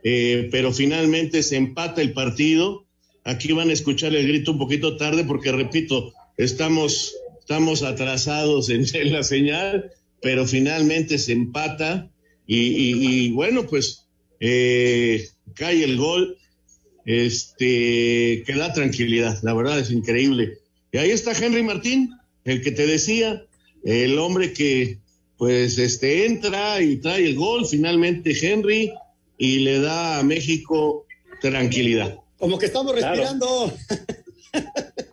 eh, 0.05 0.49
pero 0.53 0.73
finalmente 0.73 1.43
se 1.43 1.57
empata 1.57 2.03
el 2.03 2.12
partido. 2.12 2.85
Aquí 3.25 3.53
van 3.53 3.71
a 3.71 3.73
escuchar 3.73 4.14
el 4.14 4.29
grito 4.29 4.53
un 4.53 4.59
poquito 4.59 4.97
tarde 4.99 5.25
porque, 5.25 5.51
repito, 5.51 6.12
estamos, 6.37 7.14
estamos 7.39 7.83
atrasados 7.83 8.68
en, 8.68 8.85
en 8.93 9.12
la 9.12 9.23
señal, 9.23 9.93
pero 10.23 10.47
finalmente 10.47 11.18
se 11.18 11.33
empata 11.33 12.11
y, 12.47 12.59
y- 12.59 13.07
y 13.27 13.31
bueno, 13.31 13.66
pues 13.66 14.07
eh, 14.41 15.29
cae 15.55 15.85
el 15.85 15.97
gol, 15.97 16.37
este, 17.05 18.43
que 18.47 18.55
da 18.57 18.73
tranquilidad, 18.73 19.39
la 19.43 19.55
verdad 19.55 19.79
es 19.79 19.91
increíble. 19.91 20.59
Y 20.93 20.99
ahí 20.99 21.11
está 21.11 21.33
Henry 21.33 21.62
Martín, 21.62 22.11
el 22.45 22.62
que 22.62 22.73
te 22.73 22.87
decía, 22.87 23.45
el 23.85 24.18
hombre 24.18 24.53
que 24.53 24.99
pues 25.37 25.79
este 25.79 26.27
entra 26.27 26.83
y 26.83 26.97
trae 26.97 27.25
el 27.27 27.35
gol, 27.35 27.66
finalmente 27.66 28.37
Henry, 28.41 28.93
y 29.39 29.61
le 29.61 29.81
da 29.81 30.18
a 30.18 30.23
México 30.23 31.07
tranquilidad. 31.41 32.18
Como 32.39 32.59
que 32.59 32.66
estamos 32.66 32.95
respirando. 32.95 33.73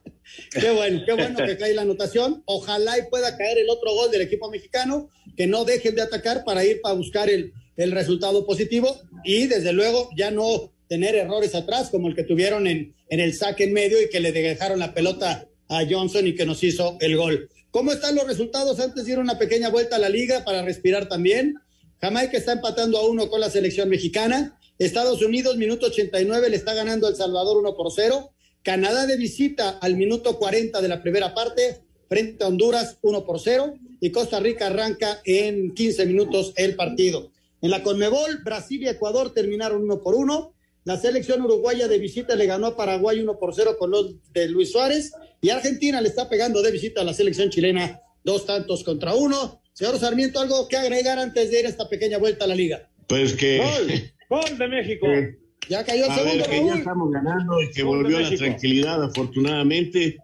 qué 0.60 0.72
bueno, 0.72 1.02
qué 1.06 1.14
bueno 1.14 1.38
que 1.46 1.58
cae 1.58 1.74
la 1.74 1.84
anotación. 1.84 2.44
Ojalá 2.46 2.98
y 2.98 3.10
pueda 3.10 3.38
caer 3.38 3.58
el 3.60 3.70
otro 3.70 3.94
gol 3.94 4.12
del 4.12 4.22
equipo 4.22 4.50
mexicano, 4.50 5.10
que 5.36 5.48
no 5.48 5.66
dejen 5.66 5.96
de 5.96 6.02
atacar 6.02 6.44
para 6.44 6.66
ir 6.66 6.82
para 6.82 6.96
buscar 6.96 7.30
el, 7.30 7.54
el 7.78 7.92
resultado 7.92 8.46
positivo 8.46 9.00
y 9.24 9.48
desde 9.48 9.74
luego 9.74 10.10
ya 10.16 10.32
no 10.32 10.74
tener 10.88 11.16
errores 11.16 11.54
atrás 11.56 11.90
como 11.90 12.08
el 12.08 12.16
que 12.16 12.24
tuvieron 12.24 12.68
en, 12.68 12.96
en 13.10 13.20
el 13.20 13.34
saque 13.34 13.66
en 13.66 13.74
medio 13.74 14.02
y 14.02 14.10
que 14.10 14.20
le 14.20 14.32
dejaron 14.32 14.80
la 14.80 14.94
pelota 14.94 15.48
a 15.70 15.84
Johnson 15.90 16.28
y 16.28 16.36
que 16.36 16.46
nos 16.46 16.64
hizo 16.64 16.98
el 17.02 17.18
gol. 17.18 17.50
¿Cómo 17.72 17.92
están 17.92 18.16
los 18.16 18.26
resultados? 18.26 18.80
Antes 18.80 19.06
dieron 19.06 19.26
una 19.26 19.38
pequeña 19.38 19.70
vuelta 19.70 19.98
a 19.98 20.00
la 20.00 20.10
liga 20.10 20.44
para 20.44 20.64
respirar 20.64 21.08
también. 21.08 21.56
Jamaica 22.02 22.38
está 22.38 22.54
empatando 22.54 22.98
a 22.98 23.08
uno 23.08 23.30
con 23.30 23.40
la 23.40 23.50
selección 23.50 23.90
mexicana. 23.90 24.58
Estados 24.80 25.22
Unidos, 25.22 25.58
minuto 25.58 25.88
89, 25.88 26.50
le 26.50 26.56
está 26.56 26.74
ganando 26.74 27.08
a 27.08 27.10
El 27.10 27.16
Salvador 27.16 27.58
1 27.58 27.76
por 27.76 27.92
0. 27.92 28.32
Canadá 28.68 29.06
de 29.06 29.16
visita 29.16 29.80
al 29.80 29.96
minuto 29.96 30.38
40 30.38 30.82
de 30.82 30.90
la 30.90 31.02
primera 31.02 31.34
parte, 31.34 31.84
frente 32.10 32.44
a 32.44 32.48
Honduras 32.48 32.98
1 33.02 33.26
por 33.26 33.40
0. 33.40 33.76
Y 34.02 34.12
Costa 34.12 34.42
Rica 34.42 34.68
arranca 34.68 35.22
en 35.24 35.74
15 35.74 36.06
minutos 36.06 36.52
el 36.58 36.76
partido. 36.76 37.32
En 37.62 37.72
la 37.72 37.82
Conmebol, 37.82 38.44
Brasil 38.44 38.84
y 38.84 38.90
Ecuador 38.90 39.34
terminaron 39.34 39.84
1 39.84 40.02
por 40.04 40.16
1. 40.16 40.54
La 40.84 40.98
selección 40.98 41.44
uruguaya 41.44 41.88
de 41.88 41.98
visita 41.98 42.36
le 42.36 42.46
ganó 42.46 42.68
a 42.68 42.76
Paraguay 42.76 43.22
1 43.22 43.40
por 43.40 43.56
0 43.56 43.78
con 43.80 43.90
los 43.90 44.16
de 44.34 44.50
Luis 44.50 44.74
Suárez. 44.74 45.14
Y 45.40 45.50
Argentina 45.50 46.02
le 46.02 46.10
está 46.10 46.28
pegando 46.28 46.62
de 46.62 46.72
visita 46.72 47.00
a 47.00 47.06
la 47.06 47.14
selección 47.14 47.50
chilena 47.50 48.02
dos 48.26 48.46
tantos 48.46 48.84
contra 48.84 49.16
uno. 49.16 49.62
Señor 49.72 49.98
Sarmiento, 49.98 50.42
¿algo 50.42 50.68
que 50.68 50.76
agregar 50.76 51.20
antes 51.20 51.52
de 51.52 51.62
ir 51.62 51.68
a 51.68 51.70
esta 51.70 51.88
pequeña 51.88 52.18
vuelta 52.18 52.44
a 52.44 52.50
la 52.50 52.56
liga? 52.56 52.90
Pues 53.08 53.34
que... 53.34 54.12
Gol 54.30 54.58
de 54.58 54.68
México. 54.68 55.08
Ya 55.70 55.84
cayó 55.84 56.06
el 56.06 56.12
A 56.12 56.16
segundo, 56.16 56.38
ver, 56.38 56.50
que 56.50 56.66
ya 56.66 56.76
estamos 56.76 57.12
ganando 57.12 57.62
y 57.62 57.72
que 57.72 57.84
volvió 57.84 58.20
la 58.20 58.36
tranquilidad, 58.36 59.04
afortunadamente. 59.04 60.18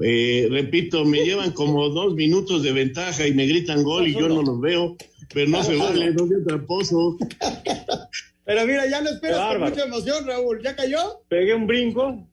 Eh, 0.00 0.48
repito, 0.50 1.04
me 1.04 1.18
llevan 1.24 1.52
como 1.52 1.88
dos 1.88 2.14
minutos 2.14 2.62
de 2.62 2.72
ventaja 2.72 3.26
y 3.26 3.34
me 3.34 3.46
gritan 3.46 3.82
gol 3.82 4.08
y 4.08 4.14
yo 4.14 4.28
no 4.28 4.42
los 4.42 4.60
veo, 4.60 4.96
pero 5.34 5.50
no 5.50 5.62
se 5.62 5.76
vale, 5.76 6.12
no 6.12 6.26
sea 6.26 6.38
tramposo. 6.46 7.18
Pero 8.44 8.66
mira, 8.66 8.88
ya 8.88 9.02
lo 9.02 9.10
esperas 9.10 9.52
con 9.52 9.60
mucha 9.60 9.84
emoción, 9.84 10.26
Raúl. 10.26 10.62
¿Ya 10.62 10.74
cayó? 10.74 11.20
Pegué 11.28 11.54
un 11.54 11.66
brinco. 11.66 12.26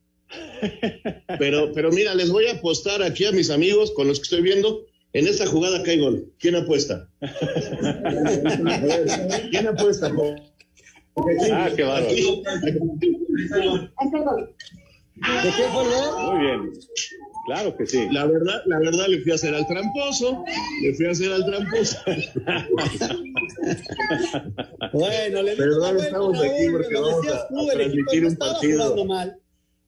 Pero, 1.40 1.72
pero 1.74 1.92
mira, 1.92 2.16
les 2.16 2.32
voy 2.32 2.48
a 2.48 2.54
apostar 2.54 3.04
aquí 3.04 3.26
a 3.26 3.32
mis 3.32 3.50
amigos 3.50 3.92
con 3.92 4.08
los 4.08 4.20
que 4.20 4.24
estoy 4.24 4.42
viendo. 4.42 4.86
En 5.14 5.28
esta 5.28 5.46
jugada 5.46 5.82
cae 5.84 5.98
gol. 5.98 6.26
¿Quién 6.40 6.56
apuesta? 6.56 7.08
¿Quién 9.50 9.68
apuesta? 9.68 10.12
Ah, 11.18 11.70
qué 11.76 11.84
bárbaro. 11.84 12.08
¿De 12.10 12.16
qué 15.56 15.64
fue? 15.72 15.84
Muy 16.34 16.40
bien. 16.46 16.60
Claro 17.48 17.78
que 17.78 17.86
sí. 17.86 18.08
La 18.12 18.26
verdad, 18.26 18.60
la 18.66 18.80
verdad 18.80 19.08
le 19.08 19.22
fui 19.22 19.32
a 19.32 19.36
hacer 19.36 19.54
al 19.54 19.68
tramposo, 19.68 20.44
le 20.82 20.94
fui 20.96 21.06
a 21.06 21.12
hacer 21.12 21.32
al 21.32 21.46
tramposo. 21.46 21.98
Bueno, 24.94 25.42
le 25.42 25.56
Pero 25.56 25.80
bueno, 25.80 26.00
estamos 26.00 26.40
aquí 26.42 26.70
porque 26.72 26.94
lo 26.94 27.02
vamos 27.02 27.22
decías 27.22 27.42
a- 27.42 27.48
tú, 27.48 27.70
a 27.70 27.74
el 27.74 27.82
equipo 27.82 28.12
transmitir 28.12 28.22
no 28.22 28.28
un 28.28 28.34
estaba 28.34 28.52
partido. 28.54 28.82
jugando 28.82 29.06
mal. 29.06 29.38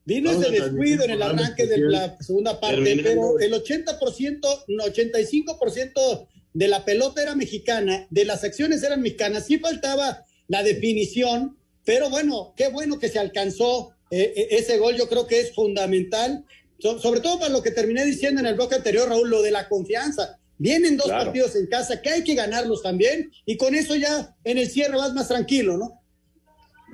Vino 0.06 0.32
ese 0.32 0.52
descuido 0.52 1.04
en 1.06 1.12
el 1.12 1.22
arranque 1.22 1.66
de 1.66 1.78
la 1.80 2.18
segunda 2.22 2.60
parte, 2.60 2.78
Terminando. 2.84 3.36
pero 3.38 3.40
el 3.40 3.54
80%, 3.62 4.64
no, 4.70 4.84
85% 4.86 6.28
de 6.54 6.68
la 6.68 6.86
pelota 6.86 7.22
era 7.22 7.36
mexicana, 7.36 8.08
de 8.10 8.26
las 8.26 8.44
acciones 8.44 8.82
eran 8.84 9.02
mexicanas, 9.02 9.46
sí 9.46 9.60
faltaba 9.60 10.24
la 10.48 10.64
definición, 10.64 11.58
pero 11.86 12.10
bueno, 12.10 12.54
qué 12.56 12.70
bueno 12.70 13.00
que 13.00 13.10
se 13.10 13.20
alcanzó 13.20 13.92
eh, 14.12 14.34
eh, 14.36 14.48
ese 14.52 14.78
gol, 14.78 14.96
yo 14.96 15.08
creo 15.10 15.28
que 15.28 15.40
es 15.42 15.54
fundamental, 15.54 16.46
So- 16.80 17.00
sobre 17.00 17.22
todo 17.22 17.40
para 17.40 17.52
lo 17.52 17.64
que 17.64 17.72
terminé 17.72 18.06
diciendo 18.06 18.40
en 18.40 18.46
el 18.48 18.54
bloque 18.56 18.76
anterior, 18.76 19.10
Raúl, 19.10 19.30
lo 19.32 19.42
de 19.42 19.50
la 19.52 19.68
confianza. 19.68 20.38
Vienen 20.60 20.96
dos 20.96 21.08
Claro. 21.08 21.26
partidos 21.26 21.56
en 21.56 21.66
casa 21.68 22.02
que 22.02 22.10
hay 22.10 22.24
que 22.24 22.36
ganarlos 22.36 22.84
también 22.84 23.32
y 23.46 23.58
con 23.58 23.74
eso 23.76 23.96
ya 23.96 24.36
en 24.44 24.58
el 24.60 24.70
cierre 24.70 24.96
vas 24.96 25.14
más 25.14 25.28
tranquilo, 25.28 25.78
¿no? 25.78 26.00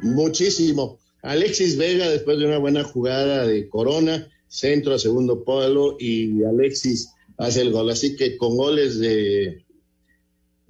Muchísimo. 0.01 0.99
Alexis 1.21 1.77
Vega, 1.77 2.09
después 2.09 2.37
de 2.39 2.45
una 2.45 2.57
buena 2.57 2.83
jugada 2.83 3.45
de 3.47 3.69
Corona, 3.69 4.29
centro 4.47 4.93
a 4.93 4.99
segundo 4.99 5.43
palo 5.43 5.95
y 5.99 6.43
Alexis 6.43 7.09
hace 7.37 7.61
el 7.61 7.71
gol. 7.71 7.89
Así 7.89 8.15
que 8.15 8.37
con 8.37 8.57
goles 8.57 8.99
de, 8.99 9.63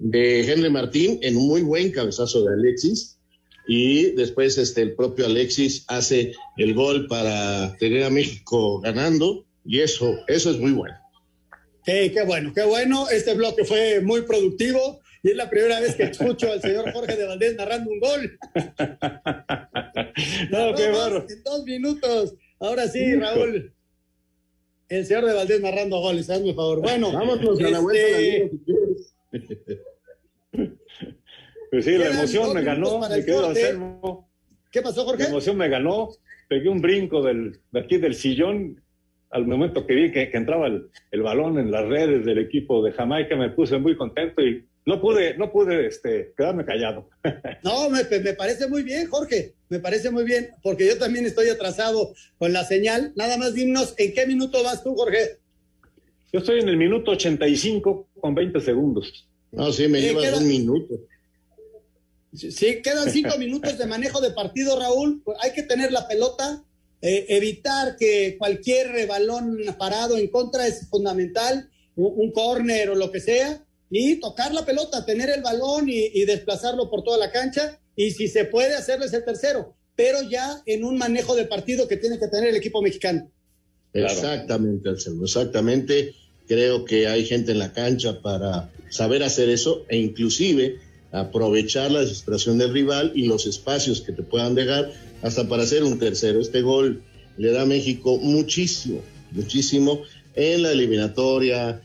de 0.04 0.52
Henry 0.52 0.68
Martín 0.68 1.18
en 1.22 1.34
un 1.38 1.48
muy 1.48 1.62
buen 1.62 1.90
cabezazo 1.90 2.44
de 2.44 2.52
Alexis. 2.52 3.18
Y 3.66 4.10
después 4.10 4.58
este, 4.58 4.82
el 4.82 4.94
propio 4.94 5.24
Alexis 5.24 5.86
hace 5.88 6.34
el 6.58 6.74
gol 6.74 7.06
para 7.08 7.74
tener 7.78 8.04
a 8.04 8.10
México 8.10 8.80
ganando. 8.80 9.46
Y 9.64 9.80
eso, 9.80 10.14
eso 10.28 10.50
es 10.50 10.58
muy 10.58 10.72
bueno. 10.72 10.94
Qué, 11.86 12.12
qué 12.12 12.22
bueno, 12.24 12.52
qué 12.54 12.64
bueno. 12.64 13.08
Este 13.08 13.32
bloque 13.34 13.64
fue 13.64 14.02
muy 14.02 14.22
productivo 14.22 15.00
y 15.22 15.30
es 15.30 15.36
la 15.36 15.48
primera 15.48 15.80
vez 15.80 15.94
que 15.94 16.02
escucho 16.02 16.52
al 16.52 16.60
señor 16.60 16.92
Jorge 16.92 17.16
de 17.16 17.24
Valdés 17.24 17.56
narrando 17.56 17.90
un 17.90 18.00
gol. 18.00 18.38
no, 20.50 20.74
qué 20.74 20.90
barro. 20.90 21.24
En 21.26 21.42
dos 21.42 21.64
minutos. 21.64 22.34
Ahora 22.60 22.88
sí, 22.88 23.14
Raúl. 23.16 23.72
El 24.90 25.06
señor 25.06 25.24
de 25.24 25.32
Valdés 25.32 25.62
narrando 25.62 25.98
goles, 26.00 26.28
hazme 26.28 26.50
el 26.50 26.54
favor. 26.54 26.82
Bueno, 26.82 27.10
vámonos 27.10 27.58
a 27.58 27.70
la 27.70 27.80
vuelta. 27.80 28.18
Este, 29.32 29.80
pues 31.74 31.86
sí, 31.86 31.98
la 31.98 32.06
emoción 32.06 32.54
me 32.54 32.62
ganó, 32.62 33.00
me 33.00 33.24
quedo 33.24 33.52
¿Qué 34.70 34.80
pasó, 34.80 35.04
Jorge? 35.04 35.24
La 35.24 35.28
emoción 35.30 35.56
me 35.56 35.68
ganó, 35.68 36.10
pegué 36.48 36.68
un 36.68 36.80
brinco 36.80 37.20
del, 37.20 37.58
de 37.72 37.80
aquí 37.80 37.96
del 37.96 38.14
sillón 38.14 38.80
al 39.30 39.44
momento 39.44 39.84
que 39.84 39.94
vi 39.94 40.12
que, 40.12 40.30
entraba 40.34 40.68
el, 40.68 40.88
el, 41.10 41.22
balón 41.22 41.58
en 41.58 41.72
las 41.72 41.84
redes 41.88 42.24
del 42.24 42.38
equipo 42.38 42.80
de 42.84 42.92
Jamaica, 42.92 43.34
me 43.34 43.50
puse 43.50 43.76
muy 43.78 43.96
contento 43.96 44.40
y 44.40 44.64
no 44.86 45.00
pude, 45.00 45.36
no 45.36 45.50
pude 45.50 45.88
este, 45.88 46.32
quedarme 46.36 46.64
callado. 46.64 47.10
No, 47.64 47.90
me, 47.90 48.04
me, 48.20 48.34
parece 48.34 48.68
muy 48.68 48.84
bien, 48.84 49.08
Jorge, 49.08 49.54
me 49.68 49.80
parece 49.80 50.12
muy 50.12 50.24
bien, 50.24 50.50
porque 50.62 50.86
yo 50.86 50.96
también 50.96 51.26
estoy 51.26 51.48
atrasado 51.48 52.14
con 52.38 52.52
la 52.52 52.62
señal. 52.62 53.12
Nada 53.16 53.36
más 53.36 53.52
dinos, 53.52 53.96
¿en 53.98 54.14
qué 54.14 54.28
minuto 54.28 54.62
vas 54.62 54.84
tú, 54.84 54.94
Jorge? 54.94 55.38
Yo 56.32 56.38
estoy 56.38 56.60
en 56.60 56.68
el 56.68 56.76
minuto 56.76 57.10
85 57.10 58.10
con 58.20 58.32
20 58.36 58.60
segundos. 58.60 59.26
No, 59.50 59.72
sí, 59.72 59.88
me 59.88 60.00
lleva 60.00 60.20
llevas 60.20 60.40
un 60.40 60.48
minuto. 60.48 60.94
Sí, 62.34 62.82
quedan 62.82 63.10
cinco 63.10 63.38
minutos 63.38 63.78
de 63.78 63.86
manejo 63.86 64.20
de 64.20 64.30
partido, 64.30 64.78
Raúl. 64.78 65.22
Hay 65.40 65.52
que 65.52 65.62
tener 65.62 65.92
la 65.92 66.08
pelota, 66.08 66.64
eh, 67.00 67.26
evitar 67.28 67.96
que 67.96 68.36
cualquier 68.38 69.06
balón 69.06 69.58
parado 69.78 70.18
en 70.18 70.28
contra 70.28 70.66
es 70.66 70.88
fundamental, 70.88 71.70
un, 71.96 72.12
un 72.16 72.32
córner 72.32 72.90
o 72.90 72.94
lo 72.94 73.12
que 73.12 73.20
sea 73.20 73.64
y 73.96 74.16
tocar 74.16 74.52
la 74.52 74.64
pelota, 74.64 75.04
tener 75.04 75.30
el 75.30 75.40
balón 75.40 75.88
y, 75.88 76.24
desplazarlo 76.24 76.90
por 76.90 77.04
toda 77.04 77.16
la 77.16 77.30
cancha 77.30 77.78
y 77.94 78.10
si 78.10 78.26
se 78.26 78.44
puede 78.44 78.74
hacerles 78.74 79.12
el 79.12 79.24
tercero, 79.24 79.76
pero 79.94 80.20
ya 80.28 80.62
en 80.66 80.84
un 80.84 80.98
manejo 80.98 81.36
de 81.36 81.44
partido 81.44 81.86
que 81.86 81.96
tiene 81.96 82.18
que 82.18 82.26
tener 82.26 82.48
el 82.48 82.56
equipo 82.56 82.82
mexicano. 82.82 83.30
Exactamente, 83.92 84.88
Anselmo, 84.88 85.24
exactamente. 85.24 86.12
Creo 86.48 86.84
que 86.84 87.06
hay 87.06 87.24
gente 87.24 87.52
en 87.52 87.60
la 87.60 87.72
cancha 87.72 88.20
para 88.20 88.72
saber 88.90 89.22
hacer 89.22 89.48
eso 89.48 89.84
e 89.88 89.96
inclusive 89.96 90.80
aprovechar 91.14 91.90
la 91.90 92.00
desesperación 92.00 92.58
del 92.58 92.72
rival 92.72 93.12
y 93.14 93.26
los 93.26 93.46
espacios 93.46 94.00
que 94.00 94.12
te 94.12 94.22
puedan 94.22 94.54
dejar 94.54 94.92
hasta 95.22 95.48
para 95.48 95.62
hacer 95.62 95.84
un 95.84 95.98
tercero. 95.98 96.40
Este 96.40 96.62
gol 96.62 97.02
le 97.38 97.52
da 97.52 97.62
a 97.62 97.66
México 97.66 98.18
muchísimo, 98.18 99.00
muchísimo 99.32 100.02
en 100.34 100.62
la 100.62 100.72
eliminatoria, 100.72 101.80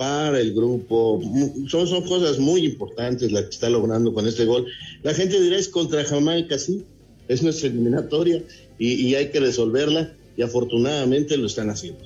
para 0.00 0.40
el 0.40 0.54
grupo. 0.54 1.20
Son, 1.68 1.86
son 1.86 2.02
cosas 2.06 2.38
muy 2.38 2.64
importantes 2.64 3.30
las 3.30 3.44
que 3.44 3.50
está 3.50 3.68
logrando 3.68 4.14
con 4.14 4.26
este 4.26 4.46
gol. 4.46 4.64
La 5.02 5.12
gente 5.12 5.38
dirá 5.38 5.58
es 5.58 5.68
contra 5.68 6.02
Jamaica, 6.04 6.58
sí, 6.58 6.86
es 7.28 7.42
nuestra 7.42 7.68
eliminatoria 7.68 8.42
y, 8.78 9.14
hay 9.14 9.28
que 9.28 9.40
resolverla 9.40 10.14
y 10.38 10.42
afortunadamente 10.42 11.36
lo 11.36 11.46
están 11.46 11.68
haciendo. 11.68 12.00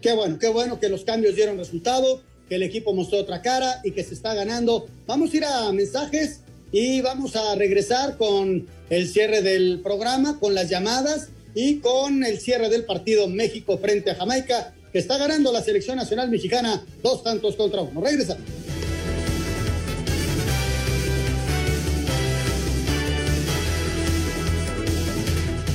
Qué 0.00 0.14
bueno, 0.14 0.38
qué 0.38 0.48
bueno 0.48 0.80
que 0.80 0.88
los 0.88 1.04
cambios 1.04 1.36
dieron 1.36 1.58
resultado, 1.58 2.22
que 2.48 2.56
el 2.56 2.62
equipo 2.62 2.94
mostró 2.94 3.18
otra 3.18 3.42
cara 3.42 3.80
y 3.84 3.92
que 3.92 4.04
se 4.04 4.14
está 4.14 4.34
ganando. 4.34 4.86
Vamos 5.06 5.32
a 5.32 5.36
ir 5.36 5.44
a 5.44 5.72
mensajes 5.72 6.40
y 6.72 7.00
vamos 7.00 7.36
a 7.36 7.54
regresar 7.54 8.16
con 8.16 8.66
el 8.90 9.08
cierre 9.08 9.42
del 9.42 9.80
programa, 9.82 10.38
con 10.38 10.54
las 10.54 10.68
llamadas 10.68 11.28
y 11.54 11.76
con 11.76 12.24
el 12.24 12.38
cierre 12.38 12.68
del 12.68 12.84
partido 12.84 13.28
México 13.28 13.78
frente 13.78 14.10
a 14.10 14.14
Jamaica 14.14 14.74
que 14.92 14.98
está 14.98 15.18
ganando 15.18 15.52
la 15.52 15.62
selección 15.62 15.96
nacional 15.96 16.30
mexicana 16.30 16.84
dos 17.02 17.22
tantos 17.22 17.56
contra 17.56 17.82
uno. 17.82 18.00
Regresa. 18.00 18.36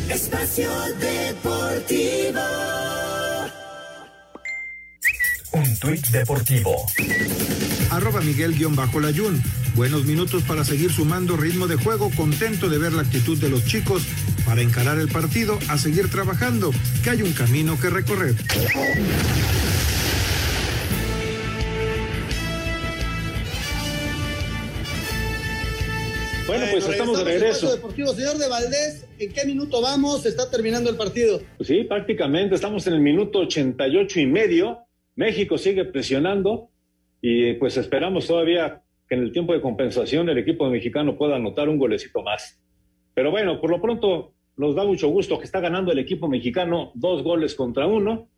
Espacio 0.09 0.69
Deportivo. 0.99 2.39
Un 5.53 5.77
tuit 5.77 6.07
deportivo. 6.07 6.85
Arroba 7.91 8.21
Miguel-Layun. 8.21 9.41
Buenos 9.75 10.03
minutos 10.05 10.41
para 10.43 10.63
seguir 10.63 10.91
sumando 10.91 11.37
ritmo 11.37 11.67
de 11.67 11.75
juego. 11.75 12.09
Contento 12.17 12.69
de 12.69 12.79
ver 12.79 12.93
la 12.93 13.03
actitud 13.03 13.37
de 13.37 13.49
los 13.49 13.63
chicos 13.65 14.03
para 14.45 14.61
encarar 14.61 14.97
el 14.97 15.09
partido, 15.09 15.59
a 15.69 15.77
seguir 15.77 16.09
trabajando, 16.09 16.71
que 17.03 17.11
hay 17.11 17.21
un 17.21 17.33
camino 17.33 17.79
que 17.79 17.91
recorrer. 17.91 18.33
Bueno, 26.47 26.65
pues 26.71 26.87
estamos 26.89 27.17
de 27.19 27.23
regreso. 27.23 27.71
Deportivo. 27.71 28.15
Señor 28.15 28.37
de 28.39 28.47
Valdés, 28.47 29.05
¿en 29.19 29.31
qué 29.31 29.45
minuto 29.45 29.81
vamos? 29.81 30.25
Está 30.25 30.49
terminando 30.49 30.89
el 30.89 30.97
partido. 30.97 31.41
Pues 31.57 31.67
sí, 31.67 31.83
prácticamente 31.83 32.55
estamos 32.55 32.87
en 32.87 32.93
el 32.93 33.01
minuto 33.01 33.39
88 33.39 34.19
y 34.19 34.25
medio. 34.25 34.79
México 35.15 35.57
sigue 35.57 35.85
presionando 35.85 36.69
y 37.21 37.53
pues 37.53 37.77
esperamos 37.77 38.27
todavía 38.27 38.81
que 39.07 39.15
en 39.15 39.23
el 39.23 39.31
tiempo 39.31 39.53
de 39.53 39.61
compensación 39.61 40.29
el 40.29 40.37
equipo 40.37 40.69
mexicano 40.69 41.17
pueda 41.17 41.35
anotar 41.35 41.69
un 41.69 41.77
golecito 41.77 42.21
más. 42.21 42.59
Pero 43.13 43.31
bueno, 43.31 43.61
por 43.61 43.69
lo 43.69 43.81
pronto 43.81 44.33
nos 44.55 44.75
da 44.75 44.83
mucho 44.83 45.07
gusto 45.09 45.39
que 45.39 45.45
está 45.45 45.59
ganando 45.59 45.91
el 45.91 45.99
equipo 45.99 46.27
mexicano 46.27 46.91
dos 46.95 47.23
goles 47.23 47.55
contra 47.55 47.87
uno. 47.87 48.29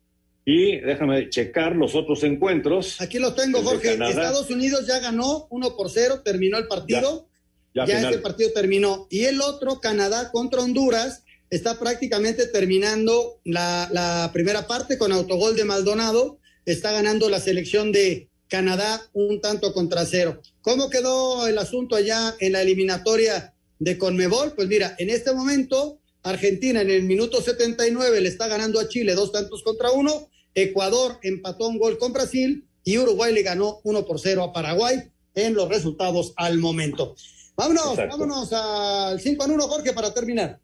Y 0.47 0.77
déjame 0.79 1.29
checar 1.29 1.75
los 1.75 1.95
otros 1.95 2.23
encuentros. 2.23 3.01
Aquí 3.01 3.17
los 3.17 3.35
tengo, 3.35 3.63
Jorge. 3.63 3.93
Estados 3.93 4.51
Unidos 4.51 4.85
ya 4.85 4.99
ganó 4.99 5.47
uno 5.49 5.75
por 5.75 5.89
cero, 5.89 6.21
terminó 6.23 6.59
el 6.59 6.67
partido. 6.67 7.27
Ya, 7.73 7.85
ya, 7.85 8.09
ese 8.09 8.19
partido 8.19 8.51
terminó. 8.53 9.07
Y 9.09 9.25
el 9.25 9.41
otro, 9.41 9.81
Canadá 9.81 10.31
contra 10.31 10.61
Honduras, 10.61 11.23
está 11.49 11.79
prácticamente 11.79 12.45
terminando 12.47 13.39
la, 13.43 13.89
la 13.91 14.29
primera 14.33 14.67
parte 14.67 14.99
con 14.99 15.11
autogol 15.11 15.55
de 15.55 15.65
Maldonado. 15.65 16.37
Está 16.65 16.91
ganando 16.91 17.29
la 17.29 17.39
selección 17.39 17.91
de 17.91 18.29
Canadá 18.47 19.01
un 19.13 19.41
tanto 19.41 19.73
contra 19.73 20.05
cero. 20.05 20.41
¿Cómo 20.61 20.89
quedó 20.89 21.47
el 21.47 21.57
asunto 21.57 21.95
allá 21.95 22.35
en 22.39 22.53
la 22.53 22.61
eliminatoria 22.61 23.53
de 23.79 23.97
Conmebol? 23.97 24.53
Pues 24.53 24.67
mira, 24.67 24.95
en 24.97 25.09
este 25.09 25.33
momento 25.33 25.99
Argentina 26.23 26.81
en 26.81 26.89
el 26.89 27.03
minuto 27.03 27.41
79 27.41 28.21
le 28.21 28.29
está 28.29 28.47
ganando 28.47 28.79
a 28.79 28.87
Chile 28.87 29.13
dos 29.13 29.31
tantos 29.31 29.63
contra 29.63 29.91
uno. 29.91 30.29
Ecuador 30.55 31.19
empató 31.21 31.67
un 31.67 31.77
gol 31.77 31.97
con 31.97 32.13
Brasil 32.13 32.65
y 32.83 32.97
Uruguay 32.97 33.33
le 33.33 33.43
ganó 33.43 33.79
uno 33.83 34.05
por 34.05 34.19
cero 34.19 34.43
a 34.43 34.53
Paraguay 34.53 35.03
en 35.35 35.53
los 35.53 35.69
resultados 35.69 36.33
al 36.37 36.57
momento. 36.57 37.15
Vámonos, 37.55 37.95
vámonos 37.95 38.51
al 38.51 39.19
5 39.19 39.45
en 39.45 39.51
1, 39.51 39.67
Jorge, 39.67 39.93
para 39.93 40.13
terminar. 40.13 40.59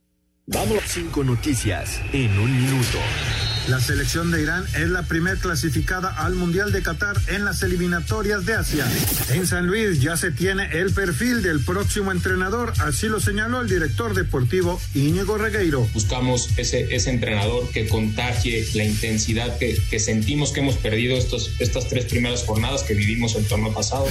Vámonos. 0.48 0.84
Cinco 0.88 1.24
noticias 1.24 2.00
en 2.12 2.38
un 2.38 2.52
minuto. 2.52 2.98
La 3.68 3.80
selección 3.80 4.32
de 4.32 4.42
Irán 4.42 4.66
es 4.76 4.90
la 4.90 5.04
primer 5.04 5.38
clasificada 5.38 6.10
al 6.10 6.34
Mundial 6.34 6.72
de 6.72 6.82
Qatar 6.82 7.16
en 7.28 7.46
las 7.46 7.62
eliminatorias 7.62 8.46
de 8.46 8.56
Asia. 8.56 8.86
En 9.30 9.46
San 9.46 9.68
Luis 9.68 10.02
ya 10.02 10.18
se 10.18 10.32
tiene 10.32 10.80
el 10.80 10.92
perfil 10.92 11.44
del 11.44 11.60
próximo 11.60 12.12
entrenador, 12.12 12.74
así 12.80 13.08
lo 13.08 13.20
señaló 13.20 13.62
el 13.62 13.70
director 13.70 14.16
deportivo 14.16 14.82
Íñigo 14.96 15.38
Regueiro. 15.38 15.88
Buscamos 15.94 16.50
ese, 16.58 16.94
ese 16.94 17.12
entrenador 17.12 17.70
que 17.70 17.88
contagie 17.88 18.68
la 18.74 18.84
intensidad 18.84 19.58
que, 19.60 19.80
que 19.90 20.00
sentimos 20.00 20.52
que 20.52 20.62
hemos 20.62 20.78
perdido 20.78 21.16
estos, 21.16 21.52
estas 21.60 21.88
tres 21.88 22.06
primeras 22.06 22.44
jornadas 22.44 22.82
que 22.82 22.96
vivimos 22.96 23.36
el 23.36 23.46
torneo 23.46 23.74
pasado. 23.74 24.08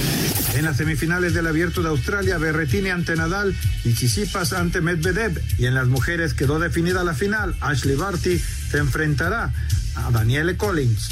En 0.55 0.63
las 0.63 0.77
semifinales 0.77 1.33
del 1.33 1.47
Abierto 1.47 1.83
de 1.83 1.89
Australia, 1.89 2.37
Berretini 2.37 2.89
ante 2.89 3.15
Nadal 3.17 3.53
y 3.83 3.93
Chisipas 3.93 4.53
ante 4.53 4.79
Medvedev. 4.79 5.41
Y 5.57 5.65
en 5.65 5.75
las 5.75 5.87
mujeres 5.87 6.33
quedó 6.33 6.57
definida 6.57 7.03
la 7.03 7.13
final. 7.13 7.55
Ashley 7.59 7.95
Barty 7.95 8.39
se 8.71 8.77
enfrentará 8.77 9.40
a 9.95 10.11
Daniele 10.11 10.57
Collins. 10.57 11.09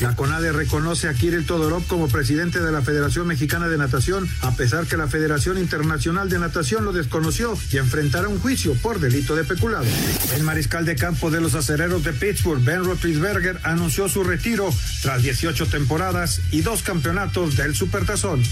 La 0.00 0.16
CONADE 0.16 0.52
reconoce 0.52 1.08
a 1.08 1.14
Kirill 1.14 1.46
Todorov 1.46 1.86
como 1.86 2.08
presidente 2.08 2.60
de 2.60 2.72
la 2.72 2.82
Federación 2.82 3.26
Mexicana 3.26 3.68
de 3.68 3.78
Natación, 3.78 4.28
a 4.40 4.52
pesar 4.56 4.86
que 4.86 4.96
la 4.96 5.06
Federación 5.06 5.58
Internacional 5.58 6.28
de 6.28 6.38
Natación 6.38 6.84
lo 6.84 6.92
desconoció 6.92 7.56
y 7.70 7.76
enfrentará 7.76 8.28
un 8.28 8.40
juicio 8.40 8.74
por 8.74 9.00
delito 9.00 9.36
de 9.36 9.44
peculado. 9.44 9.86
El 10.34 10.42
mariscal 10.42 10.84
de 10.84 10.96
campo 10.96 11.30
de 11.30 11.40
los 11.40 11.54
acereros 11.54 12.02
de 12.04 12.12
Pittsburgh, 12.12 12.64
Ben 12.64 12.84
Roethlisberger, 12.84 13.60
anunció 13.62 14.08
su 14.08 14.24
retiro 14.24 14.70
tras 15.02 15.22
18 15.22 15.66
temporadas 15.66 16.40
y 16.50 16.62
dos 16.62 16.82
campeonatos 16.82 17.56
del 17.56 17.74
Supertazón. 17.74 18.42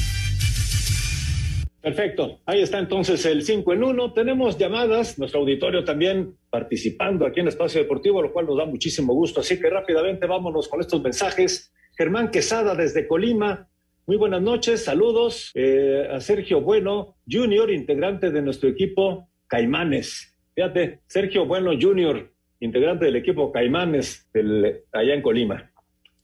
Perfecto. 1.83 2.41
Ahí 2.45 2.61
está 2.61 2.78
entonces 2.78 3.24
el 3.24 3.43
5 3.43 3.72
en 3.72 3.85
1. 3.85 4.12
Tenemos 4.12 4.59
llamadas, 4.59 5.18
nuestro 5.18 5.41
auditorio 5.41 5.83
también 5.83 6.37
participando 6.51 7.24
aquí 7.24 7.41
en 7.41 7.49
Espacio 7.49 7.81
Deportivo, 7.81 8.20
lo 8.20 8.33
cual 8.33 8.47
nos 8.47 8.59
da 8.59 8.66
muchísimo 8.66 9.14
gusto. 9.14 9.41
Así 9.41 9.59
que 9.59 9.70
rápidamente 9.70 10.26
vámonos 10.26 10.68
con 10.68 10.81
estos 10.81 11.03
mensajes. 11.03 11.72
Germán 11.97 12.31
Quesada 12.31 12.74
desde 12.74 13.07
Colima. 13.07 13.68
Muy 14.07 14.16
buenas 14.16 14.43
noches, 14.43 14.85
saludos 14.85 15.53
eh, 15.55 16.09
a 16.11 16.20
Sergio 16.20 16.61
Bueno, 16.61 17.16
Junior, 17.31 17.70
integrante 17.70 18.31
de 18.31 18.43
nuestro 18.43 18.68
equipo 18.68 19.28
Caimanes. 19.47 20.37
Fíjate, 20.55 21.01
Sergio 21.07 21.47
Bueno 21.47 21.72
Junior, 21.81 22.33
integrante 22.59 23.05
del 23.05 23.16
equipo 23.16 23.53
Caimanes 23.53 24.28
del, 24.35 24.83
allá 24.93 25.14
en 25.14 25.22
Colima. 25.22 25.70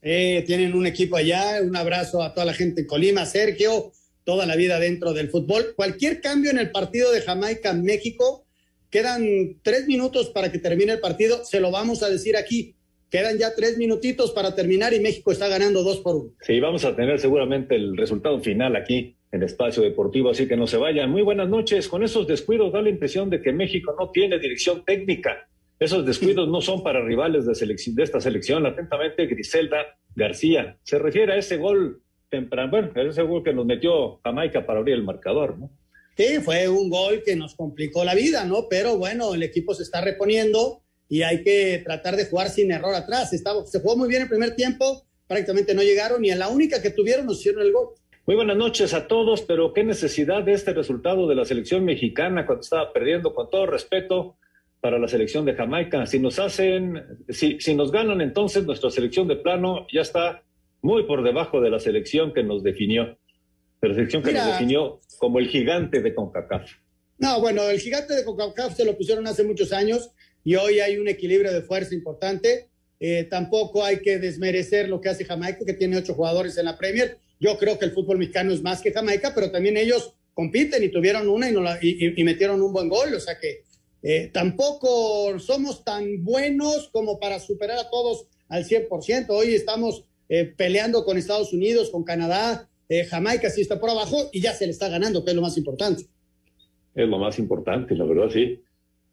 Eh, 0.01 0.43
tienen 0.45 0.75
un 0.75 0.85
equipo 0.85 1.15
allá, 1.15 1.61
un 1.63 1.75
abrazo 1.75 2.21
a 2.21 2.33
toda 2.33 2.45
la 2.45 2.53
gente 2.53 2.81
en 2.81 2.87
Colima, 2.87 3.25
Sergio, 3.25 3.91
toda 4.27 4.45
la 4.45 4.57
vida 4.57 4.77
dentro 4.77 5.13
del 5.13 5.29
fútbol. 5.29 5.73
Cualquier 5.77 6.19
cambio 6.19 6.51
en 6.51 6.57
el 6.57 6.69
partido 6.69 7.13
de 7.13 7.21
Jamaica-México, 7.21 8.45
quedan 8.89 9.25
tres 9.63 9.87
minutos 9.87 10.31
para 10.31 10.51
que 10.51 10.59
termine 10.59 10.91
el 10.91 10.99
partido, 10.99 11.45
se 11.45 11.61
lo 11.61 11.71
vamos 11.71 12.03
a 12.03 12.09
decir 12.09 12.35
aquí. 12.35 12.75
Quedan 13.09 13.37
ya 13.37 13.55
tres 13.55 13.77
minutitos 13.77 14.31
para 14.31 14.53
terminar 14.53 14.93
y 14.93 14.99
México 14.99 15.31
está 15.31 15.47
ganando 15.47 15.81
dos 15.81 15.99
por 15.99 16.17
uno. 16.17 16.31
Sí, 16.41 16.59
vamos 16.59 16.83
a 16.83 16.93
tener 16.93 17.21
seguramente 17.21 17.75
el 17.75 17.95
resultado 17.95 18.41
final 18.41 18.75
aquí 18.75 19.15
en 19.31 19.43
Espacio 19.43 19.81
Deportivo, 19.81 20.31
así 20.31 20.45
que 20.45 20.57
no 20.57 20.67
se 20.67 20.75
vayan. 20.75 21.09
Muy 21.09 21.21
buenas 21.21 21.47
noches. 21.47 21.87
Con 21.87 22.03
esos 22.03 22.27
descuidos 22.27 22.73
da 22.73 22.81
la 22.81 22.89
impresión 22.89 23.29
de 23.29 23.41
que 23.41 23.53
México 23.53 23.95
no 23.97 24.11
tiene 24.11 24.39
dirección 24.39 24.83
técnica. 24.83 25.47
Esos 25.79 26.05
descuidos 26.05 26.49
no 26.49 26.59
son 26.59 26.83
para 26.83 27.01
rivales 27.01 27.45
de, 27.45 27.75
de 27.93 28.03
esta 28.03 28.19
selección. 28.19 28.65
Atentamente, 28.65 29.25
Griselda 29.25 29.97
García. 30.13 30.77
Se 30.83 30.99
refiere 30.99 31.31
a 31.31 31.37
ese 31.37 31.55
gol 31.55 32.01
temprano, 32.29 32.71
bueno, 32.71 32.91
ese 32.95 33.21
gol 33.23 33.43
que 33.43 33.53
nos 33.53 33.65
metió 33.65 34.19
Jamaica 34.23 34.65
para 34.65 34.79
abrir 34.79 34.95
el 34.95 35.03
marcador, 35.03 35.57
¿no? 35.57 35.69
Sí, 36.15 36.39
fue 36.43 36.67
un 36.67 36.89
gol 36.89 37.21
que 37.23 37.35
nos 37.35 37.53
complicó 37.55 38.03
la 38.03 38.15
vida, 38.15 38.43
¿no? 38.43 38.67
Pero 38.69 38.97
bueno, 38.97 39.35
el 39.35 39.43
equipo 39.43 39.75
se 39.75 39.83
está 39.83 40.01
reponiendo 40.01 40.81
y 41.07 41.21
hay 41.21 41.43
que 41.43 41.81
tratar 41.85 42.15
de 42.15 42.25
jugar 42.25 42.49
sin 42.49 42.71
error 42.71 42.95
atrás. 42.95 43.33
Estaba, 43.33 43.65
se 43.65 43.79
jugó 43.79 43.95
muy 43.95 44.09
bien 44.09 44.23
el 44.23 44.27
primer 44.27 44.55
tiempo, 44.55 45.05
prácticamente 45.27 45.75
no 45.75 45.83
llegaron 45.83 46.25
y 46.25 46.31
en 46.31 46.39
la 46.39 46.47
única 46.47 46.81
que 46.81 46.89
tuvieron 46.89 47.27
nos 47.27 47.39
hicieron 47.39 47.61
el 47.61 47.71
gol. 47.71 47.89
Muy 48.25 48.35
buenas 48.35 48.57
noches 48.57 48.93
a 48.93 49.07
todos, 49.07 49.43
pero 49.43 49.73
qué 49.73 49.83
necesidad 49.83 50.43
de 50.43 50.53
este 50.53 50.73
resultado 50.73 51.27
de 51.27 51.35
la 51.35 51.45
selección 51.45 51.85
mexicana 51.85 52.45
cuando 52.45 52.61
estaba 52.61 52.91
perdiendo, 52.91 53.33
con 53.33 53.49
todo 53.49 53.67
respeto 53.67 54.35
para 54.81 54.99
la 54.99 55.07
selección 55.07 55.45
de 55.45 55.53
Jamaica. 55.53 56.05
Si 56.07 56.19
nos 56.19 56.39
hacen, 56.39 57.23
si, 57.29 57.59
si 57.61 57.75
nos 57.75 57.91
ganan, 57.91 58.21
entonces 58.21 58.65
nuestra 58.65 58.89
selección 58.89 59.27
de 59.27 59.37
plano 59.37 59.85
ya 59.93 60.01
está 60.01 60.43
muy 60.81 61.03
por 61.03 61.23
debajo 61.23 61.61
de 61.61 61.69
la 61.69 61.79
selección 61.79 62.33
que 62.33 62.43
nos 62.43 62.63
definió, 62.63 63.17
de 63.81 63.87
la 63.87 63.93
selección 63.93 64.23
que 64.23 64.33
nos 64.33 64.45
definió 64.45 64.99
como 65.19 65.39
el 65.39 65.47
gigante 65.47 66.01
de 66.01 66.13
CONCACAF. 66.13 66.71
No, 67.17 67.41
bueno, 67.41 67.67
el 67.69 67.79
gigante 67.79 68.13
de 68.13 68.23
CONCACAF 68.23 68.75
se 68.75 68.85
lo 68.85 68.97
pusieron 68.97 69.27
hace 69.27 69.43
muchos 69.43 69.73
años 69.73 70.11
y 70.43 70.55
hoy 70.55 70.79
hay 70.79 70.97
un 70.97 71.07
equilibrio 71.07 71.51
de 71.51 71.61
fuerza 71.61 71.93
importante. 71.93 72.69
Eh, 72.99 73.25
tampoco 73.29 73.83
hay 73.83 74.01
que 74.01 74.17
desmerecer 74.17 74.89
lo 74.89 75.01
que 75.01 75.09
hace 75.09 75.25
Jamaica, 75.25 75.65
que 75.65 75.73
tiene 75.73 75.97
ocho 75.97 76.13
jugadores 76.13 76.57
en 76.57 76.65
la 76.65 76.77
Premier. 76.77 77.17
Yo 77.39 77.57
creo 77.57 77.77
que 77.77 77.85
el 77.85 77.91
fútbol 77.91 78.17
mexicano 78.17 78.53
es 78.53 78.61
más 78.61 78.81
que 78.81 78.91
Jamaica, 78.91 79.33
pero 79.35 79.51
también 79.51 79.77
ellos 79.77 80.13
compiten 80.33 80.83
y 80.83 80.89
tuvieron 80.89 81.27
una 81.27 81.49
y, 81.49 81.53
no 81.53 81.63
y, 81.81 82.23
metieron 82.23 82.61
un 82.61 82.73
buen 82.73 82.89
gol. 82.89 83.13
O 83.13 83.19
sea 83.19 83.37
que 83.39 83.63
eh, 84.03 84.29
tampoco 84.33 85.37
somos 85.39 85.83
tan 85.83 86.23
buenos 86.23 86.89
como 86.89 87.19
para 87.19 87.39
superar 87.39 87.77
a 87.77 87.89
todos 87.89 88.27
al 88.49 88.63
100%. 88.63 89.25
Hoy 89.29 89.53
estamos 89.53 90.05
eh, 90.29 90.45
peleando 90.45 91.03
con 91.05 91.17
Estados 91.17 91.53
Unidos, 91.53 91.89
con 91.89 92.03
Canadá. 92.03 92.69
Jamaica 93.09 93.49
sí 93.49 93.59
está 93.59 93.81
por 93.81 93.89
abajo 93.89 94.29
y 94.31 94.39
ya 94.39 94.53
se 94.53 94.65
le 94.65 94.71
está 94.71 94.87
ganando, 94.87 95.25
que 95.25 95.31
es 95.31 95.35
lo 95.35 95.41
más 95.41 95.57
importante. 95.57 96.05
Es 96.95 97.07
lo 97.07 97.17
más 97.19 97.37
importante, 97.37 97.93
la 97.95 98.05
verdad, 98.05 98.29
sí. 98.29 98.63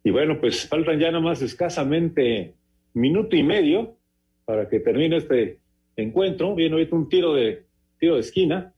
Y 0.05 0.11
bueno, 0.11 0.41
pues 0.41 0.69
faltan 0.69 1.01
ya 1.01 1.11
nada 1.11 1.21
más 1.21 1.43
escasamente 1.43 2.55
minuto 2.93 3.37
y 3.37 3.43
medio 3.43 3.97
para 4.45 4.69
que 4.69 4.81
termine 4.81 5.17
este 5.17 5.59
encuentro. 5.97 6.55
Viene 6.55 6.75
ahorita 6.75 6.97
un 6.97 7.09
tiro 7.09 7.35
de, 7.35 7.65
tiro 7.99 8.15
de 8.15 8.21
esquina. 8.21 8.73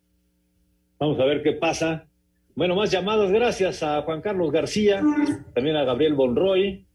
Vamos 0.98 1.20
a 1.20 1.24
ver 1.24 1.42
qué 1.42 1.52
pasa. 1.52 2.06
Bueno, 2.54 2.74
más 2.74 2.90
llamadas. 2.90 3.30
Gracias 3.30 3.82
a 3.82 4.02
Juan 4.02 4.22
Carlos 4.22 4.50
García, 4.50 5.02
también 5.54 5.76
a 5.76 5.84
Gabriel 5.84 6.14
Bonroy, 6.14 6.86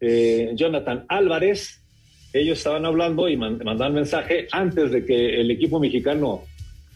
eh, 0.00 0.52
Jonathan 0.54 1.04
Álvarez. 1.08 1.84
Ellos 2.32 2.58
estaban 2.58 2.84
hablando 2.84 3.28
y 3.28 3.36
mandaban 3.36 3.94
mensaje 3.94 4.46
antes 4.52 4.90
de 4.92 5.04
que 5.04 5.40
el 5.40 5.50
equipo 5.50 5.80
mexicano 5.80 6.42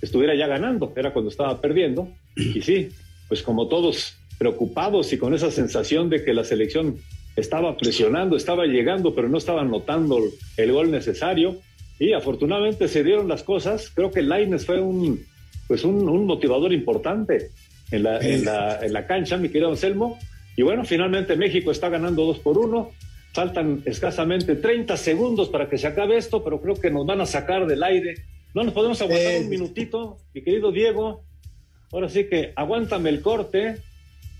estuviera 0.00 0.34
ya 0.34 0.46
ganando. 0.46 0.92
Era 0.94 1.12
cuando 1.12 1.30
estaba 1.30 1.60
perdiendo. 1.60 2.08
Y 2.36 2.60
sí, 2.62 2.88
pues 3.28 3.42
como 3.42 3.68
todos 3.68 4.16
preocupados 4.38 5.12
y 5.12 5.18
con 5.18 5.34
esa 5.34 5.50
sensación 5.50 6.10
de 6.10 6.24
que 6.24 6.34
la 6.34 6.44
selección 6.44 6.96
estaba 7.36 7.76
presionando, 7.76 8.36
estaba 8.36 8.66
llegando, 8.66 9.14
pero 9.14 9.28
no 9.28 9.38
estaba 9.38 9.64
notando 9.64 10.20
el 10.56 10.72
gol 10.72 10.90
necesario. 10.90 11.56
Y 11.98 12.12
afortunadamente 12.12 12.88
se 12.88 13.02
dieron 13.02 13.28
las 13.28 13.42
cosas. 13.42 13.90
Creo 13.94 14.10
que 14.10 14.22
Laines 14.22 14.66
fue 14.66 14.80
un, 14.80 15.24
pues 15.66 15.84
un, 15.84 16.26
motivador 16.26 16.72
importante 16.72 17.50
en 17.90 18.02
la, 18.02 18.18
en, 18.18 18.44
la, 18.44 18.80
en 18.84 18.92
la 18.92 19.06
cancha, 19.06 19.36
mi 19.36 19.48
querido 19.48 19.70
Anselmo. 19.70 20.18
Y 20.56 20.62
bueno, 20.62 20.84
finalmente 20.84 21.36
México 21.36 21.70
está 21.70 21.88
ganando 21.88 22.24
dos 22.24 22.38
por 22.38 22.58
uno. 22.58 22.92
Faltan 23.34 23.82
escasamente 23.84 24.54
30 24.54 24.96
segundos 24.96 25.48
para 25.48 25.68
que 25.68 25.76
se 25.76 25.88
acabe 25.88 26.16
esto, 26.16 26.44
pero 26.44 26.60
creo 26.62 26.76
que 26.76 26.88
nos 26.90 27.04
van 27.04 27.20
a 27.20 27.26
sacar 27.26 27.66
del 27.66 27.82
aire. 27.82 28.14
No 28.54 28.62
nos 28.62 28.72
podemos 28.72 29.02
aguantar 29.02 29.40
un 29.40 29.48
minutito, 29.48 30.18
mi 30.32 30.44
querido 30.44 30.70
Diego. 30.70 31.24
Ahora 31.90 32.08
sí 32.08 32.28
que 32.28 32.52
aguántame 32.54 33.10
el 33.10 33.22
corte 33.22 33.78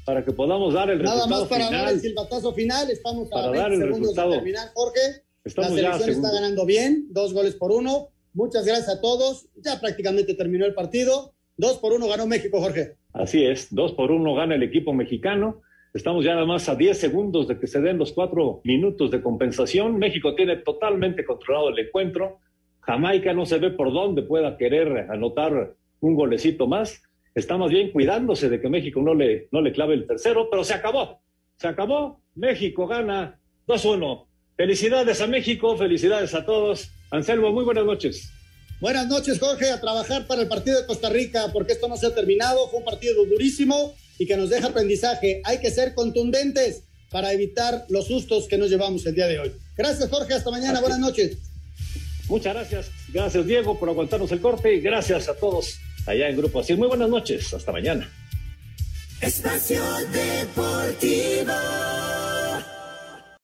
para 0.07 0.25
que 0.25 0.31
podamos 0.33 0.75
dar 0.75 0.91
el 0.91 1.03
Nada 1.03 1.15
resultado 1.27 1.41
más 1.41 1.49
para 1.49 1.67
final. 1.67 1.85
dar 1.87 1.95
el 1.95 2.01
silbatazo 2.01 2.53
final, 2.53 2.91
estamos 2.91 3.29
Para 3.31 3.47
a 3.47 3.51
20 3.51 3.59
dar 3.63 3.73
el 3.73 3.79
segundos 3.79 4.01
resultado. 4.01 4.31
de 4.31 4.37
terminar, 4.37 4.69
Jorge. 4.75 5.01
Estamos 5.45 5.73
la 5.73 5.83
ya 5.83 5.93
selección 5.99 6.25
está 6.25 6.33
ganando 6.33 6.65
bien, 6.65 7.07
dos 7.11 7.33
goles 7.35 7.57
por 7.57 7.73
uno. 7.73 8.11
Muchas 8.33 8.65
gracias 8.65 8.89
a 8.89 9.01
todos. 9.01 9.49
Ya 9.57 9.81
prácticamente 9.81 10.35
terminó 10.35 10.67
el 10.67 10.75
partido. 10.75 11.35
Dos 11.57 11.79
por 11.79 11.93
uno 11.93 12.07
ganó 12.07 12.27
México, 12.29 12.61
Jorge. 12.61 12.97
Así 13.13 13.45
es, 13.45 13.75
dos 13.75 13.93
por 13.93 14.13
uno 14.13 14.35
gana 14.35 14.55
el 14.55 14.63
equipo 14.63 14.93
mexicano. 14.93 15.63
Estamos 15.95 16.25
ya 16.25 16.35
nada 16.35 16.45
más 16.45 16.69
a 16.69 16.75
10 16.75 16.99
segundos 16.99 17.47
de 17.47 17.57
que 17.57 17.69
se 17.69 17.81
den 17.81 17.99
los 17.99 18.13
cuatro 18.13 18.61
minutos 18.65 19.13
de 19.13 19.23
compensación. 19.23 19.97
México 19.97 20.35
tiene 20.35 20.57
totalmente 20.57 21.25
controlado 21.25 21.69
el 21.69 21.79
encuentro. 21.79 22.41
Jamaica 22.81 23.33
no 23.33 23.47
se 23.47 23.59
ve 23.59 23.71
por 23.71 23.93
dónde 23.93 24.23
pueda 24.23 24.57
querer 24.57 25.07
anotar 25.09 25.77
un 26.01 26.17
golecito 26.17 26.67
más. 26.67 27.01
Está 27.37 27.57
más 27.59 27.71
bien 27.71 27.93
cuidándose 27.93 28.49
de 28.49 28.61
que 28.61 28.69
México 28.69 29.01
no 29.03 29.15
le, 29.15 29.47
no 29.53 29.61
le 29.61 29.71
clave 29.71 29.95
el 29.95 30.05
tercero, 30.05 30.49
pero 30.51 30.65
se 30.65 30.75
acabó. 30.75 31.21
Se 31.59 31.69
acabó. 31.69 32.21
México 32.35 32.89
gana 32.89 33.39
2-1. 33.69 34.27
Felicidades 34.57 35.21
a 35.21 35.29
México, 35.29 35.77
felicidades 35.77 36.35
a 36.35 36.45
todos. 36.45 36.91
Anselmo, 37.13 37.53
muy 37.53 37.65
buenas 37.65 37.85
noches. 37.85 38.33
Buenas 38.81 39.07
noches, 39.07 39.39
Jorge, 39.39 39.71
a 39.71 39.81
trabajar 39.81 40.27
para 40.27 40.43
el 40.43 40.49
partido 40.49 40.81
de 40.81 40.89
Costa 40.89 41.09
Rica, 41.09 41.51
porque 41.53 41.75
esto 41.75 41.87
no 41.87 41.97
se 41.97 42.09
ha 42.09 42.15
terminado. 42.17 42.67
Fue 42.69 42.81
un 42.81 42.85
partido 42.85 43.25
durísimo 43.27 43.95
y 44.19 44.27
que 44.27 44.37
nos 44.37 44.51
deja 44.51 44.69
aprendizaje. 44.69 45.41
Hay 45.45 45.59
que 45.59 45.71
ser 45.71 45.95
contundentes 45.95 46.83
para 47.11 47.33
evitar 47.33 47.87
los 47.89 48.07
sustos 48.07 48.49
que 48.49 48.59
nos 48.59 48.71
llevamos 48.71 49.07
el 49.07 49.15
día 49.15 49.27
de 49.27 49.39
hoy. 49.39 49.53
Gracias, 49.77 50.09
Jorge. 50.11 50.35
Hasta 50.35 50.51
mañana. 50.51 50.81
Buenas 50.81 50.99
noches. 50.99 51.37
Muchas 52.29 52.55
gracias. 52.55 52.91
Gracias, 53.12 53.47
Diego, 53.47 53.79
por 53.79 53.89
aguantarnos 53.89 54.33
el 54.33 54.41
corte 54.41 54.75
y 54.75 54.81
gracias 54.81 55.29
a 55.29 55.35
todos 55.35 55.79
allá 56.07 56.29
en 56.29 56.37
Grupo 56.37 56.61
Así. 56.61 56.75
Muy 56.75 56.89
buenas 56.89 57.09
noches. 57.09 57.53
Hasta 57.53 57.73
mañana. 57.73 58.11
Espacio 59.21 59.83
Deportivo. 60.12 61.53